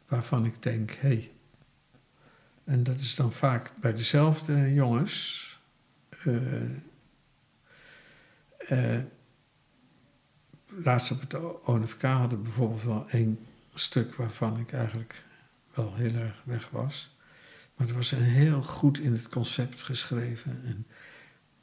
waarvan 0.08 0.44
ik 0.44 0.62
denk, 0.62 0.90
hé. 0.90 1.08
Hey. 1.08 1.30
En 2.64 2.82
dat 2.82 2.98
is 2.98 3.14
dan 3.14 3.32
vaak 3.32 3.72
bij 3.80 3.92
dezelfde 3.92 4.74
jongens. 4.74 5.46
Uh, 6.24 6.62
uh, 8.70 8.98
laatst 10.66 11.10
op 11.10 11.20
het 11.20 11.34
ONFK 11.64 12.02
hadden 12.02 12.38
we 12.38 12.44
bijvoorbeeld 12.44 12.82
wel 12.82 13.08
één 13.10 13.38
stuk 13.74 14.14
waarvan 14.14 14.58
ik 14.58 14.72
eigenlijk 14.72 15.22
wel 15.74 15.94
heel 15.94 16.14
erg 16.14 16.42
weg 16.44 16.68
was. 16.70 17.10
Maar 17.80 17.88
het 17.88 17.98
was 17.98 18.12
een 18.12 18.22
heel 18.22 18.62
goed 18.62 18.98
in 18.98 19.12
het 19.12 19.28
concept 19.28 19.82
geschreven 19.82 20.60
en 20.64 20.86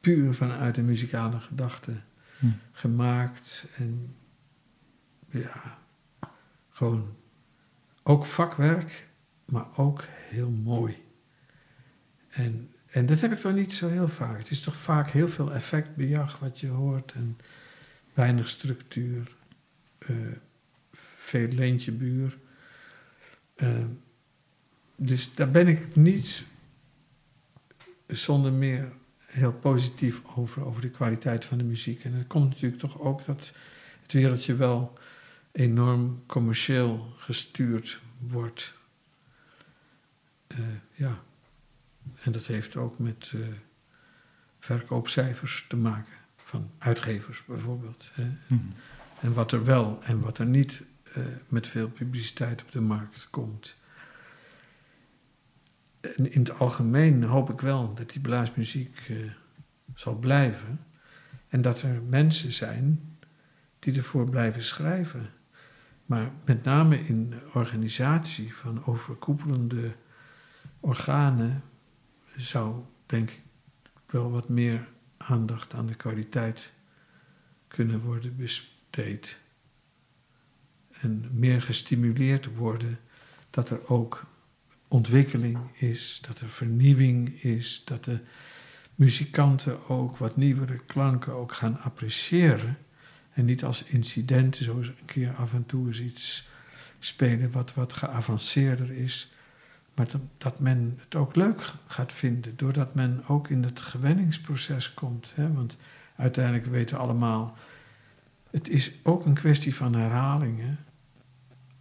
puur 0.01 0.33
vanuit 0.33 0.75
de 0.75 0.81
muzikale 0.81 1.39
gedachte 1.39 2.01
hm. 2.39 2.45
gemaakt. 2.71 3.67
En 3.75 4.15
ja, 5.29 5.79
gewoon 6.69 7.15
ook 8.03 8.25
vakwerk, 8.25 9.07
maar 9.45 9.65
ook 9.75 10.03
heel 10.07 10.49
mooi. 10.49 11.03
En, 12.29 12.71
en 12.89 13.05
dat 13.05 13.19
heb 13.19 13.31
ik 13.31 13.37
toch 13.37 13.53
niet 13.53 13.73
zo 13.73 13.89
heel 13.89 14.07
vaak. 14.07 14.37
Het 14.37 14.51
is 14.51 14.61
toch 14.61 14.77
vaak 14.77 15.09
heel 15.09 15.29
veel 15.29 15.53
effectbejag 15.53 16.39
wat 16.39 16.59
je 16.59 16.67
hoort 16.67 17.11
en 17.11 17.37
weinig 18.13 18.49
structuur, 18.49 19.35
uh, 20.07 20.31
veel 21.15 21.47
leentjebuur. 21.47 22.37
Uh, 23.57 23.85
dus 24.97 25.35
daar 25.35 25.51
ben 25.51 25.67
ik 25.67 25.95
niet 25.95 26.45
zonder 28.07 28.53
meer 28.53 28.91
heel 29.25 29.53
positief 29.53 30.21
over, 30.35 30.65
over 30.65 30.81
de 30.81 30.89
kwaliteit 30.89 31.45
van 31.45 31.57
de 31.57 31.63
muziek. 31.63 32.03
En 32.03 32.13
het 32.13 32.27
komt 32.27 32.49
natuurlijk 32.49 32.81
toch 32.81 32.99
ook 32.99 33.25
dat 33.25 33.51
het 34.01 34.11
wereldje 34.11 34.55
wel 34.55 34.97
enorm 35.51 36.23
commercieel 36.25 37.13
gestuurd 37.17 38.01
wordt. 38.19 38.73
Uh, 40.47 40.59
ja. 40.93 41.23
En 42.23 42.31
dat 42.31 42.45
heeft 42.45 42.75
ook 42.75 42.99
met 42.99 43.31
uh, 43.35 43.47
verkoopcijfers 44.59 45.65
te 45.69 45.75
maken. 45.75 46.13
Van 46.37 46.71
uitgevers 46.77 47.45
bijvoorbeeld. 47.45 48.09
Hè. 48.13 48.31
Mm. 48.47 48.73
En 49.21 49.33
wat 49.33 49.51
er 49.51 49.63
wel 49.63 49.99
en 50.03 50.19
wat 50.19 50.37
er 50.37 50.45
niet 50.45 50.83
uh, 51.17 51.25
met 51.47 51.67
veel 51.67 51.89
publiciteit 51.89 52.61
op 52.61 52.71
de 52.71 52.81
markt 52.81 53.27
komt. 53.29 53.76
In 56.15 56.39
het 56.39 56.59
algemeen 56.59 57.23
hoop 57.23 57.49
ik 57.49 57.61
wel 57.61 57.93
dat 57.93 58.09
die 58.09 58.21
blaasmuziek 58.21 59.11
zal 59.93 60.15
blijven. 60.15 60.79
En 61.47 61.61
dat 61.61 61.81
er 61.81 62.01
mensen 62.01 62.51
zijn 62.51 63.17
die 63.79 63.95
ervoor 63.95 64.29
blijven 64.29 64.63
schrijven. 64.63 65.29
Maar 66.05 66.31
met 66.45 66.63
name 66.63 66.99
in 66.99 67.33
organisatie 67.53 68.55
van 68.55 68.85
overkoepelende 68.85 69.95
organen 70.79 71.63
zou 72.35 72.83
denk 73.05 73.29
ik 73.29 73.41
wel 74.05 74.31
wat 74.31 74.49
meer 74.49 74.87
aandacht 75.17 75.73
aan 75.73 75.85
de 75.85 75.95
kwaliteit 75.95 76.73
kunnen 77.67 78.01
worden 78.01 78.35
besteed. 78.35 79.39
En 81.01 81.29
meer 81.31 81.61
gestimuleerd 81.61 82.55
worden 82.55 82.99
dat 83.49 83.69
er 83.69 83.87
ook 83.87 84.25
ontwikkeling 84.87 85.57
is, 85.73 86.19
dat 86.27 86.39
er 86.39 86.49
vernieuwing 86.49 87.43
is, 87.43 87.81
dat 87.85 88.03
de 88.03 88.19
muzikanten 88.95 89.89
ook 89.89 90.17
wat 90.17 90.37
nieuwere 90.37 90.79
klanken 90.85 91.33
ook 91.33 91.53
gaan 91.53 91.79
appreciëren. 91.81 92.77
En 93.33 93.45
niet 93.45 93.63
als 93.63 93.83
incident, 93.83 94.55
zo 94.55 94.77
een 94.77 94.95
keer 95.05 95.35
af 95.35 95.53
en 95.53 95.65
toe 95.65 95.87
eens 95.87 95.99
iets 95.99 96.47
spelen 96.99 97.51
wat 97.51 97.73
wat 97.73 97.93
geavanceerder 97.93 98.91
is. 98.91 99.31
Maar 99.93 100.07
dat, 100.37 100.59
men 100.59 100.99
het 101.03 101.15
ook 101.15 101.35
leuk 101.35 101.71
gaat 101.87 102.13
vinden, 102.13 102.53
doordat 102.55 102.95
men 102.95 103.23
ook 103.27 103.49
in 103.49 103.63
het 103.63 103.81
gewenningsproces 103.81 104.93
komt. 104.93 105.31
Hè? 105.35 105.53
Want 105.53 105.77
uiteindelijk 106.15 106.65
weten 106.65 106.95
we 106.95 107.01
allemaal, 107.01 107.57
het 108.51 108.69
is 108.69 108.91
ook 109.03 109.25
een 109.25 109.33
kwestie 109.33 109.75
van 109.75 109.95
herhalingen. 109.95 110.79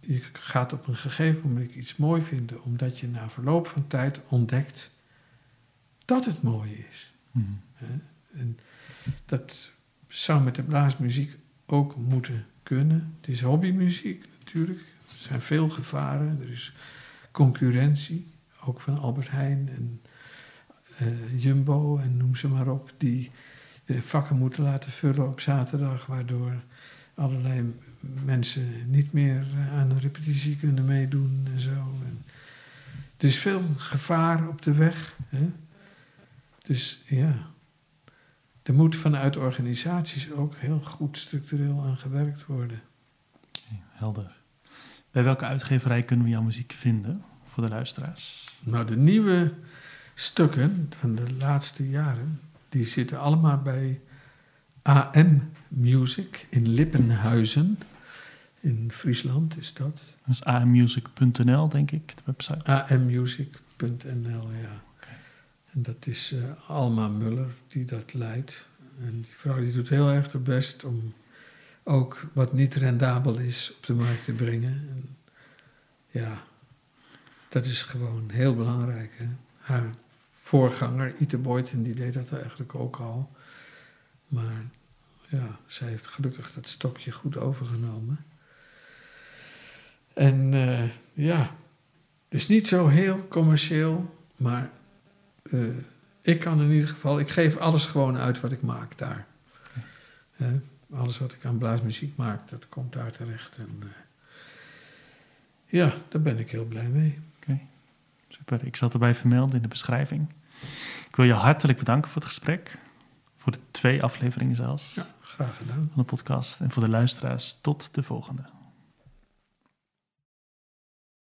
Je 0.07 0.21
gaat 0.33 0.73
op 0.73 0.87
een 0.87 0.95
gegeven 0.95 1.49
moment 1.49 1.73
iets 1.73 1.95
mooi 1.95 2.21
vinden, 2.21 2.63
omdat 2.63 2.99
je 2.99 3.07
na 3.07 3.29
verloop 3.29 3.67
van 3.67 3.87
tijd 3.87 4.21
ontdekt 4.27 4.91
dat 6.05 6.25
het 6.25 6.41
mooi 6.41 6.85
is. 6.89 7.13
Mm. 7.31 7.61
En 8.33 8.59
dat 9.25 9.71
zou 10.07 10.43
met 10.43 10.55
de 10.55 10.63
blaasmuziek 10.63 11.37
ook 11.65 11.95
moeten 11.95 12.45
kunnen. 12.63 13.15
Het 13.19 13.29
is 13.29 13.41
hobbymuziek 13.41 14.25
natuurlijk. 14.39 14.79
Er 14.79 15.17
zijn 15.17 15.41
veel 15.41 15.69
gevaren. 15.69 16.39
Er 16.41 16.51
is 16.51 16.73
concurrentie, 17.31 18.27
ook 18.65 18.81
van 18.81 18.99
Albert 18.99 19.29
Heijn 19.29 19.69
en 19.69 20.01
uh, 21.01 21.43
Jumbo 21.43 21.97
en 21.97 22.17
noem 22.17 22.35
ze 22.35 22.47
maar 22.47 22.67
op, 22.67 22.93
die 22.97 23.31
de 23.85 24.01
vakken 24.01 24.37
moeten 24.37 24.63
laten 24.63 24.91
vullen 24.91 25.27
op 25.27 25.39
zaterdag, 25.39 26.05
waardoor 26.05 26.63
allerlei 27.13 27.73
mensen 28.25 28.89
niet 28.89 29.13
meer 29.13 29.47
eh, 29.53 29.73
aan 29.73 29.89
een 29.89 29.99
repetitie 29.99 30.55
kunnen 30.55 30.85
meedoen 30.85 31.47
en 31.53 31.59
zo. 31.59 31.69
En 32.05 32.23
er 33.17 33.27
is 33.27 33.37
veel 33.37 33.61
gevaar 33.77 34.47
op 34.47 34.61
de 34.61 34.73
weg. 34.73 35.15
Hè? 35.29 35.49
Dus 36.63 37.03
ja, 37.05 37.33
er 38.63 38.73
moet 38.73 38.95
vanuit 38.95 39.37
organisaties 39.37 40.31
ook 40.31 40.55
heel 40.55 40.79
goed 40.79 41.17
structureel 41.17 41.83
aan 41.85 41.97
gewerkt 41.97 42.45
worden. 42.45 42.81
helder. 43.89 44.35
Bij 45.11 45.23
welke 45.23 45.45
uitgeverij 45.45 46.03
kunnen 46.03 46.25
we 46.25 46.31
jouw 46.31 46.41
muziek 46.41 46.71
vinden 46.71 47.23
voor 47.49 47.63
de 47.63 47.69
luisteraars? 47.69 48.45
Nou, 48.59 48.85
de 48.85 48.97
nieuwe 48.97 49.53
stukken 50.13 50.89
van 50.99 51.15
de 51.15 51.33
laatste 51.39 51.89
jaren, 51.89 52.39
die 52.69 52.85
zitten 52.85 53.19
allemaal 53.19 53.57
bij 53.57 54.01
AM 54.81 55.51
Music 55.67 56.47
in 56.49 56.67
Lippenhuizen. 56.67 57.77
In 58.67 58.91
Friesland 58.91 59.57
is 59.57 59.73
dat. 59.73 60.15
Dat 60.25 60.35
is 60.35 60.43
ammusic.nl, 60.43 61.69
denk 61.69 61.91
ik, 61.91 62.07
de 62.15 62.21
website. 62.25 62.85
ammusic.nl, 62.87 64.51
ja. 64.51 64.83
En 65.71 65.81
dat 65.81 66.07
is 66.07 66.31
uh, 66.31 66.69
Alma 66.69 67.07
Muller 67.07 67.53
die 67.67 67.85
dat 67.85 68.13
leidt. 68.13 68.67
En 68.99 69.21
die 69.21 69.33
vrouw 69.37 69.59
die 69.59 69.71
doet 69.71 69.89
heel 69.89 70.09
erg 70.09 70.31
haar 70.31 70.41
best 70.41 70.83
om 70.83 71.13
ook 71.83 72.27
wat 72.33 72.53
niet 72.53 72.75
rendabel 72.75 73.37
is 73.37 73.73
op 73.77 73.85
de 73.85 73.93
markt 73.93 74.23
te 74.23 74.33
brengen. 74.33 74.89
En 74.89 75.15
ja, 76.07 76.43
dat 77.49 77.65
is 77.65 77.83
gewoon 77.83 78.29
heel 78.29 78.55
belangrijk. 78.55 79.11
Hè? 79.17 79.27
Haar 79.57 79.89
voorganger, 80.29 81.15
Ite 81.19 81.37
Boyten, 81.37 81.83
die 81.83 81.95
deed 81.95 82.13
dat 82.13 82.31
eigenlijk 82.31 82.75
ook 82.75 82.95
al. 82.95 83.31
Maar 84.27 84.65
ja, 85.29 85.59
zij 85.67 85.87
heeft 85.87 86.07
gelukkig 86.07 86.53
dat 86.53 86.69
stokje 86.69 87.11
goed 87.11 87.37
overgenomen. 87.37 88.25
En 90.17 90.53
uh, 90.53 90.83
ja, 91.13 91.51
dus 92.29 92.47
niet 92.47 92.67
zo 92.67 92.87
heel 92.87 93.27
commercieel, 93.27 94.15
maar 94.35 94.69
uh, 95.43 95.75
ik 96.21 96.39
kan 96.39 96.61
in 96.61 96.71
ieder 96.71 96.89
geval, 96.89 97.19
ik 97.19 97.29
geef 97.29 97.57
alles 97.57 97.85
gewoon 97.85 98.17
uit 98.17 98.39
wat 98.39 98.51
ik 98.51 98.61
maak 98.61 98.97
daar. 98.97 99.25
alles 100.93 101.17
wat 101.17 101.33
ik 101.33 101.45
aan 101.45 101.57
blaasmuziek 101.57 102.15
maak, 102.15 102.49
dat 102.49 102.69
komt 102.69 102.93
daar 102.93 103.11
terecht. 103.11 103.57
En, 103.57 103.69
uh, 103.83 103.89
ja, 105.65 105.93
daar 106.09 106.21
ben 106.21 106.37
ik 106.37 106.51
heel 106.51 106.65
blij 106.65 106.87
mee. 106.87 107.19
Oké, 107.35 107.59
super. 108.29 108.65
Ik 108.65 108.75
zal 108.75 108.87
het 108.87 108.97
erbij 108.97 109.15
vermelden 109.15 109.55
in 109.55 109.61
de 109.61 109.67
beschrijving. 109.67 110.29
Ik 111.09 111.15
wil 111.15 111.25
je 111.25 111.33
hartelijk 111.33 111.77
bedanken 111.77 112.11
voor 112.11 112.21
het 112.21 112.29
gesprek. 112.29 112.77
Voor 113.35 113.51
de 113.51 113.59
twee 113.71 114.03
afleveringen 114.03 114.55
zelfs. 114.55 114.93
Ja, 114.93 115.07
graag 115.21 115.57
gedaan. 115.57 115.89
Van 115.93 116.03
de 116.03 116.03
podcast. 116.03 116.61
En 116.61 116.71
voor 116.71 116.83
de 116.83 116.89
luisteraars, 116.89 117.57
tot 117.61 117.93
de 117.93 118.03
volgende. 118.03 118.55